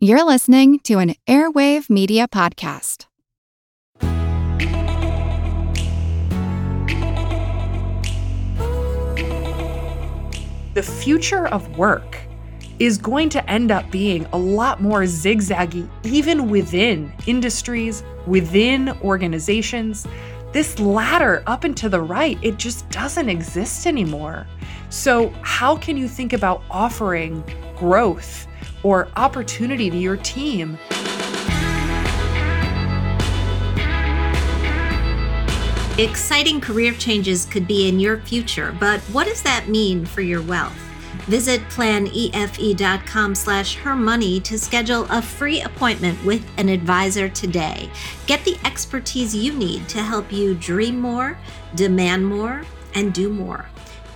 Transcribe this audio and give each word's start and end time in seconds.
You're 0.00 0.24
listening 0.24 0.78
to 0.84 0.98
an 0.98 1.16
Airwave 1.26 1.90
Media 1.90 2.28
Podcast. 2.28 3.06
The 10.74 10.82
future 10.84 11.48
of 11.48 11.76
work 11.76 12.16
is 12.78 12.96
going 12.96 13.28
to 13.30 13.50
end 13.50 13.72
up 13.72 13.90
being 13.90 14.24
a 14.26 14.38
lot 14.38 14.80
more 14.80 15.02
zigzaggy, 15.02 15.90
even 16.04 16.48
within 16.48 17.12
industries, 17.26 18.04
within 18.24 18.90
organizations. 19.02 20.06
This 20.52 20.78
ladder 20.78 21.42
up 21.48 21.64
and 21.64 21.76
to 21.76 21.88
the 21.88 22.00
right, 22.00 22.38
it 22.40 22.56
just 22.56 22.88
doesn't 22.90 23.28
exist 23.28 23.84
anymore. 23.84 24.46
So, 24.90 25.30
how 25.42 25.76
can 25.76 25.96
you 25.96 26.06
think 26.06 26.32
about 26.32 26.62
offering 26.70 27.42
growth 27.76 28.47
or 28.82 29.08
opportunity 29.16 29.90
to 29.90 29.96
your 29.96 30.16
team. 30.18 30.78
Exciting 35.98 36.60
career 36.60 36.92
changes 36.92 37.44
could 37.44 37.66
be 37.66 37.88
in 37.88 37.98
your 37.98 38.18
future, 38.18 38.72
but 38.78 39.00
what 39.10 39.26
does 39.26 39.42
that 39.42 39.68
mean 39.68 40.06
for 40.06 40.20
your 40.20 40.42
wealth? 40.42 40.76
Visit 41.26 41.60
planefe.com 41.62 43.34
slash 43.34 43.76
hermoney 43.76 44.40
to 44.44 44.58
schedule 44.58 45.06
a 45.10 45.20
free 45.20 45.60
appointment 45.62 46.24
with 46.24 46.48
an 46.56 46.68
advisor 46.68 47.28
today. 47.28 47.90
Get 48.26 48.44
the 48.44 48.56
expertise 48.64 49.34
you 49.34 49.52
need 49.52 49.88
to 49.88 50.00
help 50.00 50.32
you 50.32 50.54
dream 50.54 51.00
more, 51.00 51.36
demand 51.74 52.24
more, 52.26 52.62
and 52.94 53.12
do 53.12 53.28
more. 53.28 53.66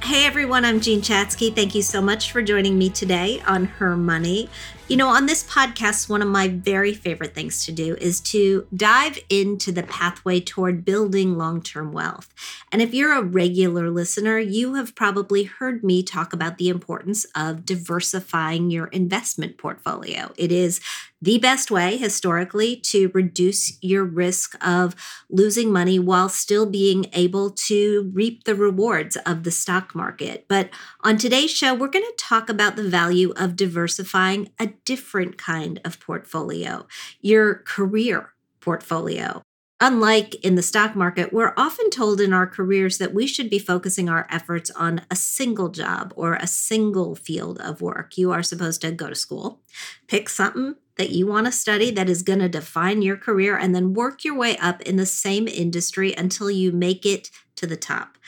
Hey 0.03 0.27
everyone, 0.27 0.65
I'm 0.65 0.81
Jean 0.81 1.01
Chatzky. 1.01 1.55
Thank 1.55 1.77
you 1.77 1.83
so 1.83 2.03
much 2.03 2.33
for 2.33 2.43
joining 2.43 2.77
me 2.77 2.91
today 2.91 3.41
on 3.47 3.67
Her 3.67 3.97
Money. 3.97 4.51
You 4.89 4.97
know, 4.99 5.09
on 5.09 5.27
this 5.27 5.45
podcast, 5.45 6.09
one 6.11 6.21
of 6.23 6.29
my 6.29 6.49
very 6.49 6.93
favorite 6.93 7.35
things 7.35 7.65
to 7.65 7.73
do 7.73 7.97
is 8.01 8.21
to 8.23 8.67
dive 8.77 9.19
into 9.31 9.73
the 9.73 9.85
pathway 9.85 10.41
toward 10.41 10.85
building 10.85 11.39
long 11.39 11.63
term 11.63 11.93
wealth. 11.93 12.35
And 12.73 12.83
if 12.83 12.93
you're 12.93 13.17
a 13.17 13.23
regular 13.23 13.91
listener, 13.91 14.39
you 14.39 14.75
have 14.75 14.95
probably 14.95 15.45
heard 15.45 15.83
me 15.85 16.03
talk 16.03 16.33
about 16.33 16.59
the 16.59 16.69
importance 16.69 17.25
of 17.35 17.65
diversifying 17.65 18.71
your 18.71 18.89
investment 18.89 19.57
portfolio. 19.57 20.33
It 20.37 20.53
is 20.53 20.81
the 21.23 21.39
best 21.39 21.71
way 21.71 21.97
historically 21.97 22.75
to 22.75 23.09
reduce 23.15 23.79
your 23.81 24.05
risk 24.05 24.57
of 24.61 24.97
losing 25.31 25.73
money 25.73 25.97
while 26.01 26.29
still 26.29 26.67
being 26.67 27.07
able 27.13 27.51
to 27.51 28.11
reap 28.13 28.43
the 28.43 28.57
rewards 28.57 29.17
of 29.19 29.45
the 29.45 29.53
stock 29.53 29.95
market. 29.95 30.45
But 30.49 30.71
on 31.03 31.19
today's 31.19 31.53
show, 31.53 31.75
we're 31.75 31.87
going 31.87 32.05
to 32.05 32.17
talk 32.25 32.49
about 32.49 32.75
the 32.75 32.83
value 32.83 33.33
of 33.37 33.55
diversifying 33.55 34.51
a 34.59 34.72
different 34.85 35.39
kind 35.39 35.81
of 35.85 36.01
portfolio, 36.01 36.87
your 37.21 37.57
career 37.57 38.33
portfolio. 38.61 39.43
Unlike 39.81 40.37
in 40.45 40.55
the 40.55 40.63
stock 40.63 40.95
market, 40.95 41.33
we're 41.33 41.55
often 41.57 41.91
told 41.91 42.21
in 42.21 42.33
our 42.33 42.47
careers 42.47 42.99
that 42.99 43.13
we 43.13 43.27
should 43.27 43.51
be 43.51 43.59
focusing 43.59 44.09
our 44.09 44.29
efforts 44.31 44.71
on 44.71 45.01
a 45.11 45.17
single 45.17 45.71
job 45.71 46.13
or 46.15 46.35
a 46.35 46.47
single 46.47 47.17
field 47.17 47.59
of 47.59 47.81
work. 47.81 48.17
You 48.17 48.31
are 48.31 48.45
supposed 48.45 48.81
to 48.83 48.93
go 48.93 49.09
to 49.09 49.15
school, 49.17 49.61
pick 50.07 50.29
something 50.29 50.77
that 50.99 51.11
you 51.11 51.27
want 51.27 51.47
to 51.47 51.53
study 51.53 51.91
that 51.91 52.09
is 52.09 52.23
going 52.23 52.39
to 52.39 52.49
define 52.49 53.03
your 53.03 53.17
career, 53.17 53.57
and 53.57 53.75
then 53.75 53.93
work 53.93 54.25
your 54.25 54.37
way 54.37 54.57
up 54.59 54.83
in 54.83 54.97
the 54.97 55.07
same 55.07 55.49
industry 55.49 56.15
until 56.17 56.49
you 56.49 56.71
make 56.71 57.05
it 57.05 57.31
to 57.57 57.67
the 57.67 57.77
top 57.77 58.19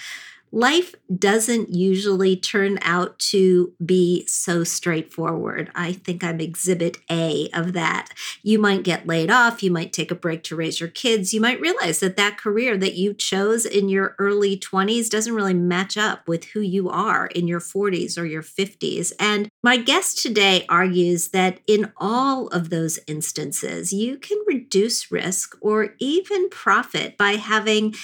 life 0.54 0.94
doesn't 1.18 1.74
usually 1.74 2.36
turn 2.36 2.78
out 2.82 3.18
to 3.18 3.72
be 3.84 4.24
so 4.28 4.62
straightforward. 4.62 5.68
I 5.74 5.92
think 5.92 6.22
I'm 6.22 6.40
exhibit 6.40 6.98
A 7.10 7.48
of 7.52 7.72
that. 7.72 8.10
You 8.44 8.60
might 8.60 8.84
get 8.84 9.04
laid 9.04 9.32
off, 9.32 9.64
you 9.64 9.72
might 9.72 9.92
take 9.92 10.12
a 10.12 10.14
break 10.14 10.44
to 10.44 10.56
raise 10.56 10.78
your 10.78 10.88
kids, 10.88 11.34
you 11.34 11.40
might 11.40 11.60
realize 11.60 11.98
that 12.00 12.16
that 12.16 12.38
career 12.38 12.76
that 12.76 12.94
you 12.94 13.14
chose 13.14 13.66
in 13.66 13.88
your 13.88 14.14
early 14.20 14.56
20s 14.56 15.10
doesn't 15.10 15.34
really 15.34 15.54
match 15.54 15.96
up 15.96 16.28
with 16.28 16.44
who 16.44 16.60
you 16.60 16.88
are 16.88 17.26
in 17.26 17.48
your 17.48 17.60
40s 17.60 18.16
or 18.16 18.24
your 18.24 18.42
50s. 18.42 19.12
And 19.18 19.48
my 19.64 19.76
guest 19.76 20.22
today 20.22 20.66
argues 20.68 21.30
that 21.30 21.58
in 21.66 21.92
all 21.96 22.46
of 22.48 22.70
those 22.70 23.00
instances, 23.08 23.92
you 23.92 24.18
can 24.18 24.38
reduce 24.46 25.10
risk 25.10 25.56
or 25.60 25.96
even 25.98 26.48
profit 26.48 27.18
by 27.18 27.32
having 27.32 27.94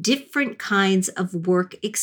different 0.00 0.58
kinds 0.58 1.08
of 1.10 1.46
work 1.46 1.74
experience 1.82 1.97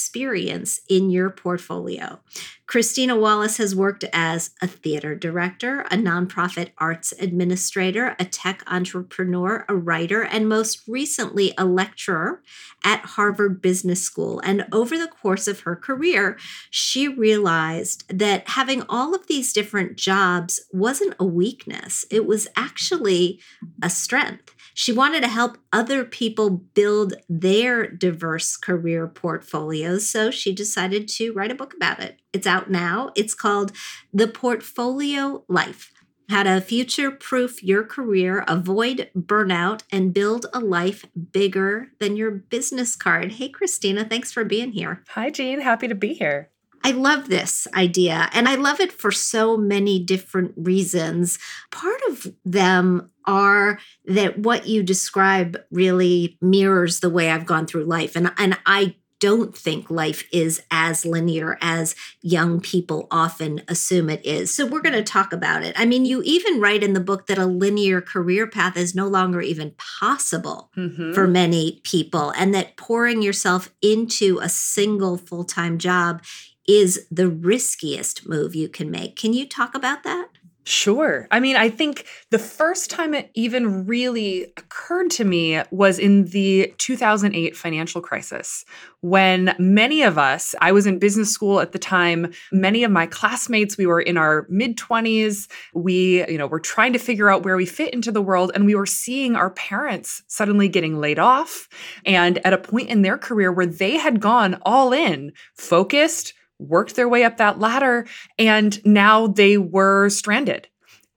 in 0.89 1.09
your 1.09 1.29
portfolio. 1.29 2.19
Christina 2.67 3.15
Wallace 3.15 3.57
has 3.57 3.75
worked 3.75 4.05
as 4.11 4.49
a 4.59 4.67
theater 4.67 5.15
director, 5.15 5.81
a 5.81 5.95
nonprofit 5.95 6.71
arts 6.79 7.13
administrator, 7.19 8.15
a 8.19 8.25
tech 8.25 8.63
entrepreneur, 8.65 9.65
a 9.69 9.75
writer, 9.75 10.23
and 10.23 10.49
most 10.49 10.81
recently 10.87 11.53
a 11.57 11.65
lecturer 11.65 12.41
at 12.83 13.01
Harvard 13.01 13.61
Business 13.61 14.01
School. 14.01 14.39
And 14.39 14.65
over 14.71 14.97
the 14.97 15.07
course 15.07 15.47
of 15.47 15.61
her 15.61 15.75
career, 15.75 16.37
she 16.71 17.07
realized 17.07 18.03
that 18.09 18.49
having 18.49 18.81
all 18.89 19.13
of 19.13 19.27
these 19.27 19.53
different 19.53 19.95
jobs 19.95 20.59
wasn't 20.73 21.15
a 21.19 21.25
weakness, 21.25 22.03
it 22.09 22.25
was 22.25 22.47
actually 22.55 23.39
a 23.81 23.91
strength. 23.91 24.54
She 24.77 24.91
wanted 24.91 25.21
to 25.21 25.29
help 25.29 25.57
other 25.71 26.03
people 26.03 26.49
build 26.49 27.13
their 27.29 27.89
diverse 27.89 28.57
career 28.57 29.07
portfolios, 29.07 30.09
so 30.09 30.31
she 30.31 30.53
decided 30.53 31.07
to 31.07 31.31
write 31.31 31.49
a 31.49 31.55
book 31.55 31.73
about 31.73 32.01
it. 32.01 32.19
It's 32.33 32.45
out 32.45 32.69
now. 32.69 33.11
It's 33.15 33.33
called 33.33 33.71
The 34.13 34.27
Portfolio 34.27 35.45
Life 35.47 35.93
How 36.29 36.43
to 36.43 36.59
Future 36.59 37.09
Proof 37.09 37.63
Your 37.63 37.85
Career, 37.85 38.43
Avoid 38.49 39.09
Burnout, 39.15 39.83
and 39.93 40.13
Build 40.13 40.47
a 40.53 40.59
Life 40.59 41.05
Bigger 41.31 41.91
Than 42.01 42.17
Your 42.17 42.31
Business 42.31 42.97
Card. 42.97 43.31
Hey, 43.31 43.47
Christina, 43.47 44.03
thanks 44.03 44.33
for 44.33 44.43
being 44.43 44.73
here. 44.73 45.03
Hi, 45.11 45.29
Jean. 45.29 45.61
Happy 45.61 45.87
to 45.87 45.95
be 45.95 46.13
here. 46.13 46.49
I 46.83 46.91
love 46.91 47.29
this 47.29 47.65
idea, 47.73 48.29
and 48.33 48.49
I 48.49 48.55
love 48.55 48.79
it 48.81 48.91
for 48.91 49.11
so 49.11 49.55
many 49.55 49.97
different 50.03 50.53
reasons. 50.57 51.39
Part 51.71 51.99
of 52.09 52.27
them 52.43 53.09
are 53.27 53.79
that 54.05 54.39
what 54.39 54.67
you 54.67 54.83
describe 54.83 55.57
really 55.71 56.37
mirrors 56.41 56.99
the 56.99 57.09
way 57.09 57.29
I've 57.29 57.45
gone 57.45 57.67
through 57.67 57.85
life. 57.85 58.15
And, 58.15 58.31
and 58.37 58.57
I 58.65 58.95
don't 59.19 59.57
think 59.57 59.89
life 59.89 60.27
is 60.31 60.61
as 60.69 61.05
linear 61.05 61.57
as 61.61 61.95
young 62.21 62.59
people 62.59 63.07
often 63.09 63.61
assume 63.67 64.09
it 64.09 64.25
is. 64.25 64.53
So 64.53 64.65
we're 64.65 64.81
going 64.81 64.93
to 64.93 65.03
talk 65.03 65.31
about 65.31 65.63
it. 65.63 65.73
I 65.79 65.85
mean, 65.85 66.05
you 66.05 66.21
even 66.23 66.59
write 66.59 66.83
in 66.83 66.93
the 66.93 66.99
book 66.99 67.27
that 67.27 67.37
a 67.37 67.45
linear 67.45 68.01
career 68.01 68.45
path 68.45 68.77
is 68.77 68.93
no 68.93 69.07
longer 69.07 69.41
even 69.41 69.73
possible 69.77 70.69
mm-hmm. 70.77 71.13
for 71.13 71.27
many 71.27 71.81
people, 71.83 72.31
and 72.31 72.53
that 72.53 72.75
pouring 72.77 73.21
yourself 73.21 73.73
into 73.81 74.39
a 74.39 74.49
single 74.49 75.17
full 75.17 75.45
time 75.45 75.77
job 75.77 76.21
is 76.67 77.07
the 77.09 77.29
riskiest 77.29 78.27
move 78.27 78.55
you 78.55 78.67
can 78.67 78.91
make. 78.91 79.15
Can 79.15 79.33
you 79.33 79.47
talk 79.47 79.75
about 79.75 80.03
that? 80.03 80.29
Sure. 80.67 81.27
I 81.29 81.39
mean, 81.39 81.55
I 81.55 81.69
think 81.69 82.07
the 82.31 82.39
first 82.39 82.89
time 82.89 83.13
it 83.13 83.29
even 83.35 83.85
really 83.85 84.45
occurred 84.57 85.11
to 85.11 85.23
me 85.23 85.61
was 85.69 85.99
in 85.99 86.25
the 86.25 86.73
2008 86.79 87.55
financial 87.55 88.01
crisis 88.01 88.65
when 89.01 89.55
many 89.59 90.01
of 90.01 90.17
us, 90.17 90.55
I 90.61 90.71
was 90.71 90.87
in 90.87 90.97
business 90.97 91.31
school 91.31 91.59
at 91.59 91.71
the 91.71 91.77
time, 91.77 92.33
many 92.51 92.83
of 92.83 92.89
my 92.89 93.05
classmates, 93.05 93.77
we 93.77 93.85
were 93.85 94.01
in 94.01 94.17
our 94.17 94.47
mid 94.49 94.75
20s, 94.75 95.47
we, 95.75 96.27
you 96.27 96.39
know, 96.39 96.47
were 96.47 96.59
trying 96.59 96.93
to 96.93 96.99
figure 96.99 97.29
out 97.29 97.43
where 97.45 97.57
we 97.57 97.67
fit 97.67 97.93
into 97.93 98.11
the 98.11 98.21
world 98.21 98.51
and 98.55 98.65
we 98.65 98.73
were 98.73 98.87
seeing 98.87 99.35
our 99.35 99.51
parents 99.51 100.23
suddenly 100.25 100.67
getting 100.67 100.97
laid 100.97 101.19
off 101.19 101.69
and 102.07 102.39
at 102.43 102.53
a 102.53 102.57
point 102.57 102.89
in 102.89 103.03
their 103.03 103.19
career 103.19 103.51
where 103.51 103.67
they 103.67 103.97
had 103.97 104.19
gone 104.19 104.57
all 104.63 104.91
in, 104.91 105.31
focused, 105.53 106.33
worked 106.59 106.95
their 106.95 107.09
way 107.09 107.23
up 107.23 107.37
that 107.37 107.59
ladder 107.59 108.05
and 108.37 108.83
now 108.85 109.27
they 109.27 109.57
were 109.57 110.09
stranded 110.09 110.67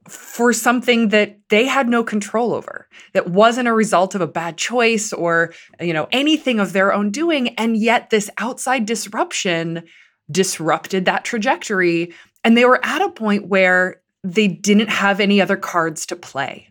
for 0.08 0.52
something 0.52 1.08
that 1.08 1.38
they 1.50 1.66
had 1.66 1.86
no 1.86 2.02
control 2.02 2.54
over 2.54 2.88
that 3.12 3.28
wasn't 3.28 3.68
a 3.68 3.72
result 3.72 4.14
of 4.14 4.20
a 4.22 4.26
bad 4.26 4.56
choice 4.56 5.12
or 5.12 5.52
you 5.80 5.92
know 5.92 6.08
anything 6.12 6.58
of 6.58 6.72
their 6.72 6.92
own 6.92 7.10
doing 7.10 7.48
and 7.56 7.76
yet 7.76 8.10
this 8.10 8.30
outside 8.38 8.86
disruption 8.86 9.84
disrupted 10.30 11.04
that 11.04 11.24
trajectory. 11.24 12.12
And 12.44 12.56
they 12.56 12.64
were 12.64 12.84
at 12.84 13.02
a 13.02 13.10
point 13.10 13.46
where 13.48 14.00
they 14.32 14.46
didn't 14.46 14.88
have 14.88 15.20
any 15.20 15.40
other 15.40 15.56
cards 15.56 16.04
to 16.06 16.16
play. 16.16 16.68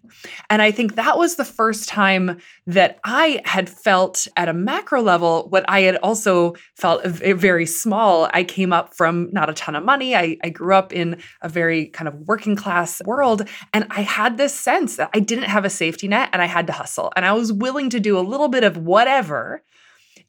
And 0.49 0.61
I 0.61 0.71
think 0.71 0.95
that 0.95 1.17
was 1.17 1.35
the 1.35 1.45
first 1.45 1.89
time 1.89 2.37
that 2.67 2.99
I 3.03 3.41
had 3.45 3.69
felt 3.69 4.27
at 4.37 4.47
a 4.47 4.53
macro 4.53 5.01
level 5.01 5.47
what 5.49 5.65
I 5.67 5.81
had 5.81 5.95
also 5.97 6.53
felt 6.75 7.03
eh, 7.03 7.33
very 7.33 7.65
small. 7.65 8.29
I 8.33 8.43
came 8.43 8.71
up 8.71 8.95
from 8.95 9.29
not 9.31 9.49
a 9.49 9.53
ton 9.53 9.75
of 9.75 9.83
money. 9.83 10.15
I, 10.15 10.37
I 10.43 10.49
grew 10.49 10.75
up 10.75 10.93
in 10.93 11.21
a 11.41 11.49
very 11.49 11.87
kind 11.87 12.07
of 12.07 12.15
working 12.27 12.55
class 12.55 13.01
world. 13.05 13.47
And 13.73 13.87
I 13.89 14.01
had 14.01 14.37
this 14.37 14.53
sense 14.53 14.97
that 14.97 15.09
I 15.13 15.19
didn't 15.19 15.45
have 15.45 15.65
a 15.65 15.69
safety 15.69 16.07
net 16.07 16.29
and 16.33 16.41
I 16.41 16.45
had 16.45 16.67
to 16.67 16.73
hustle. 16.73 17.11
And 17.15 17.25
I 17.25 17.33
was 17.33 17.51
willing 17.51 17.89
to 17.91 17.99
do 17.99 18.19
a 18.19 18.21
little 18.21 18.49
bit 18.49 18.63
of 18.63 18.77
whatever 18.77 19.63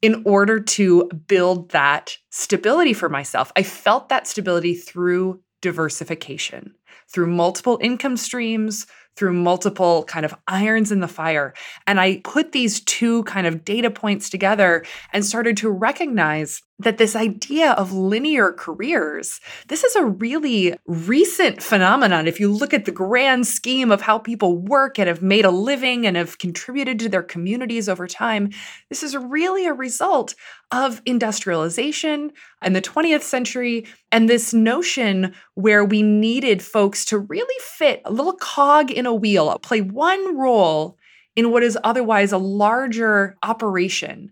in 0.01 0.23
order 0.25 0.61
to 0.61 1.09
build 1.27 1.71
that 1.71 2.17
stability 2.31 2.93
for 2.93 3.09
myself. 3.09 3.53
I 3.57 3.65
felt 3.65 4.09
that 4.09 4.27
stability 4.27 4.75
through 4.75 5.43
diversification. 5.61 6.75
Through 7.13 7.27
multiple 7.27 7.79
income 7.81 8.17
streams, 8.17 8.87
through 9.17 9.33
multiple 9.33 10.05
kind 10.05 10.25
of 10.25 10.35
irons 10.47 10.93
in 10.93 11.01
the 11.01 11.09
fire. 11.09 11.55
And 11.87 12.01
I 12.01 12.21
put 12.23 12.53
these 12.53 12.81
two 12.81 13.25
kind 13.25 13.47
of 13.47 13.65
data 13.65 13.91
points 13.91 14.31
together 14.31 14.85
and 15.13 15.25
started 15.25 15.57
to 15.59 15.71
recognize 15.71 16.63
that 16.81 16.99
this 16.99 17.17
idea 17.17 17.73
of 17.73 17.93
linear 17.93 18.53
careers, 18.53 19.41
this 19.67 19.83
is 19.83 19.97
a 19.97 20.05
really 20.05 20.77
recent 20.87 21.61
phenomenon. 21.61 22.29
If 22.29 22.39
you 22.39 22.53
look 22.53 22.73
at 22.73 22.85
the 22.85 22.93
grand 22.93 23.49
scheme 23.49 23.91
of 23.91 24.01
how 24.01 24.19
people 24.19 24.57
work 24.57 24.99
and 24.99 25.09
have 25.09 25.21
made 25.21 25.45
a 25.45 25.51
living 25.51 26.07
and 26.07 26.17
have 26.17 26.39
contributed 26.39 27.01
to 27.01 27.09
their 27.09 27.23
communities 27.23 27.89
over 27.89 28.07
time, 28.07 28.51
this 28.91 29.03
is 29.03 29.17
really 29.17 29.67
a 29.67 29.73
result 29.73 30.35
of 30.71 31.03
industrialization 31.05 32.31
in 32.65 32.75
the 32.75 32.83
20th 32.83 33.23
century 33.23 33.87
and 34.13 34.29
this 34.29 34.55
notion 34.55 35.35
where 35.55 35.85
we 35.85 36.03
needed 36.03 36.63
folks 36.63 37.05
to 37.07 37.19
really 37.19 37.61
fit 37.61 38.03
a 38.05 38.13
little 38.13 38.35
cog 38.35 38.91
in 38.91 39.07
a 39.07 39.15
wheel, 39.15 39.59
play 39.59 39.81
one 39.81 40.37
role 40.37 40.97
in 41.35 41.51
what 41.51 41.63
is 41.63 41.79
otherwise 41.85 42.33
a 42.33 42.39
larger 42.39 43.37
operation. 43.43 44.31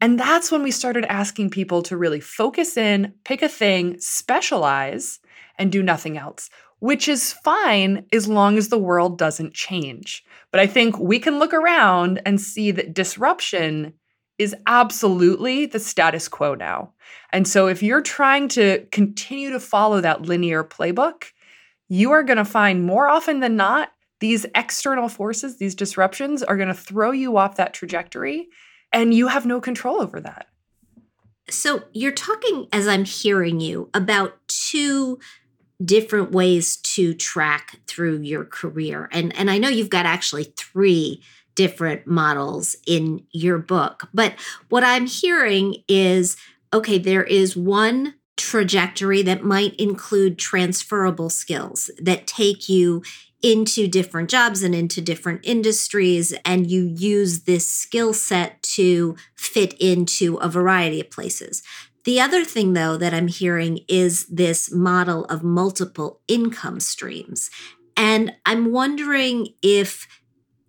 And 0.00 0.18
that's 0.18 0.52
when 0.52 0.62
we 0.62 0.70
started 0.70 1.04
asking 1.06 1.50
people 1.50 1.82
to 1.82 1.96
really 1.96 2.20
focus 2.20 2.76
in, 2.76 3.14
pick 3.24 3.42
a 3.42 3.48
thing, 3.48 3.96
specialize, 3.98 5.18
and 5.58 5.72
do 5.72 5.82
nothing 5.82 6.16
else, 6.16 6.50
which 6.78 7.08
is 7.08 7.32
fine 7.32 8.06
as 8.12 8.28
long 8.28 8.56
as 8.56 8.68
the 8.68 8.78
world 8.78 9.18
doesn't 9.18 9.54
change. 9.54 10.24
But 10.52 10.60
I 10.60 10.66
think 10.66 10.98
we 10.98 11.18
can 11.18 11.38
look 11.38 11.52
around 11.52 12.22
and 12.24 12.40
see 12.40 12.70
that 12.70 12.94
disruption 12.94 13.94
is 14.38 14.54
absolutely 14.66 15.66
the 15.66 15.80
status 15.80 16.28
quo 16.28 16.54
now. 16.54 16.92
And 17.32 17.48
so 17.48 17.66
if 17.66 17.82
you're 17.82 18.00
trying 18.00 18.46
to 18.50 18.86
continue 18.92 19.50
to 19.50 19.58
follow 19.58 20.00
that 20.00 20.22
linear 20.22 20.62
playbook, 20.62 21.24
you 21.88 22.12
are 22.12 22.22
going 22.22 22.36
to 22.36 22.44
find 22.44 22.86
more 22.86 23.08
often 23.08 23.40
than 23.40 23.56
not 23.56 23.90
these 24.20 24.46
external 24.54 25.08
forces, 25.08 25.58
these 25.58 25.74
disruptions 25.74 26.42
are 26.42 26.56
going 26.56 26.68
to 26.68 26.74
throw 26.74 27.10
you 27.10 27.36
off 27.36 27.56
that 27.56 27.74
trajectory 27.74 28.48
and 28.92 29.12
you 29.14 29.28
have 29.28 29.46
no 29.46 29.60
control 29.60 30.00
over 30.00 30.20
that. 30.20 30.46
So 31.50 31.84
you're 31.92 32.12
talking, 32.12 32.66
as 32.72 32.86
I'm 32.86 33.04
hearing 33.04 33.60
you, 33.60 33.88
about 33.94 34.36
two 34.48 35.18
different 35.82 36.32
ways 36.32 36.76
to 36.76 37.14
track 37.14 37.80
through 37.86 38.20
your 38.20 38.44
career. 38.44 39.08
And, 39.12 39.34
and 39.36 39.50
I 39.50 39.58
know 39.58 39.68
you've 39.68 39.90
got 39.90 40.06
actually 40.06 40.52
three 40.56 41.22
different 41.54 42.06
models 42.06 42.76
in 42.86 43.24
your 43.32 43.58
book. 43.58 44.08
But 44.12 44.34
what 44.68 44.84
I'm 44.84 45.06
hearing 45.06 45.82
is 45.88 46.36
okay, 46.72 46.98
there 46.98 47.24
is 47.24 47.56
one 47.56 48.14
trajectory 48.36 49.22
that 49.22 49.42
might 49.42 49.74
include 49.76 50.38
transferable 50.38 51.30
skills 51.30 51.90
that 52.00 52.26
take 52.26 52.68
you 52.68 53.02
into 53.42 53.86
different 53.86 54.28
jobs 54.28 54.62
and 54.62 54.74
into 54.74 55.00
different 55.00 55.40
industries 55.44 56.32
and 56.44 56.70
you 56.70 56.82
use 56.84 57.44
this 57.44 57.68
skill 57.68 58.12
set 58.12 58.62
to 58.62 59.16
fit 59.36 59.74
into 59.74 60.36
a 60.36 60.48
variety 60.48 61.00
of 61.00 61.10
places. 61.10 61.62
The 62.04 62.20
other 62.20 62.44
thing, 62.44 62.72
though, 62.72 62.96
that 62.96 63.12
I'm 63.12 63.28
hearing 63.28 63.80
is 63.86 64.26
this 64.26 64.72
model 64.72 65.24
of 65.26 65.42
multiple 65.42 66.20
income 66.26 66.80
streams. 66.80 67.50
And 67.96 68.32
I'm 68.46 68.72
wondering 68.72 69.48
if 69.62 70.06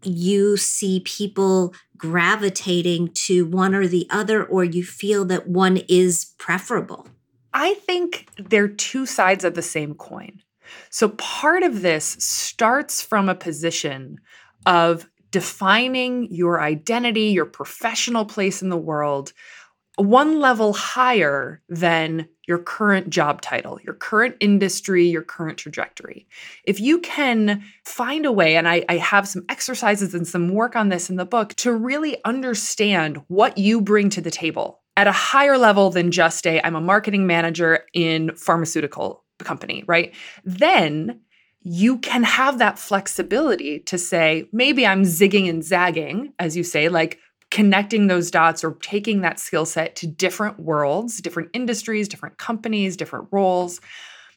you 0.03 0.57
see 0.57 1.01
people 1.01 1.73
gravitating 1.97 3.09
to 3.13 3.45
one 3.45 3.75
or 3.75 3.87
the 3.87 4.07
other, 4.09 4.43
or 4.43 4.63
you 4.63 4.83
feel 4.83 5.25
that 5.25 5.47
one 5.47 5.77
is 5.87 6.33
preferable. 6.37 7.07
I 7.53 7.73
think 7.73 8.27
they're 8.37 8.67
two 8.67 9.05
sides 9.05 9.43
of 9.43 9.53
the 9.55 9.61
same 9.61 9.95
coin. 9.95 10.41
So 10.89 11.09
part 11.09 11.63
of 11.63 11.81
this 11.81 12.05
starts 12.19 13.01
from 13.01 13.29
a 13.29 13.35
position 13.35 14.19
of 14.65 15.07
defining 15.31 16.27
your 16.31 16.61
identity, 16.61 17.25
your 17.25 17.45
professional 17.45 18.25
place 18.25 18.61
in 18.61 18.69
the 18.69 18.77
world, 18.77 19.33
one 19.95 20.39
level 20.39 20.73
higher 20.73 21.61
than 21.67 22.27
your 22.47 22.57
current 22.57 23.09
job 23.09 23.41
title, 23.41 23.79
your 23.83 23.93
current 23.93 24.35
industry, 24.39 25.07
your 25.07 25.21
current 25.21 25.57
trajectory. 25.57 26.27
If 26.63 26.79
you 26.79 26.99
can 26.99 27.63
find 27.85 28.25
a 28.25 28.31
way, 28.31 28.55
and 28.55 28.67
I, 28.67 28.83
I, 28.89 28.97
have 28.97 29.27
some 29.27 29.43
exercises 29.49 30.15
and 30.15 30.27
some 30.27 30.49
work 30.49 30.75
on 30.75 30.89
this 30.89 31.09
in 31.09 31.17
the 31.17 31.25
book, 31.25 31.53
to 31.55 31.73
really 31.73 32.17
understand 32.23 33.21
what 33.27 33.57
you 33.57 33.81
bring 33.81 34.09
to 34.11 34.21
the 34.21 34.31
table 34.31 34.81
at 34.97 35.07
a 35.07 35.11
higher 35.11 35.57
level 35.57 35.89
than 35.89 36.11
just 36.11 36.47
a 36.47 36.65
I'm 36.65 36.75
a 36.75 36.81
marketing 36.81 37.27
manager 37.27 37.85
in 37.93 38.35
pharmaceutical 38.35 39.23
company, 39.45 39.83
right? 39.87 40.13
Then 40.43 41.21
you 41.61 41.97
can 41.97 42.23
have 42.23 42.59
that 42.59 42.79
flexibility 42.79 43.79
to 43.81 43.97
say, 43.97 44.47
maybe 44.53 44.85
I'm 44.85 45.03
zigging 45.03 45.49
and 45.49 45.63
zagging, 45.63 46.33
as 46.39 46.55
you 46.55 46.63
say, 46.63 46.89
like 46.89 47.19
connecting 47.51 48.07
those 48.07 48.31
dots 48.31 48.63
or 48.63 48.75
taking 48.81 49.21
that 49.21 49.39
skill 49.39 49.65
set 49.65 49.95
to 49.97 50.07
different 50.07 50.59
worlds, 50.59 51.19
different 51.19 51.49
industries, 51.53 52.07
different 52.07 52.37
companies, 52.37 52.95
different 52.95 53.27
roles. 53.31 53.81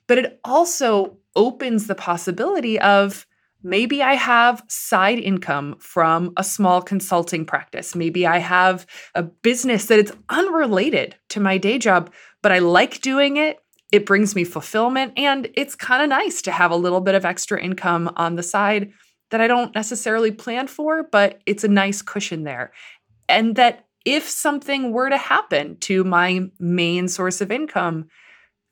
But 0.06 0.18
it 0.18 0.40
also 0.44 1.18
opens 1.36 1.86
the 1.86 1.94
possibility 1.94 2.80
of 2.80 3.26
maybe 3.62 4.02
I 4.02 4.14
have 4.14 4.64
side 4.68 5.18
income 5.18 5.76
from 5.78 6.32
a 6.36 6.42
small 6.42 6.82
consulting 6.82 7.44
practice. 7.44 7.94
Maybe 7.94 8.26
I 8.26 8.38
have 8.38 8.86
a 9.14 9.22
business 9.22 9.86
that 9.86 9.98
it's 9.98 10.12
unrelated 10.28 11.14
to 11.28 11.40
my 11.40 11.58
day 11.58 11.78
job, 11.78 12.12
but 12.42 12.50
I 12.50 12.58
like 12.58 13.00
doing 13.00 13.36
it 13.36 13.60
it 13.92 14.06
brings 14.06 14.34
me 14.34 14.42
fulfillment 14.42 15.12
and 15.16 15.48
it's 15.54 15.74
kind 15.74 16.02
of 16.02 16.08
nice 16.08 16.42
to 16.42 16.50
have 16.50 16.70
a 16.70 16.76
little 16.76 17.02
bit 17.02 17.14
of 17.14 17.26
extra 17.26 17.62
income 17.62 18.10
on 18.16 18.36
the 18.36 18.42
side 18.42 18.90
that 19.30 19.40
I 19.40 19.46
don't 19.46 19.74
necessarily 19.74 20.30
plan 20.30 20.66
for, 20.66 21.02
but 21.04 21.40
it's 21.46 21.62
a 21.62 21.68
nice 21.68 22.02
cushion 22.02 22.44
there. 22.44 22.72
And 23.28 23.54
that 23.56 23.86
if 24.04 24.28
something 24.28 24.92
were 24.92 25.10
to 25.10 25.16
happen 25.16 25.76
to 25.80 26.04
my 26.04 26.50
main 26.58 27.06
source 27.06 27.40
of 27.40 27.52
income, 27.52 28.08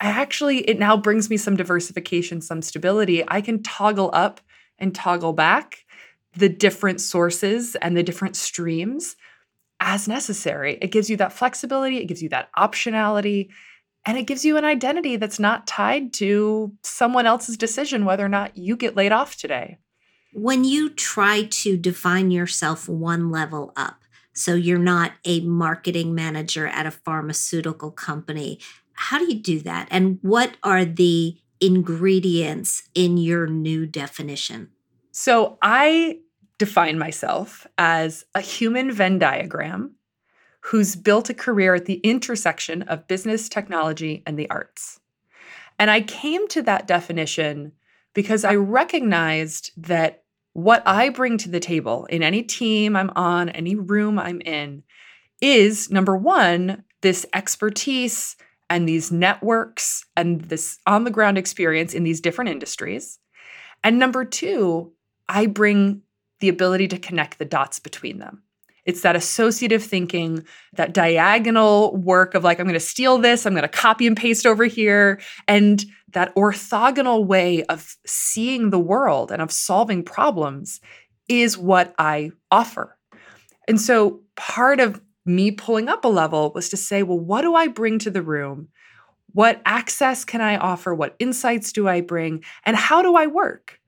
I 0.01 0.07
actually, 0.07 0.59
it 0.69 0.79
now 0.79 0.97
brings 0.97 1.29
me 1.29 1.37
some 1.37 1.57
diversification, 1.57 2.41
some 2.41 2.63
stability. 2.63 3.23
I 3.29 3.43
can 3.43 3.63
toggle 3.63 4.11
up 4.13 4.41
and 4.79 4.95
toggle 4.95 5.35
back 5.35 5.85
the 6.35 6.49
different 6.49 7.01
sources 7.01 7.77
and 7.77 7.97
the 7.97 8.03
different 8.03 8.37
streams 8.37 9.17
as 9.81 10.09
necessary. 10.09 10.79
It 10.81 10.91
gives 10.91 11.11
you 11.11 11.17
that 11.19 11.33
flexibility, 11.33 11.99
it 11.99 12.07
gives 12.07 12.23
you 12.23 12.31
that 12.31 12.51
optionality. 12.57 13.51
And 14.07 14.17
it 14.17 14.27
gives 14.27 14.45
you 14.45 14.57
an 14.57 14.65
identity 14.65 15.17
that's 15.17 15.39
not 15.39 15.67
tied 15.67 16.13
to 16.15 16.73
someone 16.83 17.27
else's 17.27 17.57
decision 17.57 18.05
whether 18.05 18.25
or 18.25 18.31
not 18.31 18.57
you 18.57 18.77
get 18.77 18.97
laid 18.97 19.13
off 19.13 19.37
today. 19.37 19.79
When 20.33 20.65
you 20.65 20.91
try 20.91 21.45
to 21.45 21.77
define 21.77 22.31
yourself 22.31 22.89
one 22.89 23.31
level 23.31 23.73
up, 23.77 24.03
so 24.33 24.55
you're 24.55 24.79
not 24.79 25.13
a 25.25 25.41
marketing 25.41 26.15
manager 26.15 26.67
at 26.67 26.87
a 26.87 26.91
pharmaceutical 26.91 27.91
company, 27.91 28.61
how 28.93 29.19
do 29.19 29.27
you 29.27 29.41
do 29.41 29.61
that? 29.61 29.89
And 29.91 30.19
what 30.23 30.57
are 30.63 30.85
the 30.85 31.37
ingredients 31.61 32.89
in 32.95 33.19
your 33.19 33.47
new 33.47 33.87
definition? 33.87 34.71
So 35.11 35.59
I 35.63 36.21
define 36.59 36.99
myself 36.99 37.67
as 37.77 38.25
a 38.35 38.41
human 38.41 38.93
Venn 38.93 39.19
diagram 39.19 39.95
who's 40.61 40.97
built 40.97 41.31
a 41.31 41.35
career 41.35 41.75
at 41.75 41.87
the 41.87 42.01
intersection 42.05 42.83
of 42.83 43.09
business, 43.09 43.49
technology, 43.49 44.23
and 44.27 44.39
the 44.39 44.49
arts. 44.51 45.01
And 45.79 45.91
I 45.91 46.03
came 46.03 46.47
to 46.49 46.63
that 46.63 46.87
definition 46.87 47.73
because 48.15 48.45
I 48.45 48.55
recognized 48.57 49.73
that 49.77 50.25
what 50.53 50.83
I 50.85 51.09
bring 51.09 51.39
to 51.39 51.49
the 51.49 51.61
table 51.61 52.07
in 52.07 52.23
any 52.23 52.43
team 52.43 52.97
I'm 52.97 53.11
on, 53.17 53.49
any 53.49 53.77
room 53.77 54.19
I'm 54.19 54.41
in, 54.43 54.83
is 55.41 55.91
number 55.91 56.17
one, 56.17 56.85
this 57.01 57.25
expertise 57.33 58.37
and 58.69 58.89
these 58.89 59.11
networks 59.11 60.05
and 60.17 60.43
this 60.43 60.79
on 60.87 61.05
the 61.05 61.11
ground 61.11 61.39
experience 61.39 61.95
in 61.95 62.05
these 62.05 62.21
different 62.21 62.51
industries. 62.51 63.19
And 63.83 63.99
number 63.99 64.25
two, 64.25 64.93
I 65.29 65.47
bring 65.47 66.03
the 66.41 66.49
ability 66.49 66.89
to 66.89 66.99
connect 66.99 67.39
the 67.39 67.45
dots 67.45 67.79
between 67.79 68.19
them. 68.19 68.43
It's 68.91 69.03
that 69.03 69.15
associative 69.15 69.83
thinking, 69.85 70.45
that 70.75 70.93
diagonal 70.93 71.97
work 71.97 72.35
of 72.35 72.43
like, 72.43 72.59
I'm 72.59 72.67
going 72.67 72.75
to 72.75 72.81
steal 72.81 73.19
this, 73.19 73.47
I'm 73.47 73.55
going 73.55 73.63
to 73.63 73.69
copy 73.69 74.07
and 74.07 74.17
paste 74.17 74.45
over 74.45 74.65
here. 74.65 75.21
And 75.47 75.85
that 76.13 76.35
orthogonal 76.35 77.25
way 77.25 77.63
of 77.65 77.97
seeing 78.05 78.71
the 78.71 78.81
world 78.81 79.31
and 79.31 79.41
of 79.41 79.53
solving 79.53 80.03
problems 80.03 80.81
is 81.29 81.57
what 81.57 81.95
I 81.99 82.33
offer. 82.51 82.99
And 83.69 83.81
so 83.81 84.21
part 84.35 84.81
of 84.81 85.01
me 85.25 85.53
pulling 85.53 85.89
up 85.89 86.05
a 86.05 86.09
level 86.09 86.51
was 86.53 86.69
to 86.71 86.77
say, 86.77 87.05
well, 87.05 87.21
what 87.21 87.43
do 87.43 87.55
I 87.55 87.69
bring 87.69 88.01
to 88.01 88.11
the 88.11 88.23
room? 88.23 88.69
What 89.33 89.63
access 89.65 90.25
can 90.25 90.41
I 90.41 90.57
offer? 90.57 90.93
What 90.93 91.15
insights 91.21 91.73
do 91.73 91.87
I 91.87 92.01
bring? 92.01 92.43
And 92.65 92.77
how 92.77 93.03
do 93.03 93.15
I 93.15 93.29
work? 93.29 93.79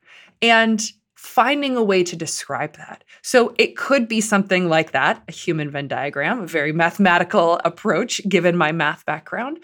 And 0.40 0.80
finding 1.22 1.76
a 1.76 1.84
way 1.84 2.02
to 2.02 2.16
describe 2.16 2.76
that. 2.76 3.04
So 3.22 3.54
it 3.56 3.76
could 3.76 4.08
be 4.08 4.20
something 4.20 4.68
like 4.68 4.90
that, 4.90 5.22
a 5.28 5.32
human 5.32 5.70
Venn 5.70 5.86
diagram, 5.86 6.40
a 6.40 6.48
very 6.48 6.72
mathematical 6.72 7.60
approach 7.64 8.20
given 8.28 8.56
my 8.56 8.72
math 8.72 9.06
background. 9.06 9.60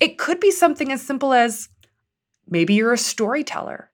It 0.00 0.16
could 0.16 0.40
be 0.40 0.50
something 0.50 0.90
as 0.90 1.02
simple 1.02 1.34
as 1.34 1.68
maybe 2.48 2.72
you're 2.72 2.94
a 2.94 2.98
storyteller 2.98 3.90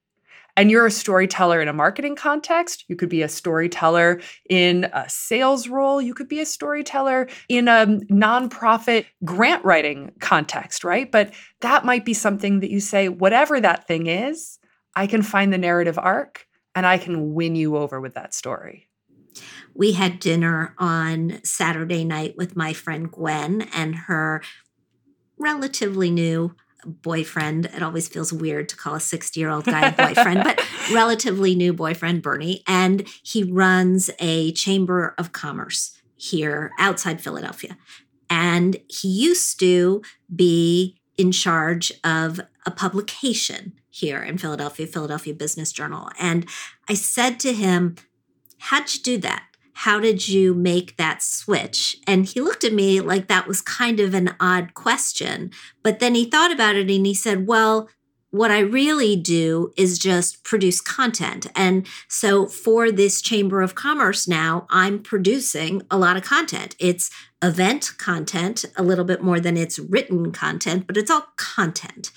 and 0.57 0.71
you're 0.71 0.87
a 0.87 0.93
storyteller 0.93 1.61
in 1.61 1.67
a 1.67 1.73
marketing 1.73 2.15
context, 2.15 2.85
you 2.87 2.95
could 2.95 3.09
be 3.09 3.23
a 3.23 3.29
storyteller 3.29 4.21
in 4.49 4.85
a 4.93 5.09
sales 5.09 5.67
role, 5.67 6.01
you 6.01 6.15
could 6.15 6.29
be 6.29 6.39
a 6.39 6.47
storyteller 6.47 7.29
in 7.49 7.67
a 7.67 7.85
nonprofit 8.13 9.07
grant 9.25 9.65
writing 9.65 10.13
context, 10.21 10.85
right? 10.85 11.11
But 11.11 11.35
that 11.63 11.85
might 11.85 12.05
be 12.05 12.15
something 12.15 12.61
that 12.61 12.71
you 12.71 12.79
say, 12.79 13.09
whatever 13.09 13.61
that 13.61 13.89
thing 13.89 14.07
is, 14.07 14.61
I 14.95 15.09
can 15.09 15.23
find 15.23 15.53
the 15.53 15.59
narrative 15.59 15.99
arc 15.99 16.48
and 16.79 16.87
I 16.87 16.97
can 16.97 17.35
win 17.35 17.57
you 17.57 17.77
over 17.77 18.01
with 18.01 18.15
that 18.15 18.33
story. 18.33 18.87
We 19.75 19.93
had 19.95 20.21
dinner 20.21 20.77
on 20.79 21.41
Saturday 21.43 22.05
night 22.05 22.37
with 22.37 22.55
my 22.55 22.73
friend 22.73 23.11
Gwen 23.11 23.63
and 23.75 23.97
her 23.97 24.43
relatively 25.39 26.09
new 26.13 26.55
boyfriend. 26.85 27.67
It 27.67 27.83
always 27.83 28.07
feels 28.07 28.33
weird 28.33 28.69
to 28.69 28.77
call 28.77 28.95
a 28.95 29.01
60 29.01 29.41
year 29.41 29.51
old 29.51 29.65
guy 29.65 29.89
a 29.89 29.93
boyfriend, 29.93 30.45
but 30.45 30.65
relatively 30.93 31.57
new 31.57 31.73
boyfriend, 31.73 32.23
Bernie. 32.23 32.63
And 32.69 33.09
he 33.25 33.43
runs 33.43 34.09
a 34.21 34.53
chamber 34.53 35.17
of 35.19 35.33
commerce 35.33 36.01
here 36.17 36.71
outside 36.79 37.21
Philadelphia. 37.21 37.77
And 38.31 38.77
he 38.89 39.09
used 39.09 39.59
to 39.59 40.01
be 40.33 41.01
in 41.17 41.33
charge 41.33 41.93
of 42.05 42.41
a 42.69 42.71
publication 42.71 43.73
here 43.89 44.23
in 44.23 44.39
Philadelphia, 44.39 44.87
Philadelphia 44.87 45.35
Business 45.35 45.73
Journal. 45.73 46.11
And 46.21 46.47
I 46.89 46.95
said 46.95 47.41
to 47.41 47.53
him, 47.53 47.97
How'd 48.61 48.93
you 48.93 49.01
do 49.03 49.19
that? 49.19 49.45
how 49.83 50.01
did 50.01 50.29
you 50.29 50.55
make 50.55 50.97
that 50.97 51.23
switch? 51.23 51.99
And 52.05 52.27
he 52.27 52.41
looked 52.41 52.65
at 52.65 52.73
me 52.73 53.01
like 53.01 53.29
that 53.29 53.47
was 53.47 53.61
kind 53.61 54.01
of 54.01 54.13
an 54.13 54.35
odd 54.41 54.75
question. 54.75 55.53
But 55.85 56.01
then 56.01 56.17
he 56.17 56.25
thought 56.25 56.51
about 56.51 56.75
it 56.75 56.91
and 56.91 57.07
he 57.07 57.15
said, 57.15 57.47
well, 57.47 57.89
what 58.31 58.51
I 58.51 58.59
really 58.59 59.15
do 59.15 59.73
is 59.77 60.01
just 60.01 60.43
produce 60.43 60.81
content. 60.81 61.47
And 61.55 61.87
so 62.09 62.47
for 62.47 62.91
this 62.91 63.23
Chamber 63.23 63.63
of 63.63 63.77
Commerce 63.77 64.27
now, 64.27 64.67
I'm 64.69 65.01
producing 65.01 65.83
a 65.93 65.97
lot 65.97 66.17
of 66.17 66.25
content. 66.25 66.75
It's 66.81 67.09
event 67.41 67.93
content, 67.99 68.65
a 68.77 68.83
little 68.83 69.05
bit 69.05 69.23
more 69.23 69.39
than 69.39 69.57
it's 69.57 69.79
written 69.79 70.33
content, 70.33 70.89
but 70.89 70.97
it's 70.97 71.11
all 71.11 71.29
content. 71.37 72.11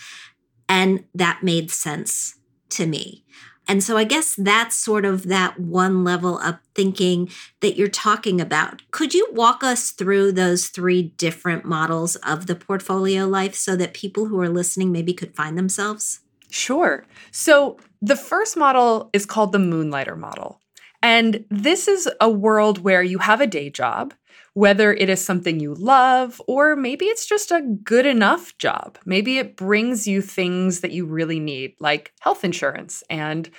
And 0.72 1.04
that 1.14 1.44
made 1.44 1.70
sense 1.70 2.36
to 2.70 2.88
me. 2.88 3.26
And 3.68 3.84
so 3.84 3.98
I 3.98 4.06
guess 4.06 4.36
that's 4.36 4.78
sort 4.78 5.04
of 5.04 5.28
that 5.28 5.60
one 5.60 6.06
level 6.06 6.40
of 6.40 6.60
thinking 6.74 7.30
that 7.60 7.76
you're 7.76 7.90
talking 7.90 8.40
about. 8.40 8.82
Could 8.90 9.14
you 9.14 9.28
walk 9.34 9.66
us 9.66 9.92
through 9.92 10.32
those 10.32 10.68
three 10.68 11.04
different 11.18 11.66
models 11.66 12.16
of 12.18 12.48
the 12.48 12.56
portfolio 12.56 13.28
life 13.28 13.54
so 13.54 13.76
that 13.76 13.94
people 13.94 14.28
who 14.28 14.40
are 14.40 14.48
listening 14.48 14.94
maybe 14.94 15.14
could 15.14 15.36
find 15.36 15.58
themselves? 15.58 16.22
Sure. 16.50 17.06
So 17.32 17.78
the 18.02 18.16
first 18.16 18.56
model 18.56 19.10
is 19.12 19.26
called 19.26 19.52
the 19.52 19.60
Moonlighter 19.60 20.16
model. 20.16 20.62
And 21.04 21.44
this 21.50 21.90
is 21.90 22.10
a 22.22 22.30
world 22.30 22.78
where 22.80 23.04
you 23.04 23.18
have 23.18 23.42
a 23.42 23.48
day 23.48 23.70
job 23.70 24.14
whether 24.54 24.94
it 24.94 25.10
is 25.10 25.24
something 25.24 25.60
you 25.60 25.74
love 25.74 26.42
or 26.48 26.76
maybe 26.76 27.06
it's 27.06 27.26
just 27.26 27.52
a 27.52 27.62
good 27.84 28.06
enough 28.06 28.58
job. 28.58 28.98
Maybe 29.06 29.38
it 29.38 29.56
brings 29.56 30.08
you 30.08 30.22
things 30.22 30.82
that 30.82 30.92
you 30.92 31.06
really 31.06 31.40
need, 31.40 31.76
like 31.80 32.14
health 32.20 32.44
insurance 32.44 33.04
and 33.10 33.50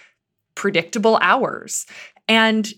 predictable 0.55 1.19
hours. 1.23 1.87
And 2.29 2.73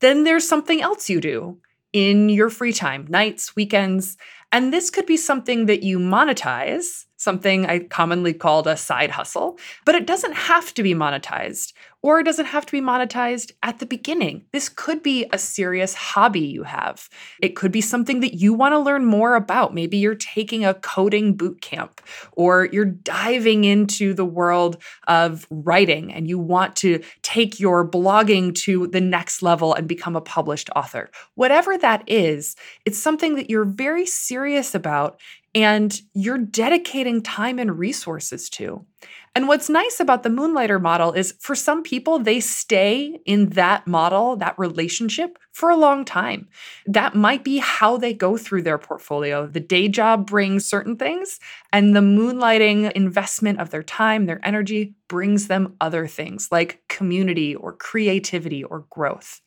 then 0.00 0.24
there's 0.24 0.46
something 0.46 0.82
else 0.82 1.08
you 1.08 1.20
do 1.20 1.58
in 1.94 2.28
your 2.28 2.50
free 2.50 2.72
time, 2.72 3.06
nights, 3.08 3.56
weekends. 3.56 4.18
And 4.52 4.72
this 4.72 4.90
could 4.90 5.06
be 5.06 5.16
something 5.16 5.66
that 5.66 5.82
you 5.82 5.98
monetize, 5.98 7.06
something 7.16 7.66
I 7.66 7.78
commonly 7.78 8.34
called 8.34 8.66
a 8.66 8.76
side 8.76 9.10
hustle, 9.10 9.58
but 9.86 9.94
it 9.94 10.06
doesn't 10.06 10.34
have 10.34 10.74
to 10.74 10.82
be 10.82 10.92
monetized 10.92 11.72
or 12.04 12.20
it 12.20 12.24
doesn't 12.24 12.44
have 12.44 12.66
to 12.66 12.72
be 12.72 12.82
monetized 12.82 13.52
at 13.62 13.78
the 13.78 13.86
beginning. 13.86 14.44
This 14.52 14.68
could 14.68 15.02
be 15.02 15.24
a 15.32 15.38
serious 15.38 15.94
hobby 15.94 16.40
you 16.40 16.64
have. 16.64 17.08
It 17.40 17.56
could 17.56 17.72
be 17.72 17.80
something 17.80 18.20
that 18.20 18.34
you 18.34 18.52
want 18.52 18.74
to 18.74 18.78
learn 18.78 19.06
more 19.06 19.36
about. 19.36 19.72
Maybe 19.72 19.96
you're 19.96 20.14
taking 20.14 20.66
a 20.66 20.74
coding 20.74 21.34
boot 21.34 21.62
camp 21.62 22.02
or 22.32 22.68
you're 22.70 22.84
diving 22.84 23.64
into 23.64 24.12
the 24.12 24.26
world 24.26 24.76
of 25.08 25.46
writing 25.48 26.12
and 26.12 26.28
you 26.28 26.38
want 26.38 26.76
to 26.76 27.02
take 27.22 27.58
your 27.58 27.88
blogging 27.88 28.54
to 28.56 28.86
the 28.88 29.00
next 29.00 29.40
level 29.40 29.72
and 29.72 29.88
become 29.88 30.14
a 30.14 30.20
published 30.20 30.68
author. 30.76 31.10
Whatever 31.36 31.78
that 31.78 32.06
is, 32.06 32.54
it's 32.84 32.98
something 32.98 33.36
that 33.36 33.48
you're 33.48 33.64
very 33.64 34.04
serious 34.04 34.74
about 34.74 35.18
and 35.54 36.02
you're 36.12 36.36
dedicating 36.36 37.22
time 37.22 37.58
and 37.58 37.78
resources 37.78 38.50
to. 38.50 38.84
And 39.36 39.48
what's 39.48 39.68
nice 39.68 39.98
about 39.98 40.22
the 40.22 40.30
Moonlighter 40.30 40.78
model 40.78 41.12
is 41.12 41.34
for 41.40 41.56
some 41.56 41.82
people, 41.82 42.20
they 42.20 42.38
stay 42.38 43.18
in 43.26 43.48
that 43.50 43.84
model, 43.84 44.36
that 44.36 44.56
relationship 44.58 45.38
for 45.50 45.70
a 45.70 45.76
long 45.76 46.04
time. 46.04 46.48
That 46.86 47.16
might 47.16 47.42
be 47.42 47.58
how 47.58 47.96
they 47.96 48.14
go 48.14 48.36
through 48.36 48.62
their 48.62 48.78
portfolio. 48.78 49.48
The 49.48 49.58
day 49.58 49.88
job 49.88 50.26
brings 50.28 50.64
certain 50.64 50.96
things, 50.96 51.40
and 51.72 51.96
the 51.96 52.00
moonlighting 52.00 52.92
investment 52.92 53.58
of 53.58 53.70
their 53.70 53.82
time, 53.82 54.26
their 54.26 54.40
energy 54.46 54.94
brings 55.08 55.48
them 55.48 55.74
other 55.80 56.06
things 56.06 56.48
like 56.52 56.82
community 56.88 57.56
or 57.56 57.72
creativity 57.72 58.62
or 58.62 58.86
growth. 58.88 59.40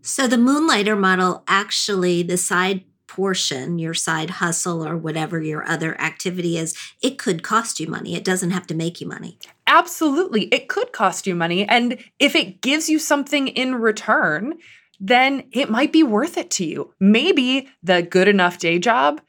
So 0.00 0.26
the 0.26 0.38
Moonlighter 0.38 0.96
model 0.96 1.44
actually, 1.46 2.22
the 2.22 2.36
side 2.36 2.84
portion, 3.12 3.78
your 3.78 3.92
side 3.92 4.30
hustle 4.30 4.86
or 4.86 4.96
whatever 4.96 5.38
your 5.38 5.68
other 5.68 6.00
activity 6.00 6.56
is, 6.56 6.74
it 7.02 7.18
could 7.18 7.42
cost 7.42 7.78
you 7.78 7.86
money. 7.86 8.14
It 8.14 8.24
doesn't 8.24 8.52
have 8.52 8.66
to 8.68 8.74
make 8.74 9.02
you 9.02 9.06
money. 9.06 9.38
Absolutely. 9.66 10.44
It 10.44 10.68
could 10.68 10.92
cost 10.92 11.26
you 11.26 11.34
money. 11.34 11.68
And 11.68 11.98
if 12.18 12.34
it 12.34 12.62
gives 12.62 12.88
you 12.88 12.98
something 12.98 13.48
in 13.48 13.74
return, 13.74 14.54
then 14.98 15.44
it 15.52 15.68
might 15.68 15.92
be 15.92 16.02
worth 16.02 16.38
it 16.38 16.50
to 16.52 16.64
you. 16.64 16.94
Maybe 16.98 17.68
the 17.82 18.00
good 18.00 18.28
enough 18.28 18.58
day 18.58 18.78
job 18.78 19.20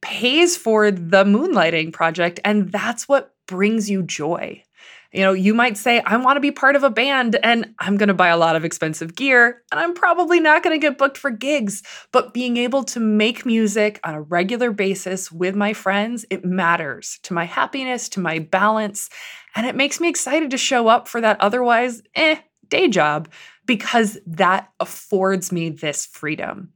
pays 0.00 0.56
for 0.56 0.90
the 0.90 1.24
moonlighting 1.24 1.92
project, 1.92 2.40
and 2.44 2.72
that's 2.72 3.08
what 3.08 3.32
brings 3.46 3.88
you 3.88 4.02
joy. 4.02 4.64
You 5.12 5.22
know, 5.22 5.32
you 5.32 5.54
might 5.54 5.76
say, 5.76 6.00
I 6.00 6.16
want 6.18 6.36
to 6.36 6.40
be 6.40 6.52
part 6.52 6.76
of 6.76 6.84
a 6.84 6.90
band 6.90 7.36
and 7.42 7.74
I'm 7.80 7.96
going 7.96 8.08
to 8.08 8.14
buy 8.14 8.28
a 8.28 8.36
lot 8.36 8.54
of 8.54 8.64
expensive 8.64 9.16
gear 9.16 9.62
and 9.72 9.80
I'm 9.80 9.92
probably 9.92 10.38
not 10.38 10.62
going 10.62 10.78
to 10.78 10.86
get 10.86 10.98
booked 10.98 11.18
for 11.18 11.30
gigs. 11.30 11.82
But 12.12 12.32
being 12.32 12.56
able 12.56 12.84
to 12.84 13.00
make 13.00 13.44
music 13.44 13.98
on 14.04 14.14
a 14.14 14.22
regular 14.22 14.70
basis 14.70 15.32
with 15.32 15.56
my 15.56 15.72
friends, 15.72 16.24
it 16.30 16.44
matters 16.44 17.18
to 17.24 17.34
my 17.34 17.44
happiness, 17.44 18.08
to 18.10 18.20
my 18.20 18.38
balance. 18.38 19.10
And 19.56 19.66
it 19.66 19.74
makes 19.74 20.00
me 20.00 20.08
excited 20.08 20.50
to 20.50 20.58
show 20.58 20.86
up 20.86 21.08
for 21.08 21.20
that 21.20 21.40
otherwise, 21.40 22.02
eh, 22.14 22.36
day 22.68 22.86
job 22.86 23.28
because 23.66 24.16
that 24.26 24.70
affords 24.78 25.50
me 25.50 25.70
this 25.70 26.06
freedom. 26.06 26.72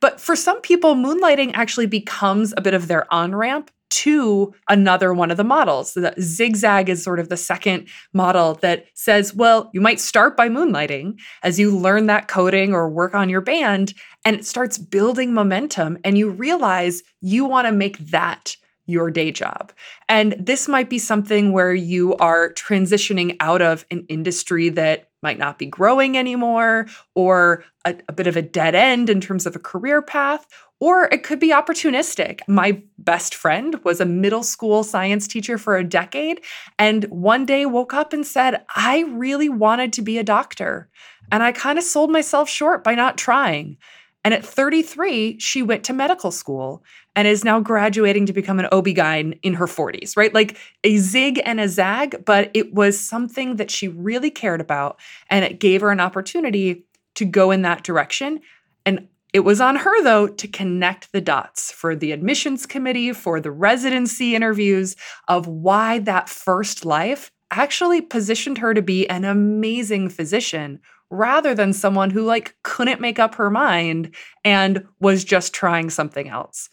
But 0.00 0.20
for 0.20 0.34
some 0.34 0.60
people, 0.60 0.94
moonlighting 0.94 1.52
actually 1.54 1.86
becomes 1.86 2.52
a 2.56 2.62
bit 2.62 2.74
of 2.74 2.88
their 2.88 3.12
on 3.12 3.34
ramp 3.34 3.70
to 3.90 4.54
another 4.68 5.12
one 5.12 5.30
of 5.30 5.36
the 5.36 5.44
models. 5.44 5.94
The 5.94 6.14
zigzag 6.20 6.88
is 6.88 7.02
sort 7.02 7.20
of 7.20 7.28
the 7.28 7.36
second 7.36 7.88
model 8.12 8.54
that 8.62 8.86
says, 8.94 9.34
well, 9.34 9.70
you 9.72 9.80
might 9.80 10.00
start 10.00 10.36
by 10.36 10.48
moonlighting 10.48 11.18
as 11.42 11.58
you 11.58 11.76
learn 11.76 12.06
that 12.06 12.28
coding 12.28 12.72
or 12.72 12.88
work 12.88 13.14
on 13.14 13.28
your 13.28 13.40
band, 13.40 13.94
and 14.24 14.36
it 14.36 14.46
starts 14.46 14.78
building 14.78 15.34
momentum, 15.34 15.98
and 16.04 16.16
you 16.16 16.30
realize 16.30 17.02
you 17.20 17.44
want 17.44 17.66
to 17.66 17.72
make 17.72 17.98
that 17.98 18.56
your 18.86 19.10
day 19.10 19.30
job. 19.30 19.72
And 20.08 20.34
this 20.38 20.68
might 20.68 20.90
be 20.90 20.98
something 20.98 21.52
where 21.52 21.72
you 21.72 22.16
are 22.16 22.52
transitioning 22.52 23.36
out 23.40 23.62
of 23.62 23.86
an 23.90 24.04
industry 24.08 24.68
that 24.70 25.08
might 25.22 25.38
not 25.38 25.58
be 25.58 25.66
growing 25.66 26.18
anymore, 26.18 26.86
or 27.14 27.64
a, 27.84 27.94
a, 28.08 28.12
bit 28.12 28.26
of 28.26 28.36
a 28.36 28.42
dead 28.42 28.74
end 28.74 29.10
in 29.10 29.20
terms 29.20 29.46
of 29.46 29.54
a 29.54 29.60
career 29.60 30.02
path, 30.02 30.46
or 30.80 31.04
it 31.12 31.22
could 31.22 31.38
be 31.38 31.50
opportunistic. 31.52 32.40
My 32.48 32.82
best 32.98 33.34
friend 33.34 33.78
was 33.84 34.00
a 34.00 34.06
middle 34.06 34.42
school 34.42 34.82
science 34.82 35.28
teacher 35.28 35.58
for 35.58 35.76
a 35.76 35.84
decade, 35.84 36.40
and 36.78 37.04
one 37.04 37.46
day 37.46 37.66
woke 37.66 37.94
up 37.94 38.12
and 38.12 38.26
said, 38.26 38.64
I 38.74 39.04
really 39.08 39.48
wanted 39.48 39.92
to 39.94 40.02
be 40.02 40.18
a 40.18 40.24
doctor. 40.24 40.88
And 41.30 41.42
I 41.42 41.52
kind 41.52 41.78
of 41.78 41.84
sold 41.84 42.10
myself 42.10 42.48
short 42.48 42.82
by 42.82 42.94
not 42.94 43.16
trying. 43.16 43.76
And 44.24 44.34
at 44.34 44.44
33, 44.44 45.38
she 45.38 45.62
went 45.62 45.84
to 45.84 45.92
medical 45.92 46.30
school 46.30 46.82
and 47.16 47.26
is 47.26 47.44
now 47.44 47.60
graduating 47.60 48.26
to 48.26 48.32
become 48.32 48.58
an 48.58 48.68
OB-GYN 48.70 49.38
in 49.42 49.54
her 49.54 49.66
40s, 49.66 50.16
right? 50.16 50.32
Like 50.34 50.58
a 50.84 50.98
zig 50.98 51.40
and 51.44 51.58
a 51.58 51.68
zag, 51.68 52.24
but 52.24 52.50
it 52.52 52.74
was 52.74 52.98
something 52.98 53.56
that 53.56 53.70
she 53.70 53.88
really 53.88 54.30
cared 54.30 54.60
about 54.60 55.00
and 55.28 55.44
it 55.44 55.58
gave 55.58 55.80
her 55.80 55.90
an 55.90 56.00
opportunity 56.00 56.84
to 57.14 57.24
go 57.24 57.50
in 57.50 57.62
that 57.62 57.82
direction. 57.82 58.40
And 58.84 59.08
it 59.32 59.40
was 59.40 59.60
on 59.60 59.76
her, 59.76 60.02
though, 60.02 60.26
to 60.26 60.48
connect 60.48 61.12
the 61.12 61.20
dots 61.20 61.70
for 61.70 61.94
the 61.94 62.12
admissions 62.12 62.66
committee, 62.66 63.12
for 63.12 63.40
the 63.40 63.50
residency 63.50 64.34
interviews 64.34 64.96
of 65.28 65.46
why 65.46 65.98
that 66.00 66.28
first 66.28 66.84
life 66.84 67.30
actually 67.50 68.00
positioned 68.00 68.58
her 68.58 68.74
to 68.74 68.82
be 68.82 69.08
an 69.08 69.24
amazing 69.24 70.08
physician 70.08 70.80
rather 71.10 71.54
than 71.54 71.72
someone 71.72 72.10
who 72.10 72.22
like 72.22 72.56
couldn't 72.62 73.00
make 73.00 73.18
up 73.18 73.34
her 73.34 73.50
mind 73.50 74.14
and 74.44 74.86
was 75.00 75.24
just 75.24 75.52
trying 75.52 75.90
something 75.90 76.28
else. 76.28 76.68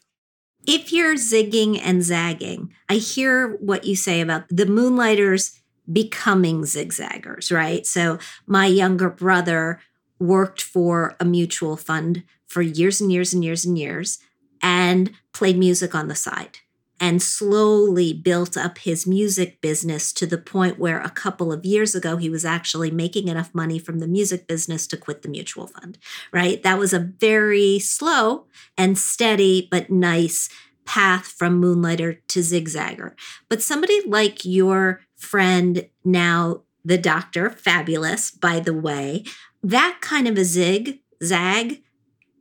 If 0.68 0.92
you're 0.92 1.16
zigging 1.16 1.80
and 1.84 2.04
zagging, 2.04 2.74
I 2.90 2.96
hear 2.96 3.56
what 3.58 3.86
you 3.86 3.96
say 3.96 4.22
about 4.22 4.44
the 4.50 4.66
moonlighters 4.66 5.60
becoming 5.92 6.64
zigzaggers, 6.64 7.52
right? 7.52 7.86
So 7.86 8.20
my 8.46 8.66
younger 8.66 9.10
brother 9.10 9.80
worked 10.20 10.62
for 10.62 11.16
a 11.20 11.26
mutual 11.26 11.78
fund 11.78 12.24
for 12.48 12.62
years 12.62 13.02
and 13.02 13.12
years 13.12 13.34
and 13.34 13.44
years 13.44 13.66
and 13.66 13.78
years 13.78 14.20
and 14.62 15.12
played 15.34 15.58
music 15.58 15.94
on 15.94 16.08
the 16.08 16.16
side 16.16 16.60
and 17.00 17.22
slowly 17.22 18.12
built 18.12 18.58
up 18.58 18.80
his 18.80 19.06
music 19.06 19.62
business 19.62 20.12
to 20.12 20.26
the 20.26 20.38
point 20.38 20.80
where 20.80 21.00
a 21.00 21.10
couple 21.10 21.54
of 21.54 21.66
years 21.66 21.94
ago 21.94 22.18
he 22.18 22.30
was 22.30 22.44
actually 22.44 22.90
making 22.90 23.28
enough 23.28 23.54
money 23.54 23.78
from 23.78 24.00
the 24.00 24.08
music 24.08 24.48
business 24.48 24.88
to 24.88 24.98
quit 24.98 25.22
the 25.22 25.30
mutual 25.30 25.68
fund, 25.68 25.98
right? 26.32 26.64
That 26.64 26.80
was 26.80 26.94
a 26.94 27.00
very 27.20 27.78
slow 27.78 28.48
and 28.78 28.98
steady 28.98 29.68
but 29.70 29.92
nice 29.92 30.50
path 30.86 31.28
from 31.28 31.60
moonlighter 31.60 32.14
to 32.30 32.40
zigzagger. 32.40 33.12
But 33.50 33.62
somebody 33.62 34.02
like 34.08 34.44
your 34.46 35.02
friend 35.16 35.88
now 36.04 36.64
the 36.84 36.98
doctor, 36.98 37.50
fabulous 37.50 38.32
by 38.32 38.62
the 38.62 38.74
way, 38.74 39.26
that 39.62 39.98
kind 40.00 40.28
of 40.28 40.38
a 40.38 40.46
zig 40.46 41.00
zag 41.22 41.84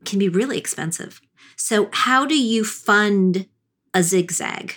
can 0.05 0.19
be 0.19 0.29
really 0.29 0.59
expensive. 0.59 1.21
So 1.57 1.89
how 1.93 2.27
do 2.27 2.41
you 2.41 2.65
fund 2.65 3.47
a 3.97 4.03
zigzag. 4.03 4.75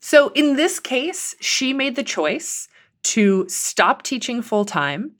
So 0.00 0.32
in 0.34 0.56
this 0.56 0.80
case, 0.80 1.36
she 1.40 1.72
made 1.72 1.94
the 1.94 2.02
choice 2.02 2.66
to 3.04 3.48
stop 3.48 4.02
teaching 4.02 4.42
full 4.42 4.64
time 4.64 5.12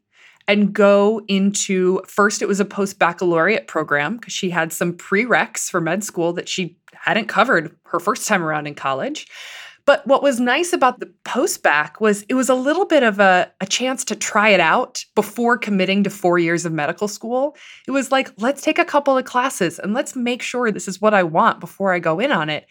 and 0.48 0.72
go 0.72 1.22
into 1.28 2.02
first, 2.08 2.42
it 2.42 2.48
was 2.48 2.58
a 2.58 2.64
post 2.64 2.98
baccalaureate 2.98 3.68
program 3.68 4.16
because 4.16 4.32
she 4.32 4.50
had 4.50 4.72
some 4.72 4.94
prereqs 4.94 5.70
for 5.70 5.80
med 5.80 6.02
school 6.02 6.32
that 6.32 6.48
she 6.48 6.76
hadn't 6.92 7.28
covered 7.28 7.76
her 7.84 8.00
first 8.00 8.26
time 8.26 8.42
around 8.42 8.66
in 8.66 8.74
college. 8.74 9.28
But 9.90 10.06
what 10.06 10.22
was 10.22 10.38
nice 10.38 10.72
about 10.72 11.00
the 11.00 11.12
post 11.24 11.64
bac 11.64 12.00
was 12.00 12.22
it 12.28 12.34
was 12.34 12.48
a 12.48 12.54
little 12.54 12.84
bit 12.84 13.02
of 13.02 13.18
a, 13.18 13.50
a 13.60 13.66
chance 13.66 14.04
to 14.04 14.14
try 14.14 14.50
it 14.50 14.60
out 14.60 15.04
before 15.16 15.58
committing 15.58 16.04
to 16.04 16.10
four 16.10 16.38
years 16.38 16.64
of 16.64 16.72
medical 16.72 17.08
school. 17.08 17.56
It 17.88 17.90
was 17.90 18.12
like, 18.12 18.30
let's 18.38 18.62
take 18.62 18.78
a 18.78 18.84
couple 18.84 19.18
of 19.18 19.24
classes 19.24 19.80
and 19.80 19.92
let's 19.92 20.14
make 20.14 20.42
sure 20.42 20.70
this 20.70 20.86
is 20.86 21.00
what 21.00 21.12
I 21.12 21.24
want 21.24 21.58
before 21.58 21.92
I 21.92 21.98
go 21.98 22.20
in 22.20 22.30
on 22.30 22.48
it. 22.48 22.68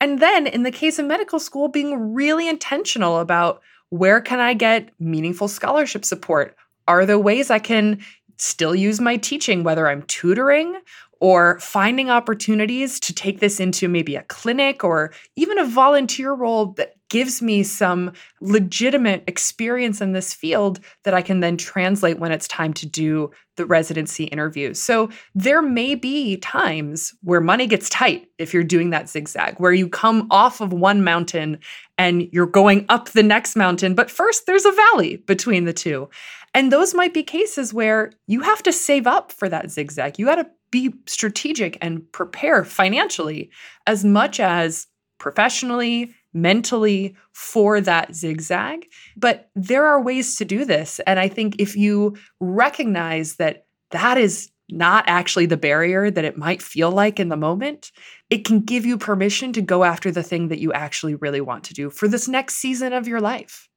And 0.00 0.18
then 0.18 0.46
in 0.46 0.62
the 0.62 0.70
case 0.70 0.98
of 0.98 1.04
medical 1.04 1.38
school, 1.38 1.68
being 1.68 2.14
really 2.14 2.48
intentional 2.48 3.18
about 3.18 3.60
where 3.90 4.22
can 4.22 4.40
I 4.40 4.54
get 4.54 4.98
meaningful 4.98 5.48
scholarship 5.48 6.06
support? 6.06 6.56
Are 6.88 7.04
there 7.04 7.18
ways 7.18 7.50
I 7.50 7.58
can 7.58 8.00
still 8.38 8.74
use 8.74 8.98
my 8.98 9.18
teaching, 9.18 9.62
whether 9.62 9.88
I'm 9.88 10.04
tutoring 10.04 10.80
or 11.22 11.56
finding 11.60 12.10
opportunities 12.10 12.98
to 12.98 13.14
take 13.14 13.38
this 13.38 13.60
into 13.60 13.86
maybe 13.86 14.16
a 14.16 14.24
clinic 14.24 14.82
or 14.82 15.12
even 15.36 15.56
a 15.56 15.64
volunteer 15.64 16.32
role 16.32 16.72
that 16.72 16.94
gives 17.10 17.40
me 17.40 17.62
some 17.62 18.10
legitimate 18.40 19.22
experience 19.28 20.00
in 20.00 20.10
this 20.10 20.34
field 20.34 20.80
that 21.04 21.14
I 21.14 21.22
can 21.22 21.38
then 21.38 21.56
translate 21.56 22.18
when 22.18 22.32
it's 22.32 22.48
time 22.48 22.72
to 22.72 22.86
do 22.86 23.30
the 23.56 23.64
residency 23.64 24.24
interviews. 24.24 24.80
So 24.80 25.10
there 25.32 25.62
may 25.62 25.94
be 25.94 26.38
times 26.38 27.14
where 27.22 27.40
money 27.40 27.68
gets 27.68 27.88
tight 27.88 28.26
if 28.38 28.52
you're 28.52 28.64
doing 28.64 28.90
that 28.90 29.08
zigzag, 29.08 29.60
where 29.60 29.72
you 29.72 29.88
come 29.88 30.26
off 30.28 30.60
of 30.60 30.72
one 30.72 31.04
mountain 31.04 31.60
and 31.98 32.28
you're 32.32 32.46
going 32.46 32.84
up 32.88 33.10
the 33.10 33.22
next 33.22 33.54
mountain, 33.54 33.94
but 33.94 34.10
first 34.10 34.46
there's 34.46 34.64
a 34.64 34.72
valley 34.72 35.18
between 35.18 35.66
the 35.66 35.72
two. 35.72 36.08
And 36.52 36.72
those 36.72 36.94
might 36.94 37.14
be 37.14 37.22
cases 37.22 37.72
where 37.72 38.10
you 38.26 38.40
have 38.40 38.62
to 38.64 38.72
save 38.72 39.06
up 39.06 39.30
for 39.30 39.48
that 39.48 39.70
zigzag. 39.70 40.18
You 40.18 40.26
got 40.26 40.36
to 40.36 40.50
be 40.72 40.92
strategic 41.06 41.78
and 41.80 42.10
prepare 42.10 42.64
financially 42.64 43.52
as 43.86 44.04
much 44.04 44.40
as 44.40 44.88
professionally, 45.18 46.12
mentally 46.34 47.14
for 47.32 47.80
that 47.80 48.12
zigzag. 48.16 48.88
But 49.16 49.50
there 49.54 49.86
are 49.86 50.02
ways 50.02 50.34
to 50.36 50.44
do 50.44 50.64
this. 50.64 50.98
And 51.06 51.20
I 51.20 51.28
think 51.28 51.60
if 51.60 51.76
you 51.76 52.16
recognize 52.40 53.36
that 53.36 53.66
that 53.90 54.18
is 54.18 54.50
not 54.68 55.04
actually 55.06 55.46
the 55.46 55.56
barrier 55.56 56.10
that 56.10 56.24
it 56.24 56.38
might 56.38 56.62
feel 56.62 56.90
like 56.90 57.20
in 57.20 57.28
the 57.28 57.36
moment, 57.36 57.92
it 58.30 58.44
can 58.44 58.60
give 58.60 58.86
you 58.86 58.96
permission 58.96 59.52
to 59.52 59.60
go 59.60 59.84
after 59.84 60.10
the 60.10 60.22
thing 60.22 60.48
that 60.48 60.58
you 60.58 60.72
actually 60.72 61.14
really 61.14 61.40
want 61.40 61.64
to 61.64 61.74
do 61.74 61.90
for 61.90 62.08
this 62.08 62.26
next 62.26 62.54
season 62.54 62.92
of 62.92 63.06
your 63.06 63.20
life. 63.20 63.68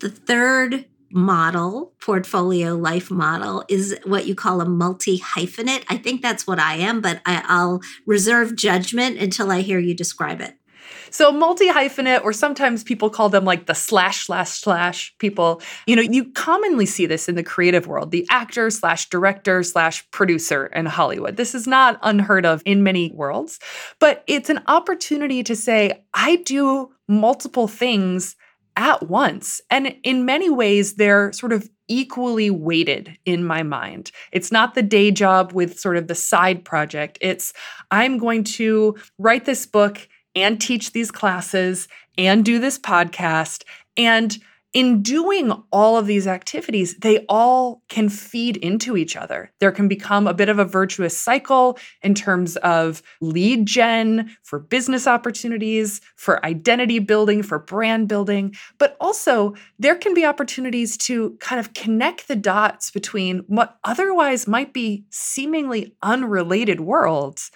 The 0.00 0.10
third 0.10 0.86
model, 1.12 1.92
portfolio 2.00 2.74
life 2.74 3.10
model, 3.10 3.64
is 3.68 3.98
what 4.04 4.26
you 4.26 4.34
call 4.34 4.60
a 4.60 4.64
multi 4.64 5.18
hyphenate. 5.18 5.84
I 5.88 5.96
think 5.96 6.22
that's 6.22 6.46
what 6.46 6.58
I 6.58 6.74
am, 6.74 7.00
but 7.00 7.20
I, 7.26 7.64
will 7.64 7.80
reserve 8.06 8.56
judgment 8.56 9.18
until 9.18 9.50
I 9.50 9.60
hear 9.60 9.78
you 9.78 9.94
describe 9.94 10.40
it. 10.40 10.56
So 11.10 11.32
multi 11.32 11.68
hyphenate, 11.68 12.22
or 12.22 12.32
sometimes 12.32 12.84
people 12.84 13.10
call 13.10 13.28
them 13.28 13.44
like 13.44 13.66
the 13.66 13.74
slash 13.74 14.26
slash 14.26 14.60
slash 14.60 15.14
people. 15.18 15.60
You 15.86 15.96
know, 15.96 16.02
you 16.02 16.30
commonly 16.32 16.86
see 16.86 17.06
this 17.06 17.28
in 17.28 17.34
the 17.34 17.42
creative 17.42 17.86
world, 17.86 18.12
the 18.12 18.26
actor 18.30 18.70
slash 18.70 19.08
director 19.08 19.62
slash 19.62 20.08
producer 20.12 20.66
in 20.66 20.86
Hollywood. 20.86 21.36
This 21.36 21.54
is 21.54 21.66
not 21.66 21.98
unheard 22.02 22.46
of 22.46 22.62
in 22.64 22.82
many 22.82 23.10
worlds, 23.12 23.58
but 23.98 24.22
it's 24.26 24.50
an 24.50 24.60
opportunity 24.68 25.42
to 25.42 25.56
say, 25.56 26.04
I 26.14 26.36
do 26.36 26.90
multiple 27.08 27.66
things 27.66 28.36
at 28.76 29.08
once. 29.08 29.60
And 29.70 29.96
in 30.02 30.24
many 30.24 30.50
ways, 30.50 30.94
they're 30.94 31.32
sort 31.32 31.52
of 31.52 31.68
equally 31.88 32.50
weighted 32.50 33.18
in 33.26 33.44
my 33.44 33.62
mind. 33.62 34.12
It's 34.32 34.52
not 34.52 34.74
the 34.74 34.82
day 34.82 35.10
job 35.10 35.52
with 35.52 35.78
sort 35.78 35.96
of 35.96 36.06
the 36.06 36.14
side 36.14 36.64
project. 36.64 37.18
It's 37.20 37.52
I'm 37.90 38.16
going 38.18 38.44
to 38.44 38.96
write 39.18 39.44
this 39.44 39.66
book 39.66 40.08
and 40.34 40.60
teach 40.60 40.92
these 40.92 41.10
classes 41.10 41.88
and 42.16 42.44
do 42.44 42.58
this 42.58 42.78
podcast. 42.78 43.64
And 43.96 44.38
in 44.72 45.02
doing 45.02 45.52
all 45.72 45.96
of 45.96 46.06
these 46.06 46.28
activities, 46.28 46.96
they 46.98 47.24
all 47.28 47.82
can 47.88 48.08
feed 48.08 48.56
into 48.58 48.96
each 48.96 49.16
other. 49.16 49.50
There 49.58 49.72
can 49.72 49.88
become 49.88 50.28
a 50.28 50.34
bit 50.34 50.48
of 50.48 50.60
a 50.60 50.64
virtuous 50.64 51.16
cycle 51.16 51.76
in 52.02 52.14
terms 52.14 52.56
of 52.58 53.02
lead 53.20 53.66
gen 53.66 54.36
for 54.42 54.60
business 54.60 55.08
opportunities, 55.08 56.00
for 56.14 56.44
identity 56.46 57.00
building, 57.00 57.42
for 57.42 57.58
brand 57.58 58.06
building, 58.06 58.54
but 58.78 58.96
also 59.00 59.54
there 59.78 59.96
can 59.96 60.14
be 60.14 60.24
opportunities 60.24 60.96
to 60.98 61.36
kind 61.40 61.58
of 61.58 61.74
connect 61.74 62.28
the 62.28 62.36
dots 62.36 62.92
between 62.92 63.40
what 63.48 63.76
otherwise 63.82 64.46
might 64.46 64.72
be 64.72 65.04
seemingly 65.10 65.96
unrelated 66.02 66.80
worlds 66.80 67.50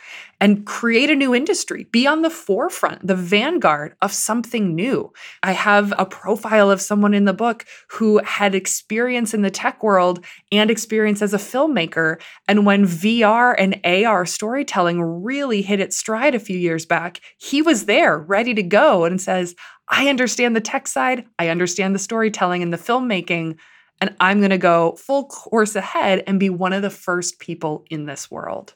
and 0.44 0.66
create 0.66 1.09
a 1.09 1.14
new 1.14 1.35
industry, 1.35 1.85
be 1.85 2.07
on 2.07 2.20
the 2.20 2.28
forefront, 2.28 3.07
the 3.07 3.14
vanguard 3.14 3.96
of 4.02 4.12
something 4.12 4.74
new. 4.74 5.11
I 5.42 5.52
have 5.52 5.94
a 5.96 6.04
profile 6.04 6.70
of 6.70 6.83
someone 6.83 7.14
in 7.14 7.24
the 7.24 7.33
book 7.33 7.64
who 7.88 8.18
had 8.18 8.54
experience 8.54 9.33
in 9.33 9.40
the 9.40 9.50
tech 9.50 9.83
world 9.83 10.22
and 10.52 10.70
experience 10.70 11.22
as 11.22 11.33
a 11.33 11.38
filmmaker. 11.38 12.20
And 12.46 12.66
when 12.66 12.85
VR 12.85 13.54
and 13.57 13.80
AR 13.87 14.26
storytelling 14.26 15.00
really 15.00 15.62
hit 15.62 15.80
its 15.80 15.96
stride 15.96 16.35
a 16.35 16.38
few 16.38 16.59
years 16.59 16.85
back, 16.85 17.22
he 17.38 17.62
was 17.62 17.87
there 17.87 18.18
ready 18.18 18.52
to 18.52 18.62
go 18.62 19.07
and 19.07 19.18
says, 19.18 19.54
I 19.88 20.11
understand 20.11 20.54
the 20.54 20.61
tech 20.61 20.88
side, 20.88 21.24
I 21.38 21.48
understand 21.48 21.94
the 21.94 21.98
storytelling 21.98 22.62
and 22.62 22.70
the 22.70 22.76
filmmaking. 22.76 23.57
And 23.98 24.14
I'm 24.20 24.40
going 24.40 24.50
to 24.50 24.59
go 24.59 24.96
full 24.96 25.24
course 25.24 25.74
ahead 25.74 26.22
and 26.26 26.38
be 26.38 26.50
one 26.50 26.74
of 26.74 26.83
the 26.83 26.90
first 26.90 27.38
people 27.38 27.87
in 27.88 28.04
this 28.04 28.30
world. 28.30 28.74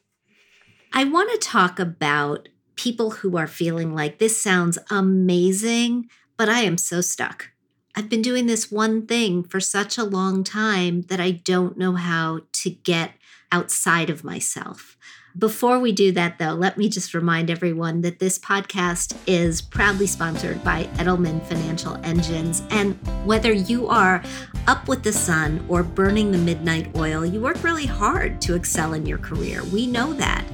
I 0.93 1.05
want 1.05 1.31
to 1.31 1.39
talk 1.39 1.79
about 1.79 2.49
people 2.77 3.11
who 3.11 3.37
are 3.37 3.47
feeling 3.47 3.95
like 3.95 4.19
this 4.19 4.41
sounds 4.41 4.79
amazing, 4.91 6.09
but 6.37 6.49
I 6.49 6.61
am 6.61 6.79
so 6.79 7.01
stuck. 7.01 7.51
I've 7.95 8.09
been 8.09 8.23
doing 8.23 8.47
this 8.47 8.71
one 8.71 9.07
thing 9.07 9.43
for 9.43 9.61
such 9.61 9.99
a 9.99 10.05
long 10.05 10.45
time 10.45 11.03
that 11.03 11.21
I 11.21 11.33
don't 11.33 11.77
know 11.77 11.95
how 11.95 12.41
to 12.53 12.71
get 12.71 13.13
outside 13.51 14.11
of 14.11 14.25
myself. 14.25 14.97
Before 15.39 15.79
we 15.79 15.93
do 15.93 16.11
that, 16.13 16.39
though, 16.39 16.55
let 16.55 16.77
me 16.77 16.89
just 16.89 17.15
remind 17.15 17.49
everyone 17.49 18.01
that 18.01 18.19
this 18.19 18.41
podcast 18.41 19.17
is 19.29 19.61
proudly 19.61 20.09
sponsored 20.09 20.65
by 20.65 20.85
Edelman 20.95 21.45
Financial 21.47 21.97
Engines. 22.03 22.65
And 22.71 22.99
whether 23.25 23.53
you 23.53 23.87
are 23.87 24.21
up 24.67 24.89
with 24.89 25.05
the 25.05 25.13
sun 25.13 25.65
or 25.69 25.85
burning 25.85 26.33
the 26.33 26.39
midnight 26.39 26.91
oil, 26.97 27.25
you 27.25 27.41
work 27.41 27.63
really 27.63 27.87
hard 27.87 28.41
to 28.43 28.55
excel 28.55 28.95
in 28.95 29.07
your 29.07 29.19
career. 29.19 29.63
We 29.65 29.87
know 29.87 30.13
that. 30.15 30.45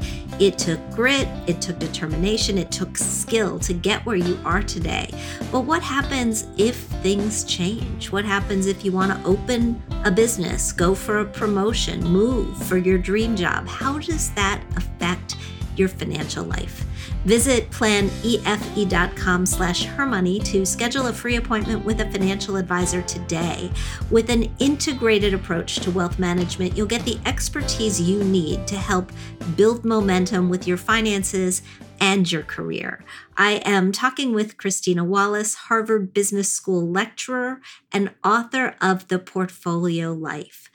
It 0.41 0.59
took 0.59 0.81
grit, 0.91 1.29
it 1.47 1.61
took 1.61 1.79
determination, 1.79 2.59
it 2.59 2.73
took 2.73 2.99
skill 2.99 3.61
to 3.61 3.73
get 3.73 4.05
where 4.05 4.17
you 4.17 4.37
are 4.45 4.63
today. 4.63 5.09
But 5.53 5.61
what 5.61 5.81
happens 5.81 6.49
if 6.57 6.75
things 6.75 7.45
change? 7.45 8.11
What 8.11 8.25
happens 8.25 8.67
if 8.67 8.85
you 8.85 8.91
want 8.91 9.13
to 9.13 9.29
open 9.29 9.81
a 10.05 10.11
business, 10.11 10.73
go 10.73 10.93
for 10.93 11.21
a 11.21 11.25
promotion, 11.25 12.03
move 12.03 12.61
for 12.67 12.79
your 12.79 12.99
dream 12.99 13.37
job? 13.37 13.69
How 13.69 14.01
does 14.01 14.33
that 14.33 14.61
affect 14.77 15.37
your 15.77 15.89
financial 15.89 16.45
life. 16.45 16.85
Visit 17.25 17.71
planefe.com 17.71 19.47
slash 19.47 19.87
hermoney 19.87 20.45
to 20.45 20.65
schedule 20.67 21.07
a 21.07 21.13
free 21.13 21.37
appointment 21.37 21.85
with 21.85 22.01
a 22.01 22.11
financial 22.11 22.57
advisor 22.57 23.03
today. 23.03 23.71
With 24.11 24.31
an 24.31 24.55
integrated 24.59 25.35
approach 25.35 25.77
to 25.77 25.91
wealth 25.91 26.19
management, 26.19 26.77
you'll 26.77 26.87
get 26.87 27.05
the 27.05 27.19
expertise 27.27 28.01
you 28.01 28.23
need 28.23 28.67
to 28.69 28.77
help 28.77 29.11
build 29.57 29.85
momentum 29.85 30.49
with 30.49 30.69
your 30.69 30.77
finances 30.77 31.63
and 32.01 32.31
your 32.31 32.43
career. 32.43 33.05
I 33.37 33.63
am 33.65 33.93
talking 33.93 34.35
with 34.35 34.59
Christina 34.59 35.05
Wallace, 35.05 35.55
Harvard 35.55 36.13
Business 36.13 36.53
School 36.53 36.87
lecturer 36.87 37.61
and 37.93 38.13
author 38.23 38.75
of 38.81 39.09
The 39.09 39.19
Portfolio 39.19 40.13
Life. 40.13 40.71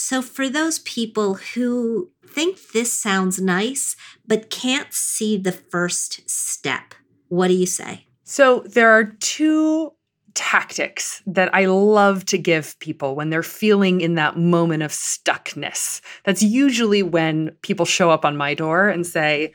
So, 0.00 0.22
for 0.22 0.48
those 0.48 0.78
people 0.78 1.34
who 1.34 2.12
think 2.24 2.70
this 2.72 2.96
sounds 2.96 3.40
nice 3.40 3.96
but 4.24 4.48
can't 4.48 4.94
see 4.94 5.36
the 5.36 5.50
first 5.50 6.30
step, 6.30 6.94
what 7.26 7.48
do 7.48 7.54
you 7.54 7.66
say? 7.66 8.06
So, 8.22 8.60
there 8.60 8.92
are 8.92 9.06
two 9.18 9.90
tactics 10.34 11.20
that 11.26 11.52
I 11.52 11.64
love 11.64 12.24
to 12.26 12.38
give 12.38 12.78
people 12.78 13.16
when 13.16 13.30
they're 13.30 13.42
feeling 13.42 14.00
in 14.00 14.14
that 14.14 14.38
moment 14.38 14.84
of 14.84 14.92
stuckness. 14.92 16.00
That's 16.22 16.44
usually 16.44 17.02
when 17.02 17.50
people 17.62 17.84
show 17.84 18.08
up 18.08 18.24
on 18.24 18.36
my 18.36 18.54
door 18.54 18.88
and 18.88 19.04
say, 19.04 19.52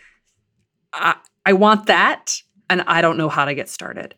I, 0.92 1.16
I 1.46 1.54
want 1.54 1.86
that, 1.86 2.36
and 2.70 2.82
I 2.82 3.00
don't 3.00 3.18
know 3.18 3.30
how 3.30 3.46
to 3.46 3.56
get 3.56 3.70
started. 3.70 4.14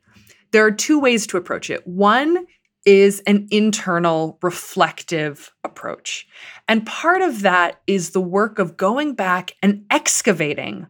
There 0.54 0.66
are 0.66 0.72
two 0.72 1.00
ways 1.00 1.28
to 1.28 1.38
approach 1.38 1.70
it. 1.70 1.86
One 1.86 2.48
is 2.86 3.22
an 3.22 3.48
internal 3.52 4.38
reflective 4.42 5.52
approach. 5.64 6.28
And 6.68 6.86
part 6.86 7.22
of 7.22 7.42
that 7.42 7.82
is 7.88 8.12
the 8.12 8.22
work 8.22 8.60
of 8.60 8.78
going 8.78 9.16
back 9.16 9.56
and 9.62 9.86
excavating 9.90 10.88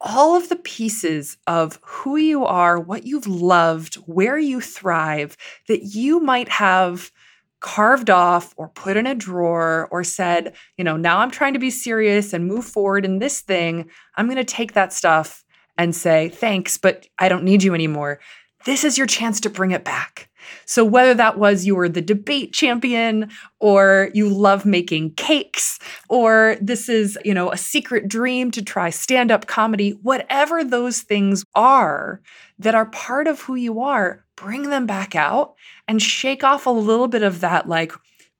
all 0.00 0.36
of 0.36 0.48
the 0.48 0.56
pieces 0.56 1.38
of 1.46 1.80
who 1.82 2.16
you 2.16 2.44
are, 2.44 2.78
what 2.78 3.04
you've 3.04 3.26
loved, 3.26 3.96
where 4.06 4.38
you 4.38 4.60
thrive 4.60 5.36
that 5.66 5.82
you 5.84 6.20
might 6.20 6.48
have 6.48 7.10
carved 7.60 8.08
off 8.08 8.54
or 8.56 8.68
put 8.68 8.96
in 8.96 9.06
a 9.06 9.14
drawer 9.14 9.88
or 9.90 10.04
said, 10.04 10.54
you 10.76 10.84
know, 10.84 10.96
now 10.96 11.18
I'm 11.18 11.30
trying 11.30 11.54
to 11.54 11.58
be 11.58 11.70
serious 11.70 12.32
and 12.32 12.46
move 12.46 12.64
forward 12.64 13.04
in 13.04 13.18
this 13.18 13.40
thing. 13.40 13.90
I'm 14.16 14.26
going 14.26 14.36
to 14.36 14.44
take 14.44 14.74
that 14.74 14.92
stuff 14.92 15.44
and 15.76 15.94
say, 15.94 16.28
thanks, 16.28 16.78
but 16.78 17.08
I 17.18 17.28
don't 17.28 17.44
need 17.44 17.62
you 17.62 17.74
anymore. 17.74 18.20
This 18.64 18.84
is 18.84 18.98
your 18.98 19.06
chance 19.06 19.40
to 19.40 19.50
bring 19.50 19.70
it 19.70 19.84
back. 19.84 20.28
So, 20.64 20.84
whether 20.84 21.14
that 21.14 21.38
was 21.38 21.66
you 21.66 21.74
were 21.74 21.88
the 21.88 22.00
debate 22.00 22.52
champion, 22.52 23.30
or 23.60 24.10
you 24.14 24.28
love 24.28 24.64
making 24.64 25.14
cakes, 25.14 25.78
or 26.08 26.56
this 26.60 26.88
is, 26.88 27.18
you 27.24 27.34
know, 27.34 27.52
a 27.52 27.56
secret 27.56 28.08
dream 28.08 28.50
to 28.52 28.62
try 28.62 28.90
stand 28.90 29.30
up 29.30 29.46
comedy, 29.46 29.90
whatever 30.02 30.64
those 30.64 31.02
things 31.02 31.44
are 31.54 32.20
that 32.58 32.74
are 32.74 32.86
part 32.86 33.26
of 33.26 33.40
who 33.42 33.54
you 33.54 33.80
are, 33.80 34.24
bring 34.36 34.70
them 34.70 34.86
back 34.86 35.14
out 35.14 35.54
and 35.86 36.00
shake 36.00 36.42
off 36.44 36.66
a 36.66 36.70
little 36.70 37.08
bit 37.08 37.22
of 37.22 37.40
that, 37.40 37.68
like, 37.68 37.92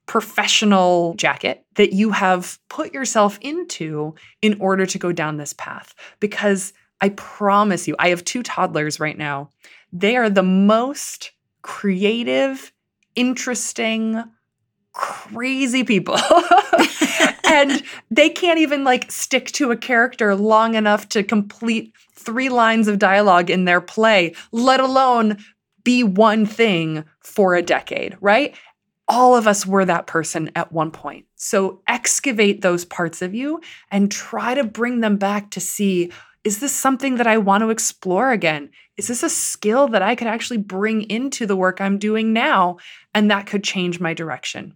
professional 0.07 1.13
jacket 1.15 1.63
that 1.75 1.93
you 1.93 2.09
have 2.09 2.57
put 2.67 2.93
yourself 2.93 3.37
into 3.41 4.15
in 4.41 4.59
order 4.59 4.85
to 4.87 4.97
go 4.97 5.11
down 5.11 5.37
this 5.37 5.53
path. 5.53 5.93
Because 6.19 6.73
I 7.01 7.09
promise 7.09 7.87
you, 7.87 7.95
I 7.99 8.09
have 8.09 8.25
two 8.25 8.41
toddlers 8.41 8.99
right 8.99 9.17
now. 9.17 9.51
They 9.91 10.15
are 10.15 10.29
the 10.29 10.43
most 10.43 11.31
creative, 11.61 12.71
interesting, 13.15 14.23
crazy 14.93 15.83
people. 15.83 16.17
and 17.45 17.83
they 18.11 18.29
can't 18.29 18.59
even 18.59 18.83
like 18.83 19.11
stick 19.11 19.47
to 19.53 19.71
a 19.71 19.77
character 19.77 20.35
long 20.35 20.75
enough 20.75 21.09
to 21.09 21.23
complete 21.23 21.93
three 22.13 22.49
lines 22.49 22.87
of 22.87 22.99
dialogue 22.99 23.49
in 23.49 23.65
their 23.65 23.81
play, 23.81 24.35
let 24.51 24.79
alone 24.79 25.37
be 25.83 26.03
one 26.03 26.45
thing 26.45 27.05
for 27.21 27.55
a 27.55 27.61
decade, 27.61 28.17
right? 28.21 28.55
All 29.07 29.35
of 29.35 29.47
us 29.47 29.65
were 29.65 29.85
that 29.85 30.05
person 30.05 30.51
at 30.55 30.71
one 30.71 30.91
point. 30.91 31.25
So 31.35 31.81
excavate 31.87 32.61
those 32.61 32.85
parts 32.85 33.21
of 33.21 33.33
you 33.33 33.61
and 33.89 34.11
try 34.11 34.53
to 34.53 34.63
bring 34.63 34.99
them 34.99 35.17
back 35.17 35.49
to 35.51 35.59
see 35.59 36.11
is 36.49 36.57
this 36.57 36.73
something 36.73 37.17
that 37.17 37.27
I 37.27 37.37
want 37.37 37.61
to 37.61 37.69
explore 37.69 38.31
again? 38.31 38.71
Is 38.97 39.07
this 39.07 39.21
a 39.21 39.29
skill 39.29 39.87
that 39.89 40.01
I 40.01 40.15
could 40.15 40.25
actually 40.25 40.57
bring 40.57 41.03
into 41.03 41.45
the 41.45 41.55
work 41.55 41.79
I'm 41.79 41.99
doing 41.99 42.33
now? 42.33 42.77
And 43.13 43.29
that 43.29 43.45
could 43.45 43.63
change 43.63 43.99
my 43.99 44.15
direction. 44.15 44.73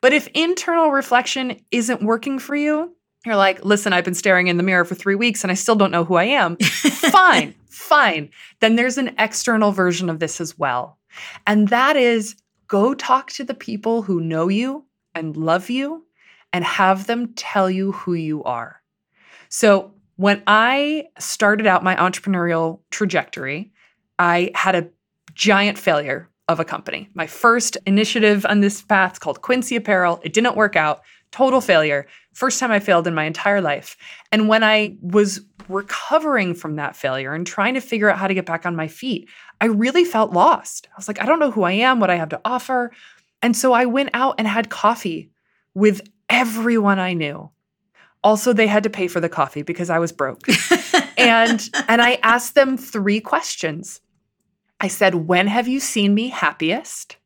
But 0.00 0.12
if 0.12 0.28
internal 0.34 0.92
reflection 0.92 1.60
isn't 1.72 2.00
working 2.00 2.38
for 2.38 2.54
you, 2.54 2.94
you're 3.24 3.34
like, 3.34 3.64
listen, 3.64 3.92
I've 3.92 4.04
been 4.04 4.14
staring 4.14 4.46
in 4.46 4.56
the 4.56 4.62
mirror 4.62 4.84
for 4.84 4.94
three 4.94 5.16
weeks 5.16 5.42
and 5.42 5.50
I 5.50 5.54
still 5.54 5.74
don't 5.74 5.90
know 5.90 6.04
who 6.04 6.14
I 6.14 6.26
am. 6.26 6.58
fine, 6.58 7.56
fine. 7.68 8.30
Then 8.60 8.76
there's 8.76 8.96
an 8.96 9.12
external 9.18 9.72
version 9.72 10.08
of 10.08 10.20
this 10.20 10.40
as 10.40 10.56
well. 10.56 10.96
And 11.44 11.66
that 11.70 11.96
is 11.96 12.36
go 12.68 12.94
talk 12.94 13.32
to 13.32 13.42
the 13.42 13.52
people 13.52 14.02
who 14.02 14.20
know 14.20 14.46
you 14.46 14.84
and 15.12 15.36
love 15.36 15.70
you 15.70 16.06
and 16.52 16.64
have 16.64 17.08
them 17.08 17.32
tell 17.34 17.68
you 17.68 17.90
who 17.90 18.14
you 18.14 18.44
are. 18.44 18.80
So 19.48 19.92
when 20.16 20.42
I 20.46 21.06
started 21.18 21.66
out 21.66 21.84
my 21.84 21.94
entrepreneurial 21.96 22.80
trajectory, 22.90 23.72
I 24.18 24.50
had 24.54 24.74
a 24.74 24.88
giant 25.34 25.78
failure 25.78 26.28
of 26.48 26.60
a 26.60 26.64
company. 26.64 27.08
My 27.14 27.26
first 27.26 27.76
initiative 27.86 28.46
on 28.46 28.60
this 28.60 28.80
path 28.82 29.20
called 29.20 29.42
Quincy 29.42 29.76
Apparel. 29.76 30.20
It 30.22 30.32
didn't 30.32 30.56
work 30.56 30.76
out. 30.76 31.02
Total 31.32 31.60
failure. 31.60 32.06
First 32.32 32.60
time 32.60 32.70
I 32.70 32.78
failed 32.78 33.06
in 33.06 33.14
my 33.14 33.24
entire 33.24 33.60
life. 33.60 33.96
And 34.30 34.48
when 34.48 34.62
I 34.62 34.96
was 35.00 35.40
recovering 35.68 36.54
from 36.54 36.76
that 36.76 36.94
failure 36.94 37.34
and 37.34 37.46
trying 37.46 37.74
to 37.74 37.80
figure 37.80 38.08
out 38.08 38.18
how 38.18 38.28
to 38.28 38.34
get 38.34 38.46
back 38.46 38.64
on 38.64 38.76
my 38.76 38.86
feet, 38.86 39.28
I 39.60 39.66
really 39.66 40.04
felt 40.04 40.32
lost. 40.32 40.86
I 40.90 40.94
was 40.96 41.08
like, 41.08 41.20
I 41.20 41.26
don't 41.26 41.40
know 41.40 41.50
who 41.50 41.64
I 41.64 41.72
am, 41.72 41.98
what 41.98 42.10
I 42.10 42.16
have 42.16 42.28
to 42.30 42.40
offer. 42.44 42.92
And 43.42 43.56
so 43.56 43.72
I 43.72 43.86
went 43.86 44.10
out 44.14 44.36
and 44.38 44.46
had 44.46 44.70
coffee 44.70 45.30
with 45.74 46.00
everyone 46.30 46.98
I 46.98 47.12
knew. 47.12 47.50
Also, 48.26 48.52
they 48.52 48.66
had 48.66 48.82
to 48.82 48.90
pay 48.90 49.06
for 49.06 49.20
the 49.20 49.28
coffee 49.28 49.62
because 49.62 49.88
I 49.88 50.00
was 50.00 50.10
broke. 50.10 50.48
and 51.16 51.70
and 51.88 52.02
I 52.02 52.18
asked 52.24 52.56
them 52.56 52.76
three 52.76 53.20
questions. 53.20 54.00
I 54.80 54.88
said, 54.88 55.14
"When 55.14 55.46
have 55.46 55.68
you 55.68 55.78
seen 55.78 56.12
me 56.12 56.30
happiest? 56.30 57.18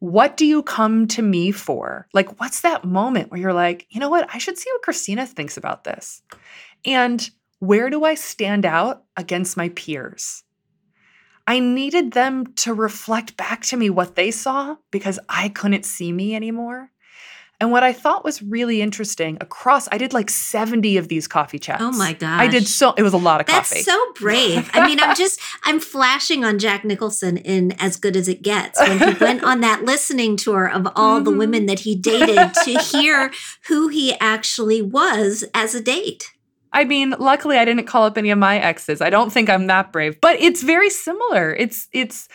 What 0.00 0.36
do 0.36 0.44
you 0.44 0.62
come 0.62 1.08
to 1.08 1.22
me 1.22 1.52
for? 1.52 2.06
Like 2.12 2.38
what's 2.38 2.60
that 2.60 2.84
moment 2.84 3.30
where 3.30 3.40
you're 3.40 3.54
like, 3.54 3.86
"You 3.88 3.98
know 3.98 4.10
what? 4.10 4.28
I 4.30 4.36
should 4.36 4.58
see 4.58 4.70
what 4.74 4.82
Christina 4.82 5.26
thinks 5.26 5.56
about 5.56 5.84
this." 5.84 6.20
And 6.84 7.26
where 7.60 7.88
do 7.88 8.04
I 8.04 8.14
stand 8.14 8.66
out 8.66 9.04
against 9.16 9.56
my 9.56 9.70
peers? 9.70 10.44
I 11.46 11.60
needed 11.60 12.12
them 12.12 12.52
to 12.56 12.74
reflect 12.74 13.38
back 13.38 13.62
to 13.62 13.78
me 13.78 13.88
what 13.88 14.16
they 14.16 14.30
saw 14.32 14.76
because 14.90 15.18
I 15.30 15.48
couldn't 15.48 15.86
see 15.86 16.12
me 16.12 16.36
anymore. 16.36 16.90
And 17.60 17.70
what 17.70 17.84
I 17.84 17.92
thought 17.92 18.24
was 18.24 18.42
really 18.42 18.82
interesting 18.82 19.38
across, 19.40 19.88
I 19.92 19.98
did 19.98 20.12
like 20.12 20.28
70 20.28 20.96
of 20.96 21.08
these 21.08 21.28
coffee 21.28 21.58
chats. 21.58 21.82
Oh 21.82 21.92
my 21.92 22.12
gosh. 22.12 22.40
I 22.40 22.48
did 22.48 22.66
so, 22.66 22.92
it 22.94 23.02
was 23.02 23.12
a 23.12 23.18
lot 23.18 23.40
of 23.40 23.46
That's 23.46 23.70
coffee. 23.70 23.82
so 23.82 24.12
brave. 24.14 24.68
I 24.74 24.86
mean, 24.86 24.98
I'm 25.00 25.14
just, 25.16 25.40
I'm 25.62 25.78
flashing 25.78 26.44
on 26.44 26.58
Jack 26.58 26.84
Nicholson 26.84 27.36
in 27.36 27.72
As 27.72 27.96
Good 27.96 28.16
as 28.16 28.28
It 28.28 28.42
Gets 28.42 28.80
when 28.80 28.98
he 28.98 29.24
went 29.24 29.44
on 29.44 29.60
that 29.60 29.84
listening 29.84 30.36
tour 30.36 30.68
of 30.68 30.88
all 30.96 31.16
mm-hmm. 31.16 31.24
the 31.24 31.30
women 31.30 31.66
that 31.66 31.80
he 31.80 31.94
dated 31.94 32.54
to 32.64 32.78
hear 32.80 33.30
who 33.68 33.88
he 33.88 34.14
actually 34.18 34.82
was 34.82 35.44
as 35.54 35.74
a 35.74 35.80
date. 35.80 36.32
I 36.72 36.84
mean, 36.84 37.14
luckily 37.20 37.56
I 37.56 37.64
didn't 37.64 37.86
call 37.86 38.04
up 38.04 38.18
any 38.18 38.30
of 38.30 38.38
my 38.38 38.58
exes. 38.58 39.00
I 39.00 39.10
don't 39.10 39.32
think 39.32 39.48
I'm 39.48 39.68
that 39.68 39.92
brave, 39.92 40.20
but 40.20 40.40
it's 40.40 40.62
very 40.62 40.90
similar. 40.90 41.54
It's, 41.54 41.86
it's, 41.92 42.28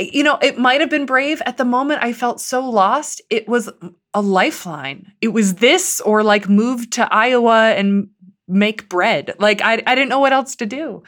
you 0.00 0.22
know, 0.22 0.38
it 0.42 0.58
might 0.58 0.80
have 0.80 0.90
been 0.90 1.06
brave. 1.06 1.42
At 1.46 1.56
the 1.56 1.64
moment, 1.64 2.02
I 2.02 2.12
felt 2.12 2.40
so 2.40 2.68
lost. 2.68 3.20
It 3.30 3.48
was 3.48 3.70
a 4.14 4.20
lifeline. 4.22 5.12
It 5.20 5.28
was 5.28 5.56
this 5.56 6.00
or 6.00 6.22
like 6.22 6.48
move 6.48 6.90
to 6.90 7.12
Iowa 7.12 7.70
and 7.70 8.08
make 8.48 8.88
bread. 8.88 9.34
Like, 9.38 9.62
I, 9.62 9.82
I 9.86 9.94
didn't 9.94 10.08
know 10.08 10.20
what 10.20 10.32
else 10.32 10.56
to 10.56 10.66
do. 10.66 11.02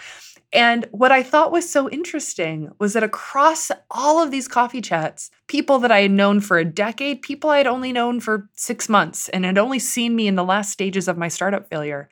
And 0.52 0.86
what 0.90 1.12
I 1.12 1.22
thought 1.22 1.50
was 1.50 1.68
so 1.68 1.88
interesting 1.88 2.70
was 2.78 2.92
that 2.92 3.02
across 3.02 3.70
all 3.90 4.22
of 4.22 4.30
these 4.30 4.48
coffee 4.48 4.82
chats, 4.82 5.30
people 5.46 5.78
that 5.78 5.90
I 5.90 6.00
had 6.00 6.10
known 6.10 6.40
for 6.40 6.58
a 6.58 6.64
decade, 6.64 7.22
people 7.22 7.48
I 7.48 7.58
had 7.58 7.66
only 7.66 7.90
known 7.90 8.20
for 8.20 8.50
six 8.54 8.88
months 8.88 9.30
and 9.30 9.46
had 9.46 9.56
only 9.56 9.78
seen 9.78 10.14
me 10.14 10.28
in 10.28 10.34
the 10.34 10.44
last 10.44 10.70
stages 10.70 11.08
of 11.08 11.16
my 11.16 11.28
startup 11.28 11.70
failure, 11.70 12.10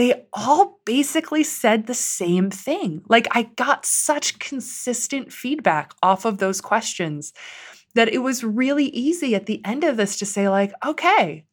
they 0.00 0.26
all 0.32 0.80
basically 0.86 1.44
said 1.44 1.86
the 1.86 1.92
same 1.94 2.50
thing. 2.50 3.02
Like 3.10 3.28
I 3.32 3.42
got 3.42 3.84
such 3.84 4.38
consistent 4.38 5.30
feedback 5.30 5.92
off 6.02 6.24
of 6.24 6.38
those 6.38 6.62
questions 6.62 7.34
that 7.94 8.08
it 8.08 8.18
was 8.18 8.42
really 8.42 8.86
easy 8.86 9.34
at 9.34 9.44
the 9.44 9.62
end 9.62 9.84
of 9.84 9.98
this 9.98 10.18
to 10.18 10.24
say 10.24 10.48
like, 10.48 10.72
okay, 10.86 11.44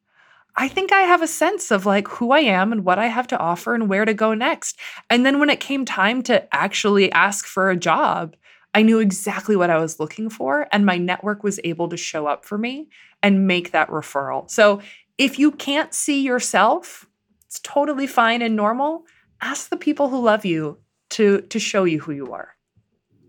I 0.55 0.69
think 0.69 0.93
I 0.93 1.01
have 1.01 1.21
a 1.21 1.27
sense 1.27 1.71
of 1.71 1.85
like 1.85 2.07
who 2.07 2.31
I 2.31 2.39
am 2.39 2.71
and 2.71 2.85
what 2.85 2.99
I 2.99 3.07
have 3.07 3.27
to 3.27 3.37
offer 3.37 3.75
and 3.75 3.89
where 3.89 4.05
to 4.05 4.13
go 4.13 4.33
next. 4.33 4.79
And 5.09 5.25
then 5.25 5.39
when 5.39 5.49
it 5.49 5.59
came 5.59 5.83
time 5.83 6.21
to 6.23 6.55
actually 6.55 7.11
ask 7.11 7.45
for 7.45 7.69
a 7.69 7.75
job, 7.75 8.37
I 8.73 8.81
knew 8.81 8.99
exactly 8.99 9.57
what 9.57 9.69
I 9.69 9.77
was 9.77 9.99
looking 9.99 10.29
for 10.29 10.69
and 10.71 10.85
my 10.85 10.97
network 10.97 11.43
was 11.43 11.59
able 11.65 11.89
to 11.89 11.97
show 11.97 12.27
up 12.27 12.45
for 12.45 12.57
me 12.57 12.87
and 13.21 13.45
make 13.45 13.71
that 13.71 13.89
referral. 13.89 14.49
So 14.49 14.81
if 15.17 15.37
you 15.37 15.51
can't 15.51 15.93
see 15.93 16.21
yourself, 16.21 17.07
it's 17.47 17.59
totally 17.59 18.07
fine 18.07 18.41
and 18.41 18.55
normal. 18.55 19.03
Ask 19.41 19.69
the 19.69 19.77
people 19.77 20.09
who 20.09 20.19
love 20.19 20.45
you 20.45 20.79
to 21.11 21.41
to 21.41 21.59
show 21.59 21.85
you 21.85 22.01
who 22.01 22.11
you 22.11 22.31
are. 22.33 22.55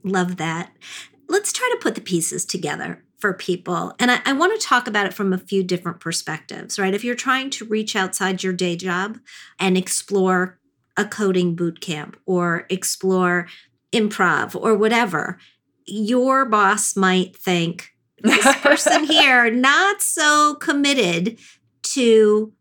Love 0.03 0.37
that. 0.37 0.73
Let's 1.29 1.53
try 1.53 1.69
to 1.73 1.83
put 1.83 1.95
the 1.95 2.01
pieces 2.01 2.45
together 2.45 3.05
for 3.19 3.33
people. 3.33 3.95
And 3.99 4.11
I, 4.11 4.21
I 4.25 4.33
want 4.33 4.59
to 4.59 4.67
talk 4.67 4.87
about 4.87 5.07
it 5.07 5.15
from 5.15 5.33
a 5.33 5.39
few 5.39 5.63
different 5.63 6.01
perspectives, 6.01 6.79
right? 6.79 6.95
If 6.95 7.05
you're 7.05 7.15
trying 7.15 7.51
to 7.51 7.65
reach 7.65 7.97
outside 7.97 8.43
your 8.43 8.53
day 8.53 8.77
job 8.77 9.19
and 9.59 9.77
explore 9.77 10.59
a 10.97 11.05
coding 11.05 11.55
boot 11.55 11.81
camp 11.81 12.17
or 12.27 12.67
explore 12.71 13.49
improv 13.93 14.55
or 14.61 14.75
whatever, 14.75 15.39
your 15.85 16.45
boss 16.45 16.97
might 16.97 17.37
think 17.37 17.91
this 18.19 18.57
person 18.57 19.05
here 19.09 19.51
not 19.51 20.01
so 20.01 20.55
committed 20.57 21.39
to 21.83 22.53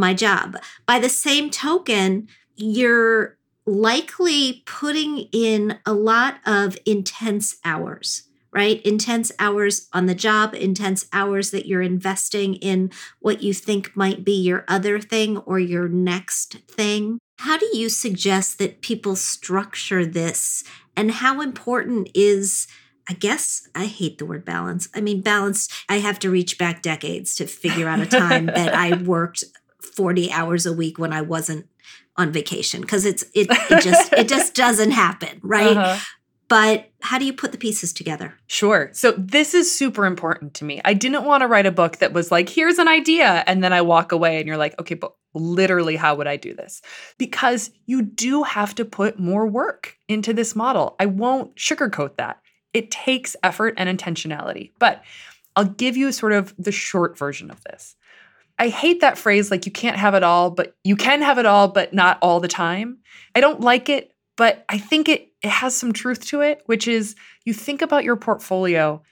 my 0.00 0.14
job. 0.14 0.56
By 0.86 0.98
the 0.98 1.08
same 1.08 1.50
token, 1.50 2.28
you're 2.56 3.36
likely 3.66 4.64
putting 4.66 5.28
in 5.32 5.78
a 5.86 5.92
lot 5.92 6.38
of 6.44 6.76
intense 6.86 7.56
hours 7.64 8.24
right? 8.52 8.82
Intense 8.82 9.30
hours 9.38 9.88
on 9.92 10.06
the 10.06 10.14
job, 10.14 10.54
intense 10.54 11.06
hours 11.12 11.50
that 11.50 11.66
you're 11.66 11.82
investing 11.82 12.54
in 12.56 12.90
what 13.20 13.42
you 13.42 13.54
think 13.54 13.96
might 13.96 14.24
be 14.24 14.32
your 14.32 14.64
other 14.66 14.98
thing 14.98 15.38
or 15.38 15.58
your 15.58 15.88
next 15.88 16.54
thing. 16.68 17.18
How 17.38 17.56
do 17.56 17.68
you 17.72 17.88
suggest 17.88 18.58
that 18.58 18.82
people 18.82 19.16
structure 19.16 20.04
this? 20.04 20.64
And 20.96 21.10
how 21.10 21.40
important 21.40 22.10
is, 22.14 22.66
I 23.08 23.14
guess, 23.14 23.68
I 23.74 23.86
hate 23.86 24.18
the 24.18 24.26
word 24.26 24.44
balance. 24.44 24.88
I 24.94 25.00
mean, 25.00 25.22
balance, 25.22 25.68
I 25.88 26.00
have 26.00 26.18
to 26.20 26.30
reach 26.30 26.58
back 26.58 26.82
decades 26.82 27.34
to 27.36 27.46
figure 27.46 27.88
out 27.88 28.00
a 28.00 28.06
time 28.06 28.46
that 28.46 28.74
I 28.74 28.96
worked 29.02 29.44
40 30.00 30.32
hours 30.32 30.64
a 30.64 30.72
week 30.72 30.98
when 30.98 31.12
I 31.12 31.20
wasn't 31.20 31.66
on 32.16 32.32
vacation 32.32 32.80
because 32.80 33.04
it's 33.04 33.22
it, 33.34 33.48
it 33.70 33.82
just 33.82 34.12
it 34.14 34.28
just 34.28 34.54
doesn't 34.54 34.92
happen 34.92 35.40
right 35.42 35.76
uh-huh 35.76 36.00
but 36.50 36.90
how 37.00 37.16
do 37.20 37.24
you 37.24 37.32
put 37.32 37.52
the 37.52 37.58
pieces 37.58 37.92
together? 37.92 38.34
Sure. 38.48 38.90
So 38.92 39.12
this 39.12 39.54
is 39.54 39.72
super 39.72 40.04
important 40.04 40.52
to 40.54 40.64
me. 40.64 40.80
I 40.84 40.94
didn't 40.94 41.24
want 41.24 41.42
to 41.42 41.46
write 41.46 41.64
a 41.64 41.70
book 41.70 41.98
that 41.98 42.12
was 42.12 42.32
like, 42.32 42.48
here's 42.48 42.80
an 42.80 42.88
idea. 42.88 43.44
And 43.46 43.62
then 43.62 43.72
I 43.72 43.82
walk 43.82 44.10
away 44.10 44.38
and 44.38 44.48
you're 44.48 44.56
like, 44.56 44.78
okay, 44.80 44.96
but 44.96 45.14
literally, 45.32 45.94
how 45.94 46.16
would 46.16 46.26
I 46.26 46.36
do 46.36 46.52
this? 46.52 46.82
Because 47.18 47.70
you 47.86 48.02
do 48.02 48.42
have 48.42 48.74
to 48.74 48.84
put 48.84 49.16
more 49.16 49.46
work 49.46 49.96
into 50.08 50.32
this 50.32 50.56
model. 50.56 50.96
I 50.98 51.06
won't 51.06 51.54
sugarcoat 51.54 52.16
that. 52.16 52.40
It 52.74 52.90
takes 52.90 53.36
effort 53.44 53.74
and 53.76 53.88
intentionality. 53.88 54.72
But 54.80 55.04
I'll 55.54 55.66
give 55.66 55.96
you 55.96 56.10
sort 56.10 56.32
of 56.32 56.52
the 56.58 56.72
short 56.72 57.16
version 57.16 57.52
of 57.52 57.62
this. 57.62 57.94
I 58.60 58.68
hate 58.68 59.00
that 59.00 59.18
phrase 59.18 59.50
like 59.50 59.64
you 59.64 59.72
can't 59.72 59.96
have 59.96 60.14
it 60.14 60.22
all, 60.22 60.50
but 60.50 60.76
you 60.84 60.94
can 60.94 61.22
have 61.22 61.38
it 61.38 61.46
all, 61.46 61.68
but 61.68 61.94
not 61.94 62.18
all 62.20 62.40
the 62.40 62.48
time. 62.48 62.98
I 63.34 63.40
don't 63.40 63.62
like 63.62 63.88
it, 63.88 64.12
but 64.36 64.64
I 64.68 64.78
think 64.78 65.08
it 65.08 65.28
it 65.42 65.48
has 65.48 65.74
some 65.74 65.94
truth 65.94 66.26
to 66.26 66.42
it, 66.42 66.62
which 66.66 66.86
is 66.86 67.16
you 67.46 67.54
think 67.54 67.80
about 67.80 68.04
your 68.04 68.16
portfolio, 68.16 69.02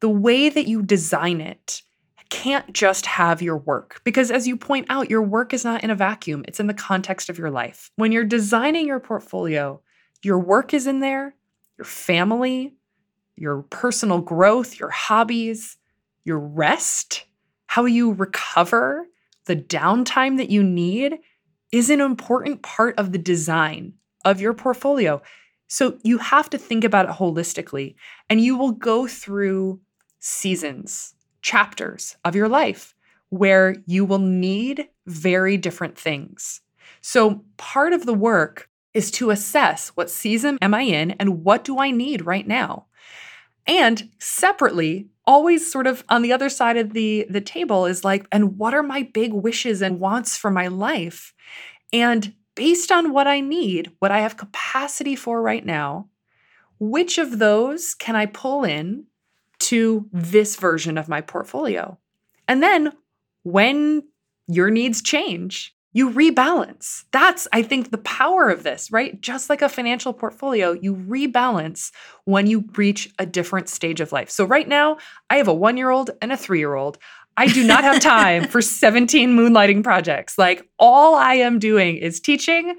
the 0.00 0.08
way 0.08 0.48
that 0.48 0.66
you 0.66 0.82
design 0.82 1.42
it 1.42 1.82
can't 2.30 2.72
just 2.72 3.06
have 3.06 3.40
your 3.40 3.56
work 3.56 4.00
because 4.04 4.30
as 4.30 4.46
you 4.46 4.56
point 4.56 4.86
out 4.90 5.08
your 5.08 5.22
work 5.22 5.54
is 5.54 5.64
not 5.64 5.82
in 5.82 5.90
a 5.90 5.94
vacuum 5.94 6.44
it's 6.46 6.60
in 6.60 6.66
the 6.66 6.74
context 6.74 7.30
of 7.30 7.38
your 7.38 7.50
life 7.50 7.90
when 7.96 8.12
you're 8.12 8.24
designing 8.24 8.86
your 8.86 9.00
portfolio 9.00 9.80
your 10.22 10.38
work 10.38 10.74
is 10.74 10.86
in 10.86 11.00
there 11.00 11.34
your 11.78 11.86
family 11.86 12.74
your 13.36 13.62
personal 13.70 14.20
growth 14.20 14.78
your 14.78 14.90
hobbies 14.90 15.78
your 16.24 16.38
rest 16.38 17.24
how 17.68 17.84
you 17.84 18.12
recover 18.12 19.06
the 19.46 19.56
downtime 19.56 20.36
that 20.36 20.50
you 20.50 20.62
need 20.62 21.18
is 21.72 21.88
an 21.88 22.00
important 22.00 22.62
part 22.62 22.98
of 22.98 23.12
the 23.12 23.18
design 23.18 23.94
of 24.24 24.40
your 24.40 24.52
portfolio 24.52 25.22
so 25.68 25.98
you 26.02 26.18
have 26.18 26.48
to 26.50 26.58
think 26.58 26.82
about 26.82 27.08
it 27.08 27.12
holistically, 27.12 27.94
and 28.28 28.40
you 28.40 28.56
will 28.56 28.72
go 28.72 29.06
through 29.06 29.80
seasons, 30.18 31.14
chapters 31.42 32.16
of 32.24 32.34
your 32.34 32.48
life 32.48 32.94
where 33.28 33.76
you 33.86 34.06
will 34.06 34.18
need 34.18 34.88
very 35.06 35.58
different 35.58 35.96
things. 35.96 36.62
So 37.02 37.44
part 37.58 37.92
of 37.92 38.06
the 38.06 38.14
work 38.14 38.70
is 38.94 39.10
to 39.12 39.30
assess 39.30 39.90
what 39.90 40.10
season 40.10 40.58
am 40.62 40.72
I 40.72 40.82
in 40.82 41.10
and 41.12 41.44
what 41.44 41.62
do 41.62 41.78
I 41.78 41.90
need 41.90 42.24
right 42.24 42.46
now? 42.46 42.86
And 43.66 44.08
separately, 44.18 45.08
always 45.28 45.70
sort 45.70 45.86
of 45.86 46.02
on 46.08 46.22
the 46.22 46.32
other 46.32 46.48
side 46.48 46.78
of 46.78 46.94
the 46.94 47.26
the 47.28 47.42
table 47.42 47.84
is 47.84 48.02
like 48.02 48.26
and 48.32 48.58
what 48.58 48.72
are 48.74 48.82
my 48.82 49.02
big 49.02 49.32
wishes 49.34 49.82
and 49.82 50.00
wants 50.00 50.36
for 50.36 50.50
my 50.50 50.66
life? 50.66 51.34
And 51.92 52.34
based 52.54 52.90
on 52.90 53.12
what 53.12 53.26
I 53.28 53.40
need, 53.40 53.92
what 53.98 54.10
I 54.10 54.20
have 54.20 54.38
capacity 54.38 55.14
for 55.14 55.40
right 55.42 55.64
now, 55.64 56.08
which 56.80 57.18
of 57.18 57.38
those 57.38 57.94
can 57.94 58.16
I 58.16 58.26
pull 58.26 58.64
in 58.64 59.04
to 59.60 60.08
this 60.12 60.56
version 60.56 60.96
of 60.96 61.08
my 61.08 61.20
portfolio? 61.20 61.98
And 62.48 62.62
then 62.62 62.92
when 63.42 64.04
your 64.48 64.70
needs 64.70 65.02
change, 65.02 65.76
you 65.92 66.10
rebalance. 66.10 67.04
That's, 67.12 67.48
I 67.52 67.62
think, 67.62 67.90
the 67.90 67.98
power 67.98 68.50
of 68.50 68.62
this, 68.62 68.90
right? 68.92 69.20
Just 69.20 69.48
like 69.48 69.62
a 69.62 69.68
financial 69.68 70.12
portfolio, 70.12 70.72
you 70.72 70.94
rebalance 70.94 71.90
when 72.24 72.46
you 72.46 72.64
reach 72.76 73.12
a 73.18 73.26
different 73.26 73.68
stage 73.68 74.00
of 74.00 74.12
life. 74.12 74.30
So, 74.30 74.44
right 74.44 74.68
now, 74.68 74.98
I 75.30 75.36
have 75.36 75.48
a 75.48 75.54
one 75.54 75.76
year 75.76 75.90
old 75.90 76.10
and 76.20 76.32
a 76.32 76.36
three 76.36 76.58
year 76.58 76.74
old. 76.74 76.98
I 77.38 77.46
do 77.46 77.64
not 77.64 77.84
have 77.84 78.00
time 78.00 78.48
for 78.48 78.60
17 78.62 79.30
moonlighting 79.30 79.84
projects. 79.84 80.36
Like 80.36 80.68
all 80.78 81.14
I 81.14 81.34
am 81.34 81.60
doing 81.60 81.96
is 81.96 82.18
teaching, 82.18 82.76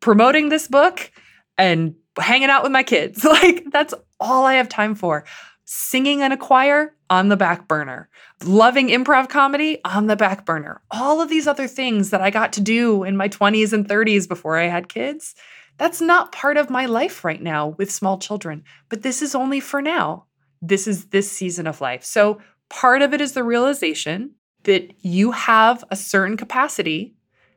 promoting 0.00 0.48
this 0.48 0.66
book, 0.68 1.12
and 1.58 1.94
hanging 2.18 2.48
out 2.48 2.62
with 2.62 2.72
my 2.72 2.82
kids. 2.82 3.24
Like 3.34 3.64
that's 3.70 3.92
all 4.18 4.44
I 4.44 4.54
have 4.54 4.68
time 4.68 4.94
for. 4.94 5.24
Singing 5.66 6.20
in 6.20 6.32
a 6.32 6.36
choir 6.36 6.94
on 7.14 7.28
the 7.28 7.36
back 7.36 7.68
burner, 7.68 8.08
loving 8.44 8.88
improv 8.88 9.28
comedy 9.28 9.78
on 9.84 10.06
the 10.06 10.16
back 10.16 10.44
burner. 10.44 10.82
All 10.90 11.20
of 11.20 11.28
these 11.28 11.46
other 11.46 11.66
things 11.66 12.10
that 12.10 12.20
I 12.20 12.30
got 12.30 12.52
to 12.54 12.60
do 12.60 13.04
in 13.04 13.16
my 13.16 13.28
20s 13.28 13.72
and 13.72 13.86
30s 13.88 14.28
before 14.28 14.56
I 14.56 14.66
had 14.66 14.88
kids, 14.88 15.34
that's 15.78 16.00
not 16.00 16.32
part 16.32 16.56
of 16.56 16.70
my 16.70 16.86
life 16.86 17.24
right 17.24 17.42
now 17.42 17.68
with 17.78 17.90
small 17.90 18.18
children. 18.18 18.64
But 18.88 19.02
this 19.02 19.22
is 19.22 19.34
only 19.34 19.60
for 19.60 19.80
now. 19.82 20.26
This 20.60 20.86
is 20.86 21.06
this 21.06 21.30
season 21.30 21.66
of 21.66 21.80
life. 21.80 22.04
So 22.04 22.40
Part 22.70 23.02
of 23.02 23.12
it 23.12 23.20
is 23.20 23.32
the 23.32 23.44
realization 23.44 24.32
that 24.64 24.92
you 25.00 25.32
have 25.32 25.84
a 25.90 25.96
certain 25.96 26.36
capacity 26.36 27.14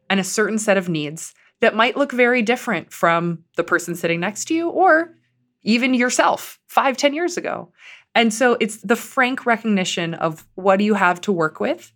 and 0.09 0.19
a 0.19 0.23
certain 0.23 0.59
set 0.59 0.77
of 0.77 0.89
needs 0.89 1.33
that 1.59 1.75
might 1.75 1.97
look 1.97 2.11
very 2.11 2.41
different 2.41 2.91
from 2.91 3.39
the 3.55 3.63
person 3.63 3.95
sitting 3.95 4.19
next 4.19 4.45
to 4.45 4.53
you 4.53 4.69
or 4.69 5.15
even 5.63 5.93
yourself 5.93 6.59
five, 6.67 6.97
ten 6.97 7.13
years 7.13 7.35
ago. 7.35 7.71
And 8.17 8.33
so 8.33 8.57
it's 8.59 8.77
the 8.77 8.95
frank 8.95 9.45
recognition 9.45 10.15
of 10.15 10.43
what 10.55 10.77
do 10.77 10.83
you 10.83 10.95
have 10.95 11.21
to 11.21 11.31
work 11.31 11.59
with? 11.59 11.93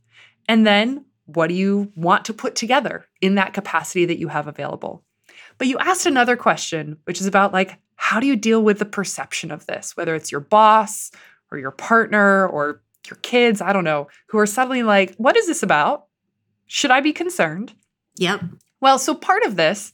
And 0.47 0.67
then 0.67 1.05
what 1.25 1.47
do 1.47 1.55
you 1.55 1.91
want 1.95 2.25
to 2.25 2.33
put 2.33 2.55
together 2.55 3.07
in 3.21 3.35
that 3.35 3.55
capacity 3.55 4.05
that 4.05 4.19
you 4.19 4.27
have 4.27 4.45
available? 4.45 5.03
But 5.57 5.67
you 5.67 5.79
asked 5.79 6.05
another 6.05 6.37
question, 6.37 6.97
which 7.05 7.19
is 7.19 7.25
about 7.25 7.53
like, 7.53 7.79
how 7.95 8.19
do 8.19 8.27
you 8.27 8.35
deal 8.35 8.61
with 8.61 8.77
the 8.77 8.85
perception 8.85 9.49
of 9.49 9.65
this, 9.65 9.97
whether 9.97 10.13
it's 10.13 10.31
your 10.31 10.41
boss 10.41 11.09
or 11.51 11.57
your 11.57 11.71
partner 11.71 12.47
or 12.47 12.83
your 13.09 13.17
kids, 13.23 13.59
I 13.59 13.73
don't 13.73 13.83
know, 13.83 14.07
who 14.27 14.37
are 14.37 14.45
suddenly 14.45 14.83
like, 14.83 15.15
what 15.15 15.35
is 15.35 15.47
this 15.47 15.63
about? 15.63 16.05
Should 16.67 16.91
I 16.91 17.01
be 17.01 17.13
concerned? 17.13 17.73
Yep. 18.17 18.43
Well, 18.79 18.99
so 18.99 19.15
part 19.15 19.43
of 19.43 19.55
this, 19.55 19.91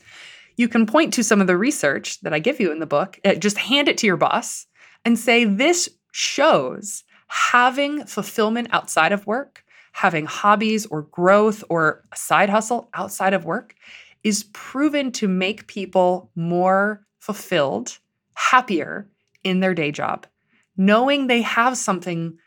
you 0.57 0.67
can 0.67 0.87
point 0.87 1.13
to 1.13 1.23
some 1.23 1.39
of 1.39 1.47
the 1.47 1.57
research 1.57 2.19
that 2.21 2.33
I 2.33 2.39
give 2.39 2.59
you 2.59 2.69
in 2.73 2.79
the 2.79 2.85
book, 2.85 3.17
uh, 3.23 3.35
just 3.35 3.57
hand 3.57 3.87
it 3.87 3.97
to 3.99 4.07
your 4.07 4.17
boss 4.17 4.67
and 5.05 5.17
say, 5.17 5.45
this 5.45 5.87
shows 6.11 7.03
having 7.27 8.05
fulfillment 8.05 8.69
outside 8.71 9.11
of 9.11 9.27
work, 9.27 9.63
having 9.91 10.25
hobbies 10.25 10.85
or 10.85 11.03
growth 11.03 11.63
or 11.69 12.03
a 12.11 12.15
side 12.15 12.49
hustle 12.49 12.89
outside 12.93 13.33
of 13.33 13.45
work 13.45 13.75
is 14.23 14.45
proven 14.53 15.11
to 15.11 15.27
make 15.27 15.67
people 15.67 16.31
more 16.35 17.05
fulfilled, 17.19 17.99
happier 18.33 19.09
in 19.43 19.59
their 19.59 19.73
day 19.73 19.91
job, 19.91 20.27
knowing 20.75 21.27
they 21.27 21.41
have 21.41 21.77
something 21.77 22.37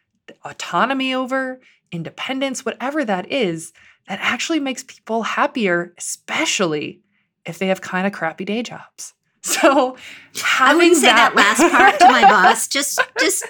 autonomy 0.45 1.15
over, 1.15 1.61
independence, 1.93 2.65
whatever 2.65 3.05
that 3.05 3.31
is, 3.31 3.73
that 4.09 4.19
actually 4.23 4.61
makes 4.61 4.85
people 4.85 5.23
happier, 5.23 5.93
especially 5.99 7.01
if 7.45 7.59
they 7.59 7.67
have 7.69 7.81
kind 7.81 8.07
of 8.07 8.13
crappy 8.13 8.45
day 8.45 8.63
jobs. 8.63 9.15
So 9.61 9.97
I 10.61 10.75
wouldn't 10.75 10.97
say 10.97 11.07
that, 11.07 11.35
that 11.35 11.37
last 11.37 11.73
part 11.73 11.99
to 12.01 12.09
my 12.09 12.23
boss. 12.23 12.69
Just 12.69 13.01
just 13.19 13.45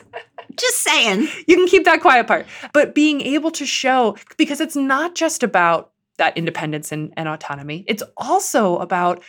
just 0.57 0.83
saying. 0.83 1.29
You 1.49 1.57
can 1.57 1.67
keep 1.67 1.85
that 1.85 2.01
quiet 2.01 2.29
part. 2.29 2.47
But 2.73 2.95
being 2.95 3.21
able 3.21 3.51
to 3.53 3.67
show, 3.67 4.17
because 4.37 4.61
it's 4.61 4.77
not 4.77 5.15
just 5.17 5.43
about 5.43 5.91
that 6.19 6.37
independence 6.37 6.93
and, 6.93 7.13
and 7.17 7.29
autonomy, 7.29 7.85
it's 7.89 8.05
also 8.17 8.79
about 8.79 9.23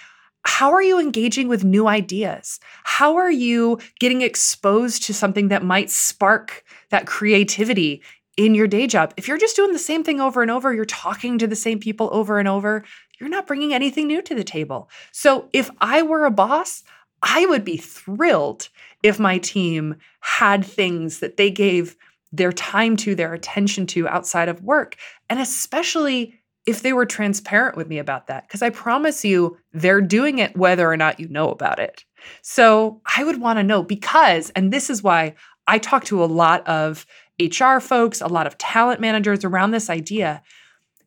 how 0.43 0.71
are 0.71 0.82
you 0.82 1.00
engaging 1.00 1.47
with 1.47 1.63
new 1.63 1.88
ideas? 1.88 2.60
How 2.84 3.15
are 3.15 3.32
you 3.32 3.80
getting 4.00 4.21
exposed 4.21 5.04
to 5.06 5.13
something 5.13 5.47
that 5.50 5.63
might 5.63 5.89
spark 5.89 6.63
that 6.89 7.08
creativity 7.08 8.02
in 8.38 8.56
your 8.56 8.67
day 8.67 8.88
job. 8.88 9.13
If 9.17 9.28
you're 9.28 9.38
just 9.38 9.56
doing 9.56 9.74
the 9.74 9.80
same 9.80 10.04
thing 10.04 10.21
over 10.21 10.41
and 10.41 10.50
over, 10.50 10.74
you're 10.74 10.86
talking 10.86 11.38
to 11.38 11.47
the 11.47 11.56
same 11.56 11.80
people 11.80 12.10
over 12.12 12.39
and 12.39 12.47
over, 12.47 12.84
you're 13.21 13.29
not 13.29 13.47
bringing 13.47 13.73
anything 13.73 14.07
new 14.07 14.21
to 14.23 14.36
the 14.36 14.43
table. 14.43 14.89
So 15.12 15.47
if 15.53 15.69
I 15.79 16.01
were 16.01 16.25
a 16.25 16.31
boss, 16.31 16.84
I 17.21 17.45
would 17.45 17.63
be 17.63 17.77
thrilled 17.77 18.67
if 19.03 19.19
my 19.19 19.38
team 19.38 19.97
had 20.21 20.65
things 20.65 21.19
that 21.19 21.38
they 21.38 21.51
gave 21.51 21.95
their 22.31 22.51
time 22.51 22.97
to, 22.97 23.13
their 23.13 23.34
attention 23.34 23.86
to 23.88 24.07
outside 24.07 24.49
of 24.49 24.63
work. 24.63 24.95
And 25.29 25.39
especially 25.39 26.39
if 26.65 26.81
they 26.81 26.93
were 26.93 27.05
transparent 27.05 27.77
with 27.77 27.88
me 27.88 27.99
about 27.99 28.27
that, 28.27 28.47
because 28.47 28.62
I 28.62 28.69
promise 28.69 29.23
you, 29.23 29.57
they're 29.71 30.01
doing 30.01 30.39
it 30.39 30.57
whether 30.57 30.89
or 30.89 30.97
not 30.97 31.19
you 31.19 31.27
know 31.27 31.49
about 31.49 31.79
it. 31.79 32.05
So 32.41 33.01
I 33.15 33.23
would 33.23 33.39
want 33.39 33.57
to 33.57 33.63
know 33.63 33.84
because, 33.84 34.49
and 34.51 34.71
this 34.71 34.89
is 34.89 35.03
why 35.03 35.36
I 35.67 35.77
talk 35.77 36.05
to 36.05 36.23
a 36.23 36.25
lot 36.25 36.67
of 36.67 37.05
HR 37.39 37.79
folks, 37.79 38.21
a 38.21 38.27
lot 38.27 38.47
of 38.47 38.57
talent 38.57 38.99
managers 38.99 39.43
around 39.43 39.71
this 39.71 39.89
idea. 39.89 40.41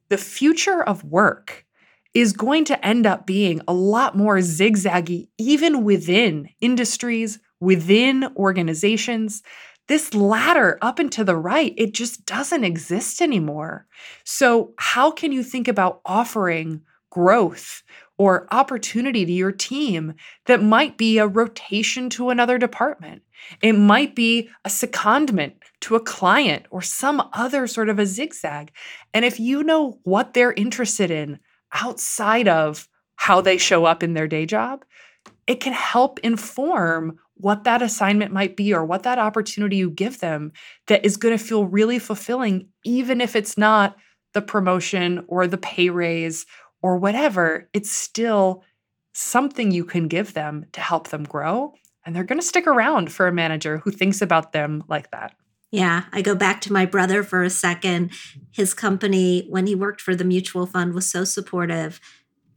The 0.08 0.18
future 0.18 0.82
of 0.82 1.04
work 1.04 1.63
is 2.14 2.32
going 2.32 2.64
to 2.66 2.86
end 2.86 3.06
up 3.06 3.26
being 3.26 3.60
a 3.66 3.74
lot 3.74 4.16
more 4.16 4.38
zigzaggy, 4.38 5.28
even 5.36 5.84
within 5.84 6.48
industries, 6.60 7.40
within 7.60 8.24
organizations. 8.36 9.42
This 9.88 10.14
ladder 10.14 10.78
up 10.80 10.98
and 10.98 11.10
to 11.12 11.24
the 11.24 11.36
right, 11.36 11.74
it 11.76 11.92
just 11.92 12.24
doesn't 12.24 12.64
exist 12.64 13.20
anymore. 13.20 13.86
So, 14.24 14.72
how 14.78 15.10
can 15.10 15.32
you 15.32 15.42
think 15.42 15.68
about 15.68 16.00
offering 16.06 16.82
growth 17.10 17.82
or 18.16 18.46
opportunity 18.50 19.24
to 19.26 19.32
your 19.32 19.52
team 19.52 20.14
that 20.46 20.62
might 20.62 20.96
be 20.96 21.18
a 21.18 21.26
rotation 21.26 22.08
to 22.10 22.30
another 22.30 22.58
department? 22.58 23.22
It 23.60 23.74
might 23.74 24.14
be 24.14 24.48
a 24.64 24.68
secondment 24.68 25.54
to 25.82 25.96
a 25.96 26.00
client 26.00 26.64
or 26.70 26.80
some 26.80 27.28
other 27.34 27.66
sort 27.66 27.90
of 27.90 27.98
a 27.98 28.06
zigzag. 28.06 28.72
And 29.12 29.24
if 29.24 29.38
you 29.38 29.62
know 29.62 29.98
what 30.04 30.32
they're 30.32 30.52
interested 30.52 31.10
in 31.10 31.40
outside 31.74 32.48
of 32.48 32.88
how 33.16 33.40
they 33.40 33.58
show 33.58 33.84
up 33.84 34.02
in 34.02 34.14
their 34.14 34.28
day 34.28 34.46
job, 34.46 34.84
it 35.46 35.60
can 35.60 35.72
help 35.72 36.18
inform 36.20 37.18
what 37.34 37.64
that 37.64 37.82
assignment 37.82 38.32
might 38.32 38.56
be 38.56 38.72
or 38.72 38.84
what 38.84 39.02
that 39.02 39.18
opportunity 39.18 39.76
you 39.76 39.90
give 39.90 40.20
them 40.20 40.52
that 40.86 41.04
is 41.04 41.16
going 41.16 41.36
to 41.36 41.44
feel 41.44 41.66
really 41.66 41.98
fulfilling, 41.98 42.68
even 42.84 43.20
if 43.20 43.34
it's 43.36 43.58
not 43.58 43.96
the 44.32 44.42
promotion 44.42 45.24
or 45.28 45.46
the 45.46 45.58
pay 45.58 45.90
raise 45.90 46.46
or 46.82 46.96
whatever. 46.96 47.68
It's 47.72 47.90
still 47.90 48.62
something 49.12 49.70
you 49.70 49.84
can 49.84 50.08
give 50.08 50.34
them 50.34 50.66
to 50.72 50.80
help 50.80 51.08
them 51.08 51.24
grow. 51.24 51.74
And 52.06 52.14
they're 52.14 52.24
going 52.24 52.40
to 52.40 52.46
stick 52.46 52.66
around 52.66 53.10
for 53.12 53.26
a 53.26 53.32
manager 53.32 53.78
who 53.78 53.90
thinks 53.90 54.20
about 54.20 54.52
them 54.52 54.84
like 54.88 55.10
that. 55.10 55.34
Yeah, 55.74 56.04
I 56.12 56.22
go 56.22 56.36
back 56.36 56.60
to 56.62 56.72
my 56.72 56.86
brother 56.86 57.24
for 57.24 57.42
a 57.42 57.50
second. 57.50 58.12
His 58.52 58.74
company, 58.74 59.44
when 59.48 59.66
he 59.66 59.74
worked 59.74 60.00
for 60.00 60.14
the 60.14 60.22
mutual 60.22 60.66
fund, 60.66 60.94
was 60.94 61.08
so 61.08 61.24
supportive 61.24 62.00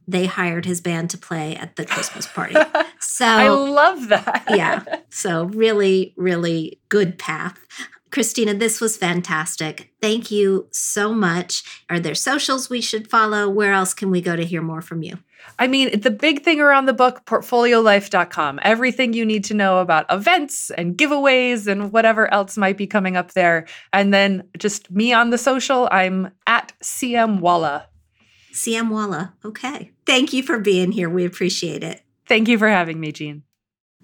they 0.06 0.24
hired 0.26 0.64
his 0.64 0.80
band 0.80 1.10
to 1.10 1.18
play 1.18 1.54
at 1.54 1.76
the 1.76 1.84
Christmas 1.84 2.26
party. 2.26 2.54
So 3.00 3.26
I 3.26 3.48
love 3.48 4.08
that. 4.08 4.44
yeah. 4.50 4.82
So 5.08 5.44
really, 5.44 6.14
really 6.16 6.80
good 6.88 7.18
path. 7.18 7.58
Christina, 8.10 8.54
this 8.54 8.80
was 8.80 8.96
fantastic. 8.96 9.92
Thank 10.00 10.30
you 10.30 10.68
so 10.72 11.12
much. 11.12 11.62
Are 11.90 12.00
there 12.00 12.14
socials 12.14 12.70
we 12.70 12.80
should 12.80 13.08
follow? 13.10 13.48
Where 13.48 13.72
else 13.72 13.94
can 13.94 14.10
we 14.10 14.20
go 14.20 14.34
to 14.36 14.44
hear 14.44 14.62
more 14.62 14.82
from 14.82 15.02
you? 15.02 15.18
I 15.58 15.66
mean, 15.66 16.00
the 16.00 16.10
big 16.10 16.42
thing 16.42 16.60
around 16.60 16.86
the 16.86 16.92
book, 16.92 17.24
portfoliolife.com, 17.24 18.60
everything 18.62 19.12
you 19.12 19.24
need 19.24 19.44
to 19.44 19.54
know 19.54 19.78
about 19.78 20.06
events 20.10 20.70
and 20.70 20.96
giveaways 20.96 21.66
and 21.66 21.92
whatever 21.92 22.32
else 22.32 22.56
might 22.56 22.76
be 22.76 22.86
coming 22.86 23.16
up 23.16 23.32
there. 23.32 23.66
And 23.92 24.12
then 24.12 24.48
just 24.58 24.90
me 24.90 25.12
on 25.12 25.30
the 25.30 25.38
social, 25.38 25.88
I'm 25.90 26.30
at 26.46 26.72
CM 26.82 27.40
Walla. 27.40 27.88
CM 28.52 28.90
Walla. 28.90 29.34
Okay. 29.44 29.92
Thank 30.06 30.32
you 30.32 30.42
for 30.42 30.58
being 30.58 30.92
here. 30.92 31.08
We 31.08 31.24
appreciate 31.24 31.82
it. 31.82 32.02
Thank 32.26 32.48
you 32.48 32.58
for 32.58 32.68
having 32.68 33.00
me, 33.00 33.12
Jean. 33.12 33.42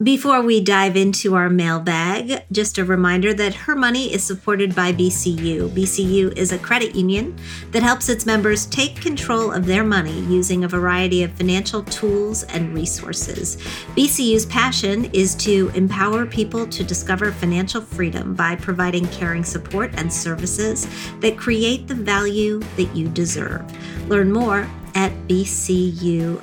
Before 0.02 0.42
we 0.42 0.61
dive 0.61 0.96
into 0.96 1.37
our 1.37 1.48
mailbag, 1.48 2.46
just 2.50 2.78
a 2.78 2.85
reminder 2.85 3.33
that 3.33 3.54
Her 3.54 3.76
Money 3.76 4.12
is 4.12 4.24
supported 4.24 4.74
by 4.74 4.92
BCU. 4.92 5.68
BCU 5.68 6.37
is 6.37 6.50
a 6.50 6.59
credit 6.59 6.96
union 6.96 7.38
that 7.70 7.85
helps 7.85 8.09
its 8.09 8.26
members 8.26 8.66
take 8.66 9.00
control 9.00 9.52
of 9.52 9.66
their 9.66 9.85
money 9.85 10.18
using 10.22 10.64
a 10.64 10.68
variety 10.68 11.22
of 11.22 11.33
financial 11.35 11.85
tools 11.85 12.42
and 12.42 12.74
resources. 12.74 13.57
BCU's 13.94 14.46
passion 14.46 15.04
is 15.12 15.37
to 15.37 15.70
empower 15.76 16.26
people 16.26 16.66
to 16.66 16.83
discover 16.83 17.30
financial 17.30 17.80
freedom 17.80 18.35
by 18.35 18.57
providing 18.57 19.07
caring 19.11 19.44
support 19.44 19.92
and 19.94 20.12
services 20.12 20.88
that 21.20 21.38
create 21.38 21.87
the 21.87 21.94
value 21.94 22.59
that 22.76 22.96
you 22.96 23.07
deserve. 23.11 23.62
Learn 24.09 24.33
more 24.33 24.68
at 24.96 25.12
bcu.org 25.28 26.40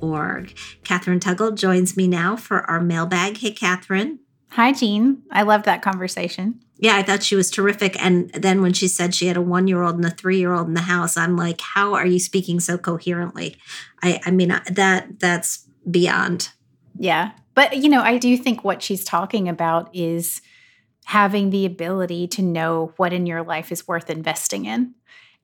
org. 0.00 0.54
Kathryn 0.82 1.20
Tuggle 1.20 1.56
joins 1.56 1.96
me 1.96 2.06
now 2.08 2.36
for 2.36 2.68
our 2.70 2.80
mailbag. 2.80 3.38
Hey, 3.38 3.52
Kathryn. 3.52 4.18
Hi, 4.50 4.72
Jean. 4.72 5.22
I 5.30 5.42
loved 5.42 5.66
that 5.66 5.82
conversation. 5.82 6.60
Yeah, 6.78 6.96
I 6.96 7.02
thought 7.02 7.22
she 7.22 7.34
was 7.34 7.50
terrific. 7.50 8.00
And 8.02 8.30
then 8.30 8.62
when 8.62 8.72
she 8.72 8.88
said 8.88 9.14
she 9.14 9.26
had 9.26 9.36
a 9.36 9.42
one 9.42 9.66
year 9.66 9.82
old 9.82 9.96
and 9.96 10.04
a 10.04 10.10
three 10.10 10.38
year 10.38 10.54
old 10.54 10.68
in 10.68 10.74
the 10.74 10.82
house, 10.82 11.16
I'm 11.16 11.36
like, 11.36 11.60
how 11.60 11.94
are 11.94 12.06
you 12.06 12.20
speaking 12.20 12.60
so 12.60 12.78
coherently? 12.78 13.56
I, 14.02 14.20
I 14.24 14.30
mean, 14.30 14.48
that 14.48 15.18
that's 15.18 15.66
beyond. 15.90 16.50
Yeah. 16.96 17.32
But, 17.54 17.78
you 17.78 17.88
know, 17.88 18.02
I 18.02 18.18
do 18.18 18.36
think 18.36 18.62
what 18.62 18.82
she's 18.82 19.04
talking 19.04 19.48
about 19.48 19.94
is 19.94 20.40
having 21.04 21.50
the 21.50 21.66
ability 21.66 22.28
to 22.28 22.42
know 22.42 22.92
what 22.96 23.12
in 23.12 23.26
your 23.26 23.42
life 23.42 23.72
is 23.72 23.88
worth 23.88 24.10
investing 24.10 24.66
in. 24.66 24.94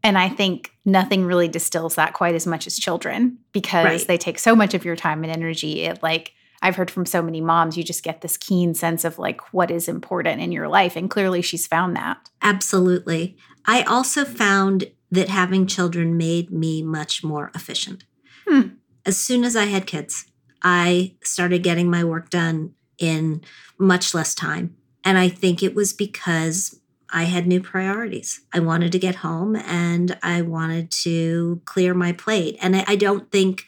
And 0.04 0.18
I 0.18 0.28
think 0.28 0.70
nothing 0.84 1.24
really 1.24 1.48
distills 1.48 1.94
that 1.94 2.12
quite 2.12 2.34
as 2.34 2.46
much 2.46 2.66
as 2.66 2.78
children 2.78 3.38
because 3.52 3.84
right. 3.86 4.06
they 4.06 4.18
take 4.18 4.38
so 4.38 4.54
much 4.54 4.74
of 4.74 4.84
your 4.84 4.96
time 4.96 5.24
and 5.24 5.32
energy. 5.32 5.80
It 5.80 6.02
like 6.02 6.32
I've 6.60 6.76
heard 6.76 6.90
from 6.90 7.06
so 7.06 7.22
many 7.22 7.40
moms, 7.40 7.76
you 7.76 7.82
just 7.82 8.04
get 8.04 8.20
this 8.20 8.36
keen 8.36 8.74
sense 8.74 9.04
of 9.04 9.18
like 9.18 9.40
what 9.52 9.70
is 9.70 9.88
important 9.88 10.42
in 10.42 10.52
your 10.52 10.68
life. 10.68 10.94
And 10.94 11.10
clearly 11.10 11.40
she's 11.40 11.66
found 11.66 11.96
that. 11.96 12.18
Absolutely. 12.42 13.36
I 13.64 13.82
also 13.82 14.24
found 14.24 14.90
that 15.10 15.28
having 15.30 15.66
children 15.66 16.16
made 16.16 16.50
me 16.50 16.82
much 16.82 17.24
more 17.24 17.50
efficient. 17.54 18.04
Hmm. 18.46 18.68
As 19.06 19.16
soon 19.16 19.42
as 19.42 19.56
I 19.56 19.64
had 19.64 19.86
kids, 19.86 20.26
I 20.62 21.16
started 21.22 21.62
getting 21.62 21.90
my 21.90 22.04
work 22.04 22.30
done 22.30 22.74
in 22.98 23.42
much 23.78 24.14
less 24.14 24.34
time. 24.34 24.76
And 25.02 25.18
I 25.18 25.28
think 25.28 25.62
it 25.62 25.74
was 25.74 25.92
because 25.92 26.80
I 27.14 27.24
had 27.24 27.46
new 27.46 27.60
priorities. 27.60 28.40
I 28.52 28.58
wanted 28.58 28.90
to 28.92 28.98
get 28.98 29.16
home 29.16 29.54
and 29.54 30.18
I 30.22 30.42
wanted 30.42 30.90
to 31.02 31.62
clear 31.64 31.94
my 31.94 32.12
plate. 32.12 32.58
And 32.60 32.74
I, 32.74 32.84
I 32.88 32.96
don't 32.96 33.30
think 33.30 33.62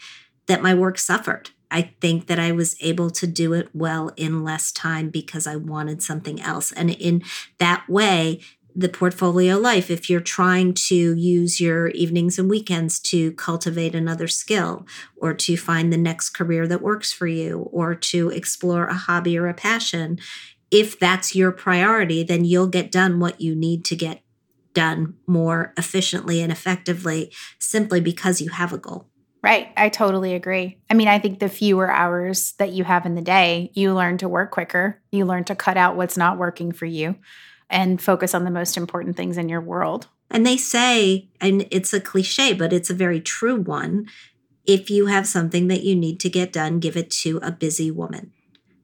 that 0.46 0.62
my 0.62 0.74
work 0.74 0.98
suffered. 0.98 1.50
I 1.70 1.94
think 2.00 2.26
that 2.26 2.40
I 2.40 2.50
was 2.52 2.76
able 2.80 3.10
to 3.10 3.26
do 3.26 3.52
it 3.52 3.68
well 3.72 4.10
in 4.16 4.42
less 4.44 4.72
time 4.72 5.10
because 5.10 5.46
I 5.46 5.56
wanted 5.56 6.02
something 6.02 6.40
else. 6.40 6.72
And 6.72 6.90
in 6.90 7.22
that 7.58 7.88
way, 7.88 8.40
the 8.74 8.88
portfolio 8.90 9.56
life, 9.56 9.90
if 9.90 10.10
you're 10.10 10.20
trying 10.20 10.74
to 10.74 11.14
use 11.14 11.60
your 11.60 11.88
evenings 11.88 12.38
and 12.38 12.50
weekends 12.50 13.00
to 13.00 13.32
cultivate 13.32 13.94
another 13.94 14.28
skill 14.28 14.86
or 15.16 15.32
to 15.32 15.56
find 15.56 15.90
the 15.90 15.96
next 15.96 16.30
career 16.30 16.66
that 16.68 16.82
works 16.82 17.10
for 17.10 17.26
you 17.26 17.70
or 17.72 17.94
to 17.94 18.28
explore 18.28 18.86
a 18.86 18.94
hobby 18.94 19.38
or 19.38 19.48
a 19.48 19.54
passion, 19.54 20.18
if 20.70 20.98
that's 20.98 21.34
your 21.34 21.52
priority, 21.52 22.22
then 22.22 22.44
you'll 22.44 22.66
get 22.66 22.90
done 22.90 23.20
what 23.20 23.40
you 23.40 23.54
need 23.54 23.84
to 23.86 23.96
get 23.96 24.22
done 24.74 25.14
more 25.26 25.72
efficiently 25.76 26.42
and 26.42 26.52
effectively 26.52 27.32
simply 27.58 28.00
because 28.00 28.40
you 28.40 28.50
have 28.50 28.72
a 28.72 28.78
goal. 28.78 29.08
Right. 29.42 29.68
I 29.76 29.88
totally 29.88 30.34
agree. 30.34 30.78
I 30.90 30.94
mean, 30.94 31.08
I 31.08 31.18
think 31.18 31.38
the 31.38 31.48
fewer 31.48 31.90
hours 31.90 32.52
that 32.58 32.72
you 32.72 32.84
have 32.84 33.06
in 33.06 33.14
the 33.14 33.22
day, 33.22 33.70
you 33.74 33.94
learn 33.94 34.18
to 34.18 34.28
work 34.28 34.50
quicker. 34.50 35.00
You 35.12 35.24
learn 35.24 35.44
to 35.44 35.54
cut 35.54 35.76
out 35.76 35.96
what's 35.96 36.16
not 36.16 36.36
working 36.36 36.72
for 36.72 36.84
you 36.84 37.16
and 37.70 38.02
focus 38.02 38.34
on 38.34 38.44
the 38.44 38.50
most 38.50 38.76
important 38.76 39.16
things 39.16 39.38
in 39.38 39.48
your 39.48 39.60
world. 39.60 40.08
And 40.30 40.44
they 40.44 40.56
say, 40.56 41.28
and 41.40 41.66
it's 41.70 41.92
a 41.92 42.00
cliche, 42.00 42.52
but 42.54 42.72
it's 42.72 42.90
a 42.90 42.94
very 42.94 43.20
true 43.20 43.60
one 43.60 44.06
if 44.66 44.90
you 44.90 45.06
have 45.06 45.26
something 45.26 45.68
that 45.68 45.84
you 45.84 45.94
need 45.94 46.18
to 46.20 46.28
get 46.28 46.52
done, 46.52 46.80
give 46.80 46.96
it 46.96 47.10
to 47.10 47.38
a 47.42 47.52
busy 47.52 47.90
woman. 47.90 48.32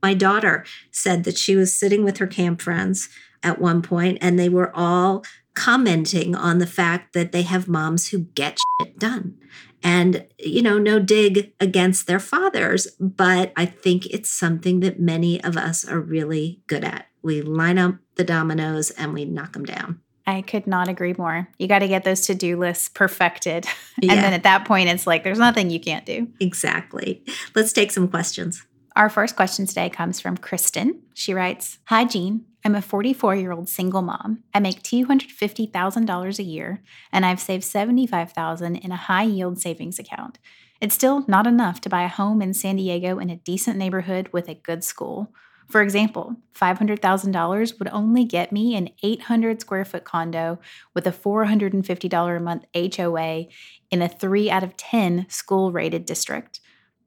My 0.03 0.15
daughter 0.15 0.65
said 0.91 1.25
that 1.25 1.39
she 1.39 1.57
was 1.57 1.75
sitting 1.75 2.05
with 2.05 2.19
her 2.19 2.27
camp 2.27 2.61
friends 2.61 3.09
at 3.43 3.61
one 3.61 3.83
point 3.83 4.19
and 4.21 4.39
they 4.39 4.49
were 4.49 4.75
all 4.75 5.25
commenting 5.55 6.35
on 6.35 6.59
the 6.59 6.67
fact 6.67 7.13
that 7.13 7.33
they 7.33 7.43
have 7.43 7.69
moms 7.69 8.09
who 8.09 8.21
get 8.21 8.59
shit 8.81 8.99
done. 8.99 9.39
And, 9.83 10.27
you 10.39 10.63
know, 10.63 10.79
no 10.79 11.01
dig 11.01 11.53
against 11.61 12.07
their 12.07 12.21
fathers, 12.21 12.87
but 13.01 13.53
I 13.57 13.67
think 13.67 14.07
it's 14.07 14.31
something 14.31 14.81
that 14.81 15.01
many 15.01 15.43
of 15.43 15.57
us 15.57 15.85
are 15.85 16.01
really 16.01 16.63
good 16.69 16.85
at. 16.85 17.07
We 17.23 17.43
line 17.43 17.79
up 17.79 17.97
the 18.15 18.25
dominoes 18.25 18.91
and 18.91 19.13
we 19.13 19.25
knock 19.25 19.53
them 19.53 19.65
down. 19.65 20.01
I 20.25 20.43
could 20.43 20.69
not 20.69 20.89
agree 20.89 21.15
more. 21.19 21.49
You 21.59 21.67
got 21.67 21.81
to 21.81 21.89
get 21.89 22.05
those 22.05 22.27
to 22.27 22.35
do 22.35 22.57
lists 22.57 22.89
perfected. 22.89 23.67
Yeah. 24.01 24.13
And 24.13 24.23
then 24.23 24.33
at 24.33 24.45
that 24.45 24.65
point, 24.65 24.89
it's 24.89 25.07
like 25.07 25.25
there's 25.25 25.39
nothing 25.39 25.71
you 25.71 25.81
can't 25.81 26.07
do. 26.07 26.29
Exactly. 26.41 27.25
Let's 27.55 27.73
take 27.73 27.91
some 27.91 28.09
questions. 28.09 28.65
Our 28.95 29.09
first 29.09 29.37
question 29.37 29.67
today 29.67 29.89
comes 29.89 30.21
from 30.21 30.37
Kristen. 30.37 31.01
She 31.15 31.33
writes 31.33 31.79
Hi, 31.87 32.05
Jean. 32.05 32.45
I'm 32.63 32.75
a 32.75 32.83
44 32.83 33.35
year 33.37 33.51
old 33.51 33.69
single 33.69 34.03
mom. 34.03 34.43
I 34.53 34.61
make 34.61 34.83
$250,000 34.83 36.39
a 36.39 36.43
year, 36.43 36.83
and 37.11 37.25
I've 37.25 37.41
saved 37.41 37.65
$75,000 37.65 38.85
in 38.85 38.93
a 38.93 38.97
high 38.97 39.23
yield 39.23 39.59
savings 39.59 39.99
account. 39.99 40.39
It's 40.81 40.95
still 40.95 41.25
not 41.27 41.47
enough 41.47 41.81
to 41.83 41.89
buy 41.89 42.03
a 42.03 42.09
home 42.09 42.43
in 42.43 42.53
San 42.53 42.77
Diego 42.77 43.19
in 43.19 43.31
a 43.31 43.37
decent 43.37 43.79
neighborhood 43.79 44.29
with 44.31 44.49
a 44.49 44.55
good 44.55 44.85
school. 44.85 45.33
For 45.69 45.81
example, 45.81 46.37
$500,000 46.55 47.79
would 47.79 47.89
only 47.89 48.25
get 48.27 48.53
me 48.53 48.77
an 48.77 48.91
800 49.03 49.63
square 49.63 49.87
foot 49.87 50.05
condo 50.05 50.61
with 50.93 51.07
a 51.07 51.13
$450 51.13 52.37
a 52.37 52.41
month 52.41 52.65
HOA 52.75 53.47
in 53.91 54.03
a 54.03 54.09
3 54.09 54.51
out 54.51 54.63
of 54.63 54.77
10 54.77 55.27
school 55.31 55.73
rated 55.73 56.05
district. 56.05 56.61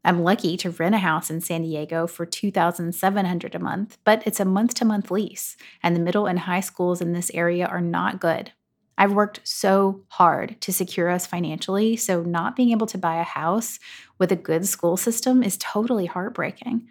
I'm 0.05 0.21
lucky 0.21 0.55
to 0.57 0.69
rent 0.69 0.93
a 0.93 0.99
house 0.99 1.31
in 1.31 1.41
San 1.41 1.63
Diego 1.63 2.05
for 2.05 2.27
2700 2.27 3.55
a 3.55 3.59
month, 3.59 3.97
but 4.03 4.21
it's 4.27 4.39
a 4.39 4.45
month-to-month 4.45 5.09
lease, 5.09 5.57
and 5.81 5.95
the 5.95 5.99
middle 5.99 6.27
and 6.27 6.39
high 6.39 6.59
schools 6.59 7.01
in 7.01 7.13
this 7.13 7.31
area 7.33 7.65
are 7.65 7.81
not 7.81 8.19
good. 8.19 8.51
I've 8.99 9.13
worked 9.13 9.41
so 9.43 10.03
hard 10.09 10.61
to 10.61 10.71
secure 10.71 11.09
us 11.09 11.25
financially, 11.25 11.97
so 11.97 12.21
not 12.21 12.55
being 12.55 12.69
able 12.69 12.85
to 12.87 12.99
buy 12.99 13.15
a 13.15 13.23
house 13.23 13.79
with 14.19 14.31
a 14.31 14.37
good 14.37 14.67
school 14.67 14.95
system 14.95 15.41
is 15.41 15.57
totally 15.57 16.05
heartbreaking. 16.05 16.87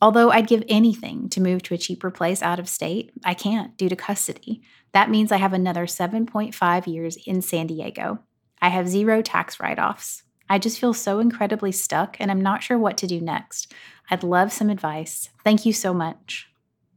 Although 0.00 0.30
I'd 0.30 0.46
give 0.46 0.62
anything 0.68 1.28
to 1.30 1.40
move 1.40 1.62
to 1.64 1.74
a 1.74 1.78
cheaper 1.78 2.10
place 2.10 2.40
out 2.40 2.60
of 2.60 2.68
state, 2.68 3.10
I 3.24 3.34
can't 3.34 3.76
due 3.76 3.88
to 3.88 3.96
custody. 3.96 4.62
That 4.92 5.10
means 5.10 5.32
I 5.32 5.38
have 5.38 5.54
another 5.54 5.86
7.5 5.86 6.86
years 6.86 7.16
in 7.26 7.42
San 7.42 7.66
Diego. 7.66 8.20
I 8.62 8.68
have 8.68 8.88
zero 8.88 9.22
tax 9.22 9.58
write 9.58 9.78
offs. 9.78 10.23
I 10.48 10.58
just 10.58 10.78
feel 10.78 10.94
so 10.94 11.20
incredibly 11.20 11.72
stuck 11.72 12.16
and 12.20 12.30
I'm 12.30 12.40
not 12.40 12.62
sure 12.62 12.78
what 12.78 12.96
to 12.98 13.06
do 13.06 13.20
next. 13.20 13.72
I'd 14.10 14.22
love 14.22 14.52
some 14.52 14.70
advice. 14.70 15.30
Thank 15.42 15.64
you 15.64 15.72
so 15.72 15.94
much. 15.94 16.48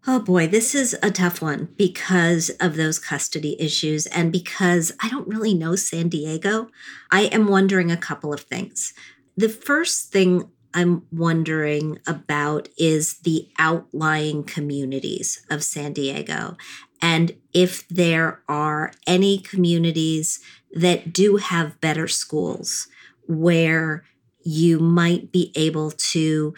Oh 0.05 0.19
boy, 0.19 0.47
this 0.47 0.73
is 0.73 0.97
a 1.03 1.11
tough 1.11 1.41
one 1.41 1.69
because 1.77 2.49
of 2.61 2.75
those 2.75 2.97
custody 2.99 3.59
issues 3.59 4.05
and 4.07 4.31
because 4.31 4.93
I 5.01 5.09
don't 5.09 5.27
really 5.27 5.53
know 5.53 5.75
San 5.75 6.07
Diego. 6.07 6.69
I 7.11 7.23
am 7.23 7.47
wondering 7.47 7.91
a 7.91 7.97
couple 7.97 8.33
of 8.33 8.41
things. 8.41 8.93
The 9.35 9.49
first 9.49 10.11
thing 10.11 10.49
I'm 10.73 11.03
wondering 11.11 11.99
about 12.07 12.69
is 12.77 13.19
the 13.19 13.49
outlying 13.57 14.43
communities 14.43 15.45
of 15.49 15.63
San 15.63 15.93
Diego 15.93 16.55
and 17.01 17.35
if 17.53 17.87
there 17.89 18.41
are 18.47 18.91
any 19.05 19.39
communities 19.39 20.39
that 20.71 21.13
do 21.13 21.37
have 21.37 21.79
better 21.81 22.07
schools 22.07 22.87
where 23.27 24.03
you 24.43 24.79
might 24.79 25.31
be 25.31 25.51
able 25.55 25.91
to 25.91 26.53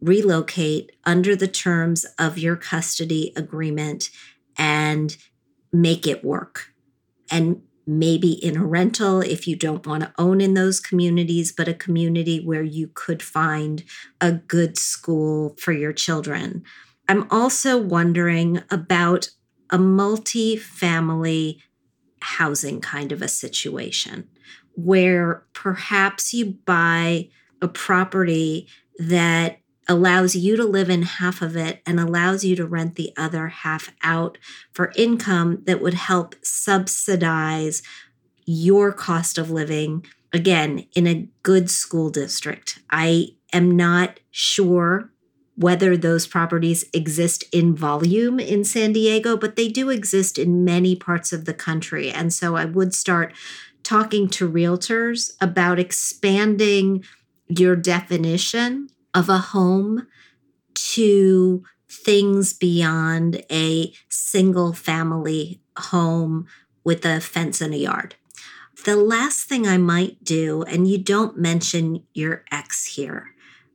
relocate 0.00 0.92
under 1.04 1.34
the 1.36 1.48
terms 1.48 2.04
of 2.18 2.38
your 2.38 2.56
custody 2.56 3.32
agreement 3.36 4.10
and 4.58 5.16
make 5.72 6.06
it 6.06 6.24
work. 6.24 6.72
And 7.30 7.62
maybe 7.86 8.32
in 8.32 8.56
a 8.56 8.64
rental 8.64 9.20
if 9.20 9.48
you 9.48 9.56
don't 9.56 9.86
want 9.86 10.02
to 10.02 10.12
own 10.18 10.40
in 10.40 10.54
those 10.54 10.78
communities, 10.78 11.52
but 11.52 11.68
a 11.68 11.74
community 11.74 12.44
where 12.44 12.62
you 12.62 12.88
could 12.92 13.22
find 13.22 13.82
a 14.20 14.32
good 14.32 14.76
school 14.78 15.56
for 15.58 15.72
your 15.72 15.92
children. 15.92 16.62
I'm 17.08 17.26
also 17.30 17.78
wondering 17.78 18.62
about 18.70 19.30
a 19.70 19.78
multi 19.78 20.56
family 20.56 21.60
housing 22.20 22.80
kind 22.80 23.10
of 23.10 23.20
a 23.20 23.28
situation 23.28 24.28
where 24.74 25.44
perhaps 25.52 26.32
you 26.32 26.58
buy 26.64 27.28
a 27.60 27.68
property 27.68 28.68
that 28.98 29.58
allows 29.88 30.36
you 30.36 30.56
to 30.56 30.64
live 30.64 30.88
in 30.88 31.02
half 31.02 31.42
of 31.42 31.56
it 31.56 31.82
and 31.84 31.98
allows 31.98 32.44
you 32.44 32.54
to 32.56 32.66
rent 32.66 32.94
the 32.94 33.12
other 33.16 33.48
half 33.48 33.92
out 34.02 34.38
for 34.72 34.92
income 34.96 35.62
that 35.64 35.80
would 35.80 35.94
help 35.94 36.34
subsidize 36.42 37.82
your 38.44 38.92
cost 38.92 39.38
of 39.38 39.50
living 39.50 40.04
again 40.32 40.86
in 40.94 41.06
a 41.06 41.28
good 41.42 41.70
school 41.70 42.10
district. 42.10 42.80
I 42.90 43.28
am 43.52 43.76
not 43.76 44.20
sure 44.30 45.10
whether 45.54 45.96
those 45.96 46.26
properties 46.26 46.84
exist 46.94 47.44
in 47.52 47.76
volume 47.76 48.40
in 48.40 48.64
San 48.64 48.92
Diego, 48.92 49.36
but 49.36 49.56
they 49.56 49.68
do 49.68 49.90
exist 49.90 50.38
in 50.38 50.64
many 50.64 50.96
parts 50.96 51.32
of 51.32 51.44
the 51.44 51.54
country. 51.54 52.10
And 52.10 52.32
so 52.32 52.56
I 52.56 52.64
would 52.64 52.94
start 52.94 53.34
talking 53.92 54.26
to 54.26 54.50
realtors 54.50 55.32
about 55.38 55.78
expanding 55.78 57.04
your 57.46 57.76
definition 57.76 58.88
of 59.12 59.28
a 59.28 59.36
home 59.36 60.06
to 60.72 61.62
things 61.90 62.54
beyond 62.54 63.44
a 63.52 63.92
single 64.08 64.72
family 64.72 65.60
home 65.76 66.46
with 66.82 67.04
a 67.04 67.20
fence 67.20 67.60
and 67.60 67.74
a 67.74 67.76
yard. 67.76 68.14
The 68.86 68.96
last 68.96 69.46
thing 69.46 69.68
I 69.68 69.76
might 69.76 70.24
do, 70.24 70.62
and 70.62 70.88
you 70.88 70.96
don't 70.96 71.36
mention 71.36 72.02
your 72.14 72.44
ex 72.50 72.86
here, 72.86 73.34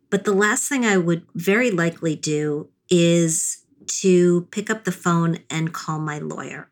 but 0.09 0.23
the 0.23 0.33
last 0.33 0.67
thing 0.67 0.83
I 0.83 0.97
would 0.97 1.27
very 1.35 1.69
likely 1.69 2.15
do 2.15 2.69
is 2.89 3.65
to 4.01 4.47
pick 4.49 4.71
up 4.71 4.83
the 4.83 4.91
phone 4.91 5.37
and 5.51 5.75
call 5.75 5.99
my 5.99 6.17
lawyer 6.17 6.71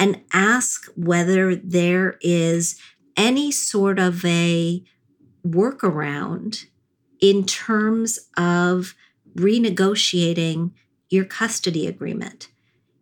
and 0.00 0.22
ask 0.32 0.86
whether 0.96 1.54
there 1.54 2.16
is 2.22 2.80
any 3.18 3.52
sort 3.52 3.98
of 3.98 4.24
a 4.24 4.82
workaround 5.46 6.64
in 7.20 7.44
terms 7.44 8.18
of 8.34 8.94
renegotiating 9.36 10.70
your 11.10 11.26
custody 11.26 11.86
agreement. 11.86 12.48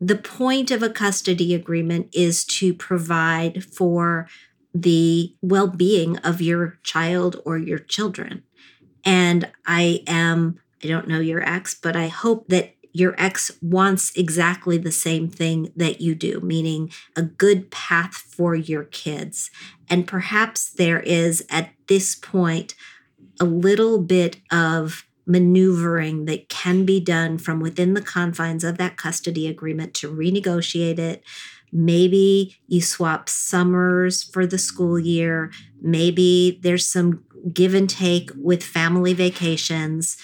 The 0.01 0.17
point 0.17 0.73
of 0.73 0.83
a 0.83 0.91
custody 0.91 1.55
agreement 1.55 2.09
is 2.13 2.45
to 2.47 2.75
provide 2.75 3.65
for 3.65 4.27
the 4.75 5.37
well 5.41 5.69
being 5.69 6.19
of 6.19 6.41
your 6.41 6.79
child 6.83 7.41
or 7.45 7.59
your 7.59 7.79
children. 7.79 8.43
And 9.05 9.51
I 9.67 10.03
am, 10.09 10.59
I 10.83 10.89
don't 10.89 11.09
know 11.09 11.21
your 11.21 11.43
ex, 11.49 11.75
but 11.75 11.95
I 11.95 12.09
hope 12.09 12.49
that 12.49 12.75
your 12.93 13.15
ex 13.19 13.51
wants 13.61 14.17
exactly 14.17 14.79
the 14.79 14.93
same 14.93 15.29
thing 15.29 15.73
that 15.77 16.01
you 16.01 16.15
do, 16.15 16.41
meaning 16.41 16.91
a 17.17 17.23
good 17.23 17.71
path 17.71 18.15
for 18.15 18.55
your 18.55 18.85
kids. 18.85 19.51
And 19.89 20.07
perhaps 20.07 20.71
there 20.71 21.01
is 21.01 21.45
at 21.51 21.71
this 21.87 22.15
point 22.15 22.75
a 23.41 23.45
little 23.45 24.01
bit 24.01 24.39
of 24.51 25.05
maneuvering 25.27 26.25
that 26.25 26.49
can 26.49 26.85
be 26.85 26.99
done 26.99 27.39
from 27.39 27.61
within 27.61 27.95
the 27.95 28.03
confines 28.03 28.65
of 28.65 28.79
that 28.79 28.97
custody 28.97 29.47
agreement 29.47 29.95
to 29.95 30.11
renegotiate 30.11 30.99
it. 30.99 31.23
Maybe 31.71 32.57
you 32.67 32.81
swap 32.81 33.29
summers 33.29 34.23
for 34.23 34.47
the 34.47 34.57
school 34.57 34.99
year. 34.99 35.53
Maybe 35.83 36.59
there's 36.63 36.87
some 36.87 37.25
give 37.53 37.75
and 37.75 37.89
take 37.89 38.31
with 38.35 38.63
family 38.63 39.13
vacations 39.13 40.17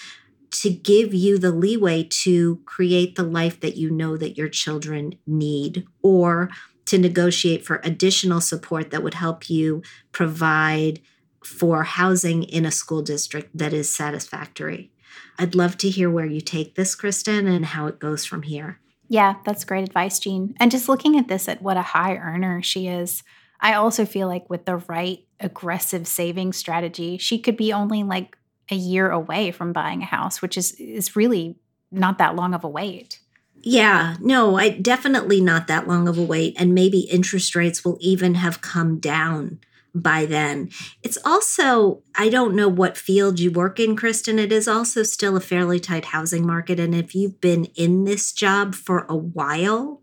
to 0.61 0.69
give 0.69 1.13
you 1.13 1.37
the 1.37 1.51
leeway 1.51 2.03
to 2.03 2.57
create 2.65 3.15
the 3.15 3.23
life 3.23 3.59
that 3.59 3.77
you 3.77 3.89
know 3.89 4.17
that 4.17 4.37
your 4.37 4.49
children 4.49 5.15
need 5.25 5.85
or 6.01 6.49
to 6.85 6.97
negotiate 6.97 7.65
for 7.65 7.81
additional 7.83 8.41
support 8.41 8.91
that 8.91 9.03
would 9.03 9.15
help 9.15 9.49
you 9.49 9.81
provide 10.11 10.99
for 11.43 11.83
housing 11.83 12.43
in 12.43 12.65
a 12.65 12.71
school 12.71 13.01
district 13.01 13.55
that 13.57 13.73
is 13.73 13.93
satisfactory. 13.93 14.91
I'd 15.37 15.55
love 15.55 15.77
to 15.77 15.89
hear 15.89 16.09
where 16.09 16.25
you 16.25 16.41
take 16.41 16.75
this, 16.75 16.95
Kristen, 16.95 17.47
and 17.47 17.65
how 17.65 17.87
it 17.87 17.99
goes 17.99 18.25
from 18.25 18.43
here. 18.43 18.79
Yeah, 19.07 19.35
that's 19.45 19.65
great 19.65 19.83
advice, 19.83 20.17
Jean. 20.19 20.55
And 20.57 20.71
just 20.71 20.89
looking 20.89 21.17
at 21.17 21.27
this 21.27 21.47
at 21.47 21.61
what 21.61 21.77
a 21.77 21.81
high 21.81 22.15
earner 22.15 22.63
she 22.63 22.87
is, 22.87 23.23
I 23.59 23.73
also 23.73 24.05
feel 24.05 24.27
like 24.27 24.49
with 24.49 24.65
the 24.65 24.77
right 24.77 25.19
aggressive 25.39 26.07
saving 26.07 26.53
strategy, 26.53 27.17
she 27.17 27.39
could 27.39 27.57
be 27.57 27.71
only 27.71 28.03
like 28.03 28.37
a 28.69 28.75
year 28.75 29.09
away 29.09 29.51
from 29.51 29.73
buying 29.73 30.01
a 30.01 30.05
house, 30.05 30.41
which 30.41 30.57
is 30.57 30.73
is 30.73 31.15
really 31.15 31.55
not 31.91 32.17
that 32.17 32.35
long 32.35 32.53
of 32.53 32.63
a 32.63 32.69
wait. 32.69 33.19
Yeah, 33.61 34.15
no, 34.19 34.57
I 34.57 34.69
definitely 34.69 35.41
not 35.41 35.67
that 35.67 35.87
long 35.87 36.07
of 36.07 36.19
a 36.19 36.23
wait 36.23 36.55
and 36.57 36.75
maybe 36.75 36.99
interest 36.99 37.55
rates 37.55 37.83
will 37.83 37.97
even 37.99 38.35
have 38.35 38.61
come 38.61 38.99
down 38.99 39.59
by 39.95 40.25
then. 40.25 40.69
It's 41.01 41.17
also, 41.25 42.03
I 42.15 42.29
don't 42.29 42.55
know 42.55 42.67
what 42.67 42.97
field 42.97 43.39
you 43.39 43.49
work 43.49 43.79
in, 43.79 43.95
Kristen. 43.95 44.37
It 44.37 44.51
is 44.51 44.67
also 44.67 45.01
still 45.03 45.35
a 45.35 45.41
fairly 45.41 45.79
tight 45.79 46.05
housing 46.05 46.45
market. 46.45 46.79
And 46.79 46.93
if 46.93 47.15
you've 47.15 47.39
been 47.41 47.65
in 47.75 48.03
this 48.03 48.33
job 48.33 48.75
for 48.75 49.05
a 49.09 49.15
while, 49.15 50.01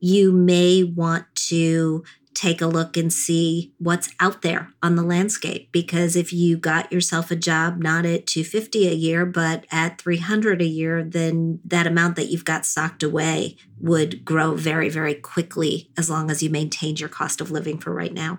you 0.00 0.32
may 0.32 0.82
want 0.82 1.26
to 1.48 2.02
take 2.34 2.60
a 2.60 2.66
look 2.66 2.96
and 2.96 3.12
see 3.12 3.72
what's 3.78 4.10
out 4.20 4.42
there 4.42 4.70
on 4.82 4.96
the 4.96 5.02
landscape 5.02 5.70
because 5.72 6.16
if 6.16 6.32
you 6.32 6.56
got 6.56 6.92
yourself 6.92 7.30
a 7.30 7.36
job 7.36 7.78
not 7.78 8.04
at 8.04 8.26
250 8.26 8.88
a 8.88 8.92
year 8.94 9.24
but 9.24 9.64
at 9.70 10.00
300 10.00 10.60
a 10.60 10.66
year 10.66 11.04
then 11.04 11.60
that 11.64 11.86
amount 11.86 12.16
that 12.16 12.26
you've 12.26 12.44
got 12.44 12.66
socked 12.66 13.02
away 13.02 13.56
would 13.78 14.24
grow 14.24 14.54
very 14.54 14.88
very 14.88 15.14
quickly 15.14 15.90
as 15.96 16.10
long 16.10 16.30
as 16.30 16.42
you 16.42 16.50
maintained 16.50 17.00
your 17.00 17.08
cost 17.08 17.40
of 17.40 17.50
living 17.50 17.78
for 17.78 17.92
right 17.92 18.12
now 18.12 18.38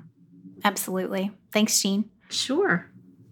Absolutely. 0.65 1.31
Thanks, 1.51 1.79
Jean. 1.79 2.09
Sure. 2.29 2.89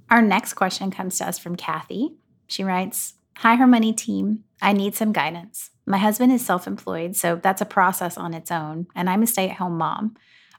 Our 0.10 0.22
next 0.22 0.54
question 0.54 0.92
comes 0.92 1.18
to 1.18 1.28
us 1.28 1.40
from 1.40 1.56
Kathy. 1.56 2.14
She 2.46 2.64
writes 2.64 3.16
Hi, 3.38 3.56
Her 3.56 3.66
Money 3.66 3.92
team. 3.92 4.44
I 4.62 4.72
need 4.72 4.94
some 4.94 5.12
guidance. 5.12 5.72
My 5.88 5.98
husband 5.98 6.32
is 6.32 6.46
self 6.46 6.68
employed, 6.68 7.16
so 7.16 7.36
that's 7.36 7.60
a 7.60 7.66
process 7.66 8.18
on 8.18 8.36
its 8.36 8.52
own, 8.52 8.86
and 8.96 9.10
I'm 9.10 9.24
a 9.24 9.28
stay 9.28 9.50
at 9.50 9.58
home 9.58 9.78
mom. 9.78 10.16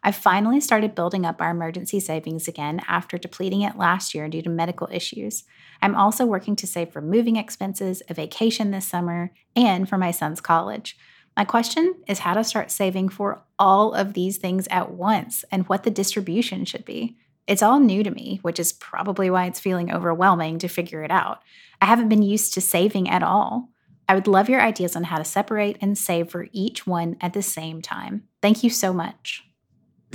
I 0.07 0.13
finally 0.13 0.61
started 0.61 0.95
building 0.95 1.25
up 1.25 1.41
our 1.41 1.51
emergency 1.51 1.99
savings 1.99 2.47
again 2.47 2.83
after 2.87 3.17
depleting 3.17 3.63
it 3.63 3.79
last 3.79 4.15
year 4.15 4.29
due 4.29 4.43
to 4.43 4.51
medical 4.51 4.87
issues. 4.93 5.45
I'm 5.81 5.95
also 5.95 6.27
working 6.27 6.57
to 6.57 6.67
save 6.67 6.93
for 6.93 7.01
moving 7.01 7.37
expenses, 7.37 8.03
a 8.11 8.13
vacation 8.13 8.71
this 8.71 8.87
summer, 8.87 9.33
and 9.57 9.89
for 9.89 9.97
my 9.97 10.11
son's 10.11 10.43
college. 10.43 10.99
My 11.39 11.47
question 11.47 11.95
is 12.07 12.19
how 12.19 12.35
to 12.35 12.45
start 12.45 12.71
saving 12.71 13.09
for 13.09 13.45
all 13.59 13.95
of 13.95 14.13
these 14.13 14.37
things 14.37 14.69
at 14.71 14.93
once 14.93 15.43
and 15.51 15.67
what 15.69 15.85
the 15.85 15.91
distribution 15.91 16.67
should 16.67 16.85
be. 16.85 17.17
It's 17.47 17.63
all 17.63 17.81
new 17.81 18.03
to 18.03 18.11
me, 18.11 18.41
which 18.43 18.61
is 18.61 18.75
probably 18.75 19.31
why 19.31 19.47
it's 19.47 19.59
feeling 19.59 19.91
overwhelming 19.91 20.59
to 20.59 20.69
figure 20.69 21.03
it 21.03 21.11
out. 21.11 21.39
I 21.81 21.87
haven't 21.87 22.11
been 22.11 22.23
used 22.23 22.53
to 22.55 22.61
saving 22.61 23.09
at 23.09 23.23
all. 23.23 23.71
I 24.07 24.15
would 24.15 24.29
love 24.29 24.51
your 24.51 24.61
ideas 24.61 24.97
on 24.97 25.05
how 25.05 25.17
to 25.17 25.25
separate 25.25 25.79
and 25.81 25.97
save 25.97 26.31
for 26.31 26.49
each 26.53 26.87
one 26.87 27.17
at 27.23 27.33
the 27.33 27.43
same 27.43 27.81
time. 27.81 28.25
Thank 28.43 28.63
you 28.63 28.69
so 28.69 28.93
much. 28.93 29.43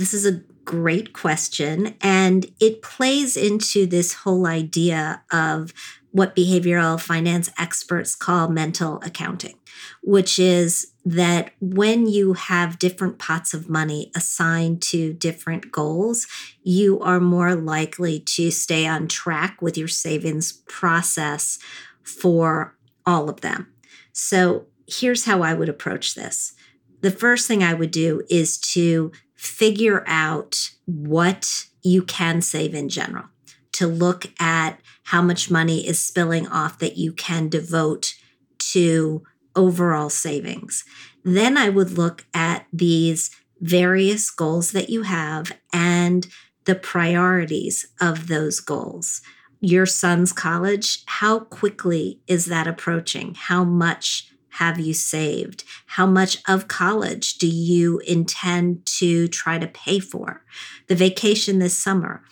This 0.00 0.14
is 0.14 0.24
a 0.24 0.40
great 0.64 1.12
question, 1.12 1.94
and 2.00 2.46
it 2.58 2.80
plays 2.80 3.36
into 3.36 3.84
this 3.84 4.14
whole 4.14 4.46
idea 4.46 5.22
of 5.30 5.74
what 6.10 6.34
behavioral 6.34 6.98
finance 6.98 7.50
experts 7.58 8.14
call 8.14 8.48
mental 8.48 9.02
accounting, 9.02 9.58
which 10.02 10.38
is 10.38 10.94
that 11.04 11.50
when 11.60 12.06
you 12.06 12.32
have 12.32 12.78
different 12.78 13.18
pots 13.18 13.52
of 13.52 13.68
money 13.68 14.10
assigned 14.16 14.80
to 14.84 15.12
different 15.12 15.70
goals, 15.70 16.26
you 16.62 16.98
are 17.00 17.20
more 17.20 17.54
likely 17.54 18.20
to 18.20 18.50
stay 18.50 18.86
on 18.86 19.06
track 19.06 19.60
with 19.60 19.76
your 19.76 19.86
savings 19.86 20.50
process 20.66 21.58
for 22.02 22.74
all 23.04 23.28
of 23.28 23.42
them. 23.42 23.70
So 24.14 24.64
here's 24.86 25.26
how 25.26 25.42
I 25.42 25.52
would 25.52 25.68
approach 25.68 26.14
this. 26.14 26.54
The 27.02 27.10
first 27.10 27.46
thing 27.46 27.62
I 27.62 27.74
would 27.74 27.90
do 27.90 28.22
is 28.30 28.58
to 28.58 29.12
figure 29.40 30.04
out 30.06 30.70
what 30.84 31.64
you 31.82 32.02
can 32.02 32.42
save 32.42 32.74
in 32.74 32.90
general, 32.90 33.24
to 33.72 33.86
look 33.86 34.26
at 34.38 34.78
how 35.04 35.22
much 35.22 35.50
money 35.50 35.88
is 35.88 35.98
spilling 35.98 36.46
off 36.46 36.78
that 36.78 36.98
you 36.98 37.10
can 37.10 37.48
devote 37.48 38.12
to 38.58 39.22
overall 39.56 40.10
savings. 40.10 40.84
Then 41.24 41.56
I 41.56 41.70
would 41.70 41.92
look 41.92 42.26
at 42.34 42.66
these 42.70 43.30
various 43.62 44.30
goals 44.30 44.72
that 44.72 44.90
you 44.90 45.02
have 45.02 45.52
and 45.72 46.26
the 46.66 46.74
priorities 46.74 47.86
of 47.98 48.28
those 48.28 48.60
goals. 48.60 49.22
Your 49.62 49.86
son's 49.86 50.34
college, 50.34 51.02
how 51.06 51.40
quickly 51.40 52.20
is 52.26 52.44
that 52.46 52.66
approaching? 52.66 53.34
How 53.34 53.64
much 53.64 54.29
have 54.52 54.78
you 54.78 54.94
saved? 54.94 55.64
How 55.86 56.06
much 56.06 56.38
of 56.48 56.68
college 56.68 57.38
do 57.38 57.46
you 57.46 57.98
intend 58.00 58.84
to 58.98 59.28
try 59.28 59.58
to 59.58 59.66
pay 59.66 60.00
for? 60.00 60.44
The 60.88 60.94
vacation 60.94 61.58
this 61.58 61.78
summer, 61.78 62.24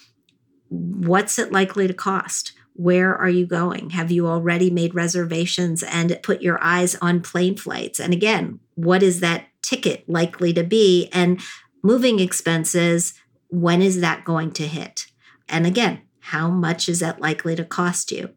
what's 0.69 1.39
it 1.39 1.53
likely 1.53 1.87
to 1.87 1.95
cost? 1.95 2.53
Where 2.75 3.15
are 3.15 3.29
you 3.29 3.47
going? 3.47 3.91
Have 3.91 4.11
you 4.11 4.27
already 4.27 4.71
made 4.71 4.95
reservations 4.95 5.83
and 5.83 6.19
put 6.23 6.43
your 6.43 6.63
eyes 6.63 6.97
on 6.97 7.23
plane 7.23 7.57
flights? 7.57 7.99
And 7.99 8.13
again, 8.13 8.61
what 8.75 9.03
is 9.03 9.21
that 9.21 9.47
ticket 9.63 10.09
likely 10.09 10.53
to 10.53 10.63
be? 10.63 11.09
And 11.13 11.41
moving 11.83 12.21
expenses, 12.21 13.15
when 13.49 13.83
is 13.83 14.01
that 14.01 14.25
going 14.25 14.53
to 14.53 14.69
hit? 14.69 15.07
And 15.49 15.67
again, 15.67 16.03
how 16.21 16.49
much 16.51 16.89
is 16.89 17.01
that 17.01 17.21
likely 17.21 17.57
to 17.57 17.65
cost 17.65 18.13
you? 18.13 18.31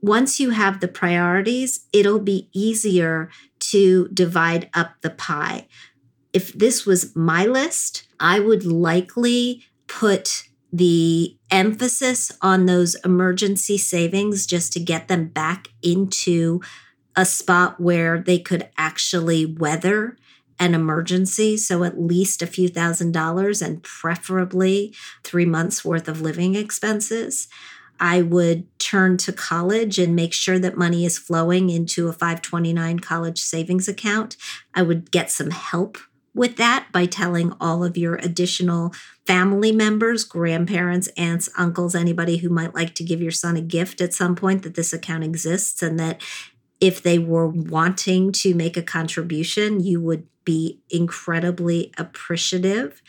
Once 0.00 0.38
you 0.38 0.50
have 0.50 0.80
the 0.80 0.88
priorities, 0.88 1.86
it'll 1.92 2.20
be 2.20 2.48
easier 2.52 3.30
to 3.58 4.08
divide 4.08 4.68
up 4.74 4.94
the 5.00 5.10
pie. 5.10 5.66
If 6.32 6.52
this 6.52 6.84
was 6.84 7.16
my 7.16 7.46
list, 7.46 8.06
I 8.20 8.40
would 8.40 8.64
likely 8.64 9.64
put 9.86 10.48
the 10.72 11.36
emphasis 11.50 12.30
on 12.42 12.66
those 12.66 12.94
emergency 12.96 13.78
savings 13.78 14.46
just 14.46 14.72
to 14.74 14.80
get 14.80 15.08
them 15.08 15.28
back 15.28 15.68
into 15.82 16.60
a 17.16 17.24
spot 17.24 17.80
where 17.80 18.20
they 18.20 18.38
could 18.38 18.68
actually 18.76 19.46
weather 19.46 20.18
an 20.58 20.74
emergency. 20.74 21.56
So 21.56 21.84
at 21.84 22.00
least 22.00 22.42
a 22.42 22.46
few 22.46 22.68
thousand 22.68 23.12
dollars 23.12 23.62
and 23.62 23.82
preferably 23.82 24.94
three 25.24 25.46
months 25.46 25.84
worth 25.84 26.08
of 26.08 26.20
living 26.20 26.54
expenses. 26.54 27.48
I 28.00 28.22
would 28.22 28.66
turn 28.78 29.16
to 29.18 29.32
college 29.32 29.98
and 29.98 30.14
make 30.14 30.32
sure 30.32 30.58
that 30.58 30.76
money 30.76 31.04
is 31.04 31.18
flowing 31.18 31.70
into 31.70 32.08
a 32.08 32.12
529 32.12 33.00
college 33.00 33.40
savings 33.40 33.88
account. 33.88 34.36
I 34.74 34.82
would 34.82 35.10
get 35.10 35.30
some 35.30 35.50
help 35.50 35.98
with 36.34 36.56
that 36.56 36.88
by 36.92 37.06
telling 37.06 37.52
all 37.60 37.82
of 37.82 37.96
your 37.96 38.16
additional 38.16 38.92
family 39.26 39.72
members, 39.72 40.22
grandparents, 40.22 41.08
aunts, 41.16 41.48
uncles, 41.56 41.94
anybody 41.94 42.36
who 42.36 42.50
might 42.50 42.74
like 42.74 42.94
to 42.94 43.04
give 43.04 43.22
your 43.22 43.30
son 43.32 43.56
a 43.56 43.62
gift 43.62 44.00
at 44.00 44.12
some 44.12 44.36
point 44.36 44.62
that 44.62 44.74
this 44.74 44.92
account 44.92 45.24
exists 45.24 45.82
and 45.82 45.98
that 45.98 46.20
if 46.78 47.02
they 47.02 47.18
were 47.18 47.48
wanting 47.48 48.32
to 48.32 48.54
make 48.54 48.76
a 48.76 48.82
contribution, 48.82 49.80
you 49.80 50.00
would 50.00 50.26
be 50.44 50.78
incredibly 50.90 51.90
appreciative. 51.96 53.02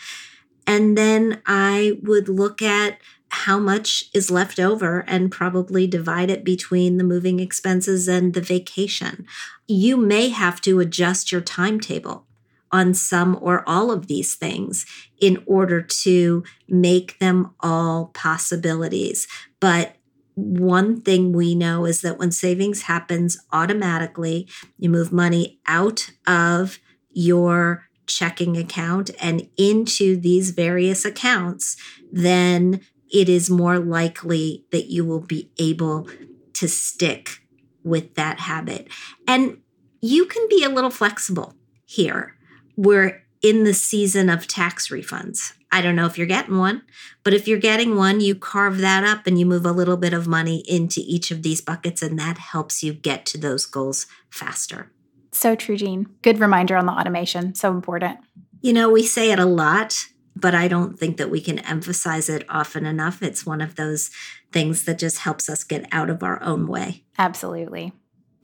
And 0.65 0.97
then 0.97 1.41
I 1.45 1.99
would 2.03 2.29
look 2.29 2.61
at 2.61 2.99
how 3.47 3.57
much 3.57 4.03
is 4.13 4.29
left 4.29 4.59
over 4.59 5.05
and 5.07 5.31
probably 5.31 5.87
divide 5.87 6.29
it 6.29 6.43
between 6.43 6.97
the 6.97 7.03
moving 7.03 7.39
expenses 7.39 8.05
and 8.05 8.33
the 8.33 8.41
vacation. 8.41 9.25
You 9.69 9.95
may 9.95 10.27
have 10.27 10.59
to 10.63 10.81
adjust 10.81 11.31
your 11.31 11.39
timetable 11.39 12.27
on 12.73 12.93
some 12.93 13.37
or 13.39 13.63
all 13.65 13.89
of 13.89 14.07
these 14.07 14.35
things 14.35 14.85
in 15.21 15.41
order 15.45 15.81
to 15.81 16.43
make 16.67 17.17
them 17.19 17.55
all 17.61 18.11
possibilities. 18.13 19.29
But 19.61 19.95
one 20.35 20.99
thing 20.99 21.31
we 21.31 21.55
know 21.55 21.85
is 21.85 22.01
that 22.01 22.19
when 22.19 22.31
savings 22.31 22.81
happens 22.81 23.37
automatically, 23.53 24.49
you 24.77 24.89
move 24.89 25.13
money 25.13 25.61
out 25.65 26.11
of 26.27 26.79
your 27.11 27.87
checking 28.07 28.57
account 28.57 29.09
and 29.21 29.47
into 29.55 30.17
these 30.17 30.51
various 30.51 31.05
accounts, 31.05 31.77
then 32.11 32.81
it 33.11 33.29
is 33.29 33.49
more 33.49 33.79
likely 33.79 34.65
that 34.71 34.89
you 34.89 35.05
will 35.05 35.21
be 35.21 35.51
able 35.57 36.09
to 36.53 36.67
stick 36.67 37.39
with 37.83 38.15
that 38.15 38.39
habit. 38.39 38.87
And 39.27 39.61
you 40.01 40.25
can 40.25 40.47
be 40.49 40.63
a 40.63 40.69
little 40.69 40.89
flexible 40.89 41.53
here 41.85 42.37
we're 42.77 43.23
in 43.41 43.63
the 43.63 43.73
season 43.73 44.29
of 44.29 44.47
tax 44.47 44.87
refunds. 44.89 45.53
I 45.69 45.81
don't 45.81 45.95
know 45.95 46.05
if 46.05 46.17
you're 46.17 46.27
getting 46.27 46.57
one, 46.57 46.83
but 47.23 47.33
if 47.33 47.47
you're 47.47 47.57
getting 47.57 47.97
one, 47.97 48.21
you 48.21 48.35
carve 48.35 48.77
that 48.77 49.03
up 49.03 49.27
and 49.27 49.37
you 49.37 49.45
move 49.45 49.65
a 49.65 49.71
little 49.71 49.97
bit 49.97 50.13
of 50.13 50.27
money 50.27 50.63
into 50.67 51.01
each 51.03 51.29
of 51.29 51.43
these 51.43 51.59
buckets, 51.59 52.01
and 52.01 52.17
that 52.17 52.37
helps 52.37 52.83
you 52.83 52.93
get 52.93 53.25
to 53.27 53.37
those 53.37 53.65
goals 53.65 54.05
faster. 54.29 54.91
So 55.33 55.55
true, 55.55 55.75
Jean. 55.75 56.07
Good 56.21 56.39
reminder 56.39 56.77
on 56.77 56.85
the 56.85 56.93
automation. 56.93 57.53
So 57.53 57.71
important. 57.71 58.19
You 58.61 58.71
know, 58.73 58.89
we 58.89 59.03
say 59.03 59.31
it 59.31 59.39
a 59.39 59.45
lot, 59.45 60.05
but 60.39 60.55
I 60.55 60.67
don't 60.67 60.99
think 60.99 61.17
that 61.17 61.29
we 61.29 61.41
can 61.41 61.59
emphasize 61.59 62.29
it 62.29 62.45
often 62.49 62.85
enough. 62.85 63.21
It's 63.21 63.45
one 63.45 63.61
of 63.61 63.75
those 63.75 64.09
things 64.51 64.83
that 64.83 64.99
just 64.99 65.19
helps 65.19 65.49
us 65.49 65.63
get 65.63 65.87
out 65.91 66.09
of 66.09 66.23
our 66.23 66.41
own 66.41 66.67
way. 66.67 67.03
Absolutely. 67.17 67.93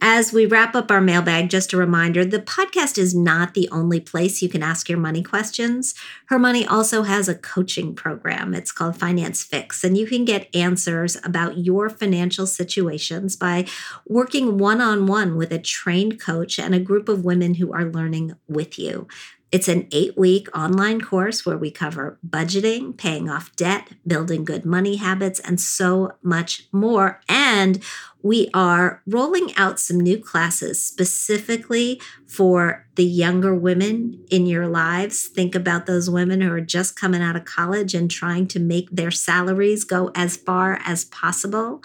As 0.06 0.34
we 0.34 0.46
wrap 0.46 0.76
up 0.76 0.92
our 0.92 1.00
mailbag, 1.00 1.50
just 1.50 1.72
a 1.72 1.78
reminder 1.78 2.26
the 2.26 2.40
podcast 2.40 2.98
is 2.98 3.16
not 3.16 3.54
the 3.54 3.70
only 3.72 4.02
place 4.02 4.42
you 4.42 4.50
can 4.50 4.62
ask 4.62 4.90
your 4.90 4.98
money 4.98 5.24
questions. 5.24 5.96
Her 6.26 6.38
Money 6.38 6.68
also 6.68 7.04
has 7.04 7.30
a 7.30 7.36
coaching 7.36 7.96
program. 7.96 8.54
It's 8.54 8.74
called 8.74 9.00
Finance 9.00 9.48
Fixx, 9.48 9.82
and 9.82 9.98
you 9.98 10.06
can 10.06 10.26
get 10.26 10.54
answers 10.54 11.16
about 11.24 11.58
your 11.60 11.90
financial 11.90 12.46
situations 12.46 13.38
by 13.38 13.66
working 14.06 14.58
one 14.58 14.82
on 14.82 15.08
one 15.08 15.38
with 15.38 15.54
a 15.54 15.58
trained 15.58 16.20
coach 16.20 16.60
and 16.60 16.76
a 16.76 16.82
group 16.82 17.08
of 17.08 17.24
women 17.24 17.54
who 17.54 17.72
are 17.72 17.86
learning 17.86 18.36
with 18.50 18.78
you. 18.78 19.08
It's 19.54 19.68
an 19.68 19.88
eight 19.92 20.18
week 20.18 20.48
online 20.58 21.00
course 21.00 21.46
where 21.46 21.60
we 21.60 21.70
cover 21.70 22.18
budgeting, 22.28 22.98
paying 22.98 23.30
off 23.30 23.56
debt, 23.56 23.88
building 24.08 24.46
good 24.46 24.66
money 24.66 24.96
habits, 24.96 25.40
and 25.40 25.62
so 25.62 26.14
much 26.24 26.64
more. 26.72 27.22
And 27.30 27.80
we 28.24 28.50
are 28.54 29.02
rolling 29.06 29.54
out 29.58 29.80
some 29.80 30.00
new 30.00 30.18
classes 30.18 30.84
specifically 30.84 32.02
for 32.26 32.88
the 32.96 33.04
younger 33.04 33.54
women 33.54 34.26
in 34.32 34.46
your 34.46 34.68
lives. 34.68 35.28
Think 35.28 35.54
about 35.54 35.86
those 35.86 36.10
women 36.10 36.42
who 36.42 36.52
are 36.52 36.62
just 36.62 37.00
coming 37.00 37.22
out 37.22 37.36
of 37.36 37.44
college 37.46 37.94
and 37.94 38.10
trying 38.10 38.48
to 38.48 38.60
make 38.60 38.90
their 38.90 39.12
salaries 39.12 39.84
go 39.84 40.10
as 40.16 40.38
far 40.38 40.80
as 40.86 41.06
possible, 41.06 41.82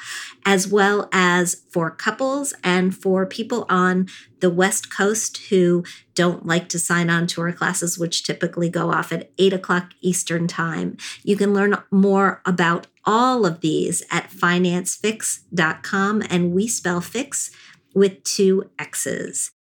as 0.47 0.69
well 0.69 1.09
as 1.13 1.65
for 1.71 1.91
couples 1.91 2.55
and 2.63 2.95
for 2.95 3.27
people 3.27 3.67
on 3.69 4.07
the 4.41 4.51
West 4.51 4.95
Coast 4.95 5.39
who 5.49 5.83
don't 6.15 6.47
like 6.47 6.69
to 6.69 6.79
sign 6.79 7.11
on 7.11 7.27
to 7.27 7.41
our 7.41 7.53
classes, 7.53 7.99
which 7.99 8.23
typically 8.23 8.69
go 8.69 8.93
off 8.93 9.11
at 9.11 9.31
8 9.39 9.53
o'clock 9.53 9.91
Eastern 10.01 10.47
Time. 10.47 10.97
You 11.25 11.37
can 11.37 11.53
learn 11.53 11.77
more 11.91 12.41
about 12.47 12.87
all 13.09 13.47
of 13.47 13.63
these 13.63 14.03
at 14.11 14.31
financefixx.com. 14.31 16.23
And 16.29 16.53
we 16.53 16.69
spell 16.69 17.01
fix 17.01 17.51
with 17.95 18.23
two 18.23 18.71
X's. 18.79 19.51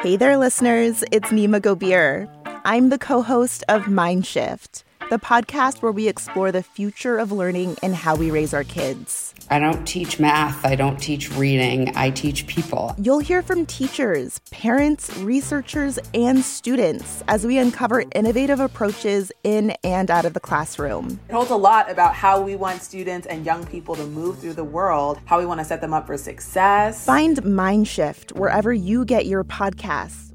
Hey 0.00 0.16
there, 0.16 0.36
listeners. 0.36 1.02
It's 1.10 1.30
Nimah 1.30 1.60
Gobir. 1.60 2.28
I'm 2.64 2.90
the 2.90 2.98
co 2.98 3.22
host 3.22 3.64
of 3.68 3.86
Mindshift, 3.86 4.84
the 5.10 5.18
podcast 5.18 5.82
where 5.82 5.90
we 5.90 6.06
explore 6.06 6.52
the 6.52 6.62
future 6.62 7.18
of 7.18 7.32
learning 7.32 7.78
and 7.82 7.96
how 7.96 8.14
we 8.14 8.30
raise 8.30 8.54
our 8.54 8.64
kids. 8.64 9.34
I 9.48 9.60
don't 9.60 9.86
teach 9.86 10.18
math, 10.18 10.64
I 10.64 10.74
don't 10.74 10.96
teach 10.96 11.30
reading, 11.36 11.96
I 11.96 12.10
teach 12.10 12.46
people. 12.46 12.94
You'll 12.98 13.20
hear 13.20 13.42
from 13.42 13.64
teachers, 13.64 14.40
parents, 14.50 15.16
researchers, 15.18 15.98
and 16.14 16.44
students 16.44 17.22
as 17.28 17.46
we 17.46 17.58
uncover 17.58 18.04
innovative 18.14 18.58
approaches 18.58 19.30
in 19.44 19.70
and 19.84 20.10
out 20.10 20.24
of 20.24 20.34
the 20.34 20.40
classroom. 20.40 21.20
It 21.28 21.32
holds 21.32 21.50
a 21.50 21.56
lot 21.56 21.90
about 21.90 22.14
how 22.14 22.40
we 22.40 22.56
want 22.56 22.82
students 22.82 23.26
and 23.28 23.46
young 23.46 23.64
people 23.66 23.94
to 23.94 24.06
move 24.06 24.40
through 24.40 24.54
the 24.54 24.64
world, 24.64 25.20
how 25.26 25.38
we 25.38 25.46
want 25.46 25.60
to 25.60 25.64
set 25.64 25.80
them 25.80 25.94
up 25.94 26.06
for 26.06 26.16
success. 26.16 27.04
Find 27.04 27.36
Mindshift 27.38 28.32
wherever 28.32 28.72
you 28.72 29.04
get 29.04 29.26
your 29.26 29.44
podcasts. 29.44 30.32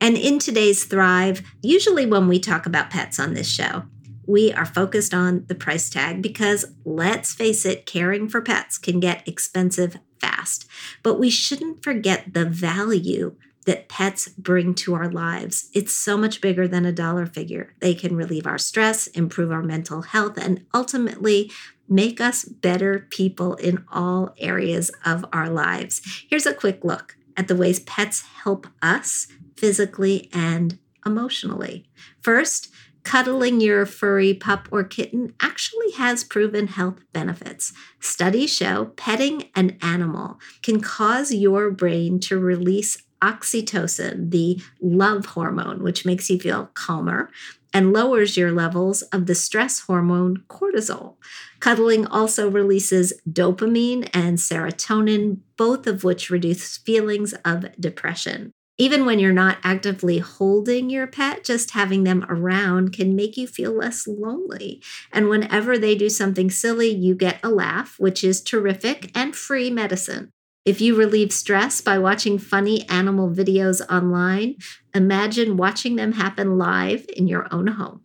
And 0.00 0.16
in 0.16 0.38
today's 0.38 0.84
Thrive, 0.84 1.42
usually 1.60 2.06
when 2.06 2.28
we 2.28 2.38
talk 2.38 2.66
about 2.66 2.88
pets 2.88 3.18
on 3.18 3.34
this 3.34 3.50
show, 3.50 3.82
we 4.28 4.52
are 4.52 4.66
focused 4.66 5.14
on 5.14 5.44
the 5.48 5.54
price 5.54 5.88
tag 5.88 6.20
because 6.20 6.66
let's 6.84 7.34
face 7.34 7.64
it, 7.64 7.86
caring 7.86 8.28
for 8.28 8.42
pets 8.42 8.76
can 8.76 9.00
get 9.00 9.26
expensive 9.26 9.96
fast. 10.20 10.68
But 11.02 11.18
we 11.18 11.30
shouldn't 11.30 11.82
forget 11.82 12.34
the 12.34 12.44
value 12.44 13.36
that 13.64 13.88
pets 13.88 14.28
bring 14.28 14.74
to 14.74 14.94
our 14.94 15.10
lives. 15.10 15.70
It's 15.72 15.94
so 15.94 16.18
much 16.18 16.42
bigger 16.42 16.68
than 16.68 16.84
a 16.84 16.92
dollar 16.92 17.24
figure. 17.24 17.74
They 17.80 17.94
can 17.94 18.16
relieve 18.16 18.46
our 18.46 18.58
stress, 18.58 19.06
improve 19.08 19.50
our 19.50 19.62
mental 19.62 20.02
health, 20.02 20.36
and 20.36 20.64
ultimately 20.74 21.50
make 21.88 22.20
us 22.20 22.44
better 22.44 23.06
people 23.10 23.54
in 23.54 23.84
all 23.90 24.34
areas 24.36 24.90
of 25.06 25.24
our 25.32 25.48
lives. 25.48 26.02
Here's 26.28 26.46
a 26.46 26.54
quick 26.54 26.84
look 26.84 27.16
at 27.34 27.48
the 27.48 27.56
ways 27.56 27.80
pets 27.80 28.22
help 28.42 28.66
us 28.82 29.26
physically 29.56 30.28
and 30.34 30.78
emotionally. 31.06 31.88
First, 32.20 32.70
cuddling 33.08 33.58
your 33.58 33.86
furry 33.86 34.34
pup 34.34 34.68
or 34.70 34.84
kitten 34.84 35.32
actually 35.40 35.90
has 35.92 36.22
proven 36.22 36.66
health 36.66 36.98
benefits. 37.14 37.72
Studies 38.00 38.54
show 38.54 38.92
petting 38.96 39.44
an 39.56 39.78
animal 39.80 40.38
can 40.62 40.78
cause 40.82 41.32
your 41.32 41.70
brain 41.70 42.20
to 42.20 42.38
release 42.38 42.98
oxytocin, 43.22 44.30
the 44.30 44.60
love 44.82 45.24
hormone, 45.24 45.82
which 45.82 46.04
makes 46.04 46.28
you 46.28 46.38
feel 46.38 46.68
calmer 46.74 47.30
and 47.72 47.94
lowers 47.94 48.36
your 48.36 48.52
levels 48.52 49.00
of 49.04 49.24
the 49.24 49.34
stress 49.34 49.80
hormone 49.80 50.44
cortisol. 50.50 51.14
Cuddling 51.60 52.06
also 52.06 52.50
releases 52.50 53.14
dopamine 53.26 54.10
and 54.12 54.36
serotonin, 54.36 55.38
both 55.56 55.86
of 55.86 56.04
which 56.04 56.28
reduce 56.28 56.76
feelings 56.76 57.32
of 57.42 57.64
depression. 57.80 58.52
Even 58.80 59.04
when 59.04 59.18
you're 59.18 59.32
not 59.32 59.58
actively 59.64 60.18
holding 60.18 60.88
your 60.88 61.08
pet, 61.08 61.42
just 61.42 61.72
having 61.72 62.04
them 62.04 62.24
around 62.28 62.92
can 62.92 63.16
make 63.16 63.36
you 63.36 63.48
feel 63.48 63.72
less 63.72 64.06
lonely. 64.06 64.80
And 65.12 65.28
whenever 65.28 65.76
they 65.76 65.96
do 65.96 66.08
something 66.08 66.48
silly, 66.48 66.88
you 66.88 67.16
get 67.16 67.40
a 67.42 67.50
laugh, 67.50 67.96
which 67.98 68.22
is 68.22 68.40
terrific 68.40 69.10
and 69.16 69.34
free 69.34 69.68
medicine. 69.68 70.30
If 70.64 70.80
you 70.80 70.94
relieve 70.94 71.32
stress 71.32 71.80
by 71.80 71.98
watching 71.98 72.38
funny 72.38 72.88
animal 72.88 73.30
videos 73.30 73.80
online, 73.90 74.56
imagine 74.94 75.56
watching 75.56 75.96
them 75.96 76.12
happen 76.12 76.56
live 76.56 77.04
in 77.16 77.26
your 77.26 77.52
own 77.52 77.68
home. 77.68 78.02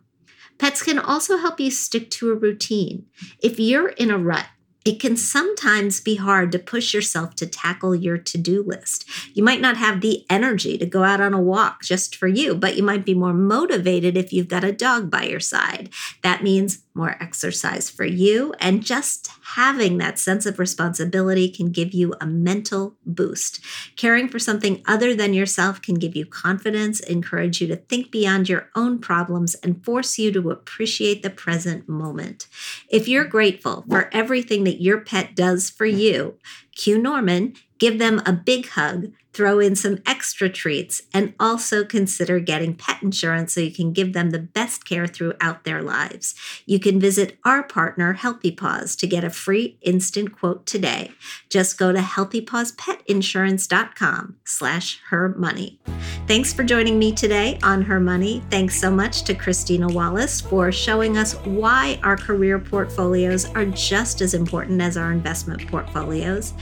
Pets 0.58 0.82
can 0.82 0.98
also 0.98 1.36
help 1.36 1.60
you 1.60 1.70
stick 1.70 2.10
to 2.12 2.30
a 2.30 2.36
routine. 2.36 3.06
If 3.40 3.60
you're 3.60 3.88
in 3.88 4.10
a 4.10 4.18
rut, 4.18 4.46
it 4.84 5.00
can 5.00 5.16
sometimes 5.16 6.00
be 6.00 6.16
hard 6.16 6.52
to 6.52 6.58
push 6.58 6.92
yourself 6.92 7.34
to 7.36 7.46
tackle 7.46 7.94
your 7.94 8.18
to 8.18 8.36
do 8.36 8.62
list. 8.62 9.08
You 9.32 9.42
might 9.42 9.60
not 9.60 9.78
have 9.78 10.00
the 10.00 10.26
energy 10.28 10.76
to 10.76 10.84
go 10.84 11.04
out 11.04 11.22
on 11.22 11.32
a 11.32 11.40
walk 11.40 11.82
just 11.82 12.14
for 12.14 12.28
you, 12.28 12.54
but 12.54 12.76
you 12.76 12.82
might 12.82 13.04
be 13.04 13.14
more 13.14 13.32
motivated 13.32 14.16
if 14.16 14.32
you've 14.32 14.48
got 14.48 14.64
a 14.64 14.72
dog 14.72 15.10
by 15.10 15.24
your 15.24 15.40
side. 15.40 15.88
That 16.22 16.42
means 16.42 16.84
more 16.94 17.16
exercise 17.20 17.90
for 17.90 18.04
you, 18.04 18.54
and 18.60 18.84
just 18.84 19.28
having 19.54 19.98
that 19.98 20.18
sense 20.18 20.46
of 20.46 20.60
responsibility 20.60 21.48
can 21.48 21.72
give 21.72 21.92
you 21.92 22.14
a 22.20 22.26
mental 22.26 22.94
boost. 23.04 23.60
Caring 23.96 24.28
for 24.28 24.38
something 24.38 24.80
other 24.86 25.12
than 25.14 25.34
yourself 25.34 25.82
can 25.82 25.96
give 25.96 26.14
you 26.14 26.24
confidence, 26.24 27.00
encourage 27.00 27.60
you 27.60 27.66
to 27.66 27.76
think 27.76 28.12
beyond 28.12 28.48
your 28.48 28.70
own 28.76 29.00
problems, 29.00 29.56
and 29.56 29.84
force 29.84 30.18
you 30.18 30.30
to 30.30 30.50
appreciate 30.50 31.22
the 31.22 31.30
present 31.30 31.88
moment. 31.88 32.46
If 32.88 33.08
you're 33.08 33.24
grateful 33.24 33.84
for 33.88 34.08
everything 34.12 34.62
that 34.74 34.82
your 34.82 35.00
pet 35.00 35.36
does 35.36 35.70
for 35.70 35.86
you, 35.86 36.34
Q 36.74 36.98
Norman, 36.98 37.54
give 37.78 37.98
them 37.98 38.22
a 38.24 38.32
big 38.32 38.70
hug 38.70 39.12
throw 39.34 39.58
in 39.58 39.76
some 39.76 39.98
extra 40.06 40.48
treats, 40.48 41.02
and 41.12 41.34
also 41.38 41.84
consider 41.84 42.38
getting 42.38 42.74
pet 42.74 43.02
insurance 43.02 43.52
so 43.52 43.60
you 43.60 43.72
can 43.72 43.92
give 43.92 44.12
them 44.12 44.30
the 44.30 44.38
best 44.38 44.86
care 44.86 45.08
throughout 45.08 45.64
their 45.64 45.82
lives. 45.82 46.36
You 46.64 46.78
can 46.78 47.00
visit 47.00 47.36
our 47.44 47.64
partner, 47.64 48.12
Healthy 48.14 48.52
Paws, 48.52 48.94
to 48.96 49.08
get 49.08 49.24
a 49.24 49.30
free 49.30 49.76
instant 49.82 50.38
quote 50.38 50.66
today. 50.66 51.10
Just 51.50 51.76
go 51.76 51.92
to 51.92 51.98
healthypawspetinsurance.com 51.98 54.36
slash 54.44 55.00
her 55.08 55.30
money. 55.30 55.80
Thanks 56.26 56.54
for 56.54 56.62
joining 56.62 56.96
me 56.98 57.12
today 57.12 57.58
on 57.62 57.82
Her 57.82 58.00
Money. 58.00 58.42
Thanks 58.50 58.80
so 58.80 58.90
much 58.90 59.24
to 59.24 59.34
Christina 59.34 59.88
Wallace 59.88 60.40
for 60.40 60.72
showing 60.72 61.18
us 61.18 61.34
why 61.44 62.00
our 62.02 62.16
career 62.16 62.58
portfolios 62.58 63.44
are 63.54 63.66
just 63.66 64.20
as 64.20 64.32
important 64.32 64.80
as 64.80 64.96
our 64.96 65.12
investment 65.12 65.68
portfolios. 65.68 66.54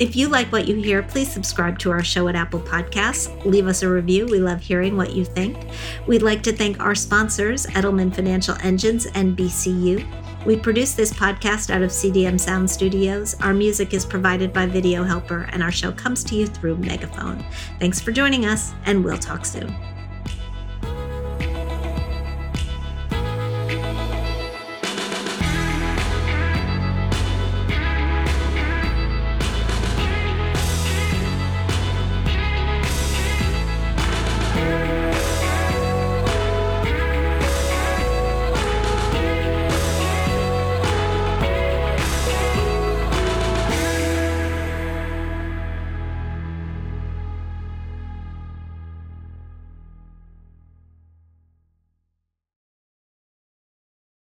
If 0.00 0.16
you 0.16 0.28
like 0.28 0.50
what 0.50 0.66
you 0.66 0.76
hear, 0.76 1.02
please 1.02 1.30
subscribe 1.30 1.78
to 1.80 1.90
our 1.90 2.02
show 2.02 2.26
at 2.28 2.34
Apple 2.34 2.60
Podcasts. 2.60 3.44
Leave 3.44 3.66
us 3.66 3.82
a 3.82 3.88
review. 3.88 4.24
We 4.24 4.38
love 4.38 4.62
hearing 4.62 4.96
what 4.96 5.12
you 5.12 5.26
think. 5.26 5.58
We'd 6.06 6.22
like 6.22 6.42
to 6.44 6.52
thank 6.52 6.80
our 6.80 6.94
sponsors, 6.94 7.66
Edelman 7.66 8.14
Financial 8.14 8.56
Engines 8.62 9.04
and 9.04 9.36
BCU. 9.36 10.06
We 10.46 10.56
produce 10.56 10.94
this 10.94 11.12
podcast 11.12 11.68
out 11.68 11.82
of 11.82 11.90
CDM 11.90 12.40
Sound 12.40 12.70
Studios. 12.70 13.38
Our 13.42 13.52
music 13.52 13.92
is 13.92 14.06
provided 14.06 14.54
by 14.54 14.64
Video 14.64 15.04
Helper, 15.04 15.46
and 15.52 15.62
our 15.62 15.70
show 15.70 15.92
comes 15.92 16.24
to 16.24 16.34
you 16.34 16.46
through 16.46 16.78
Megaphone. 16.78 17.44
Thanks 17.78 18.00
for 18.00 18.10
joining 18.10 18.46
us, 18.46 18.72
and 18.86 19.04
we'll 19.04 19.18
talk 19.18 19.44
soon. 19.44 19.76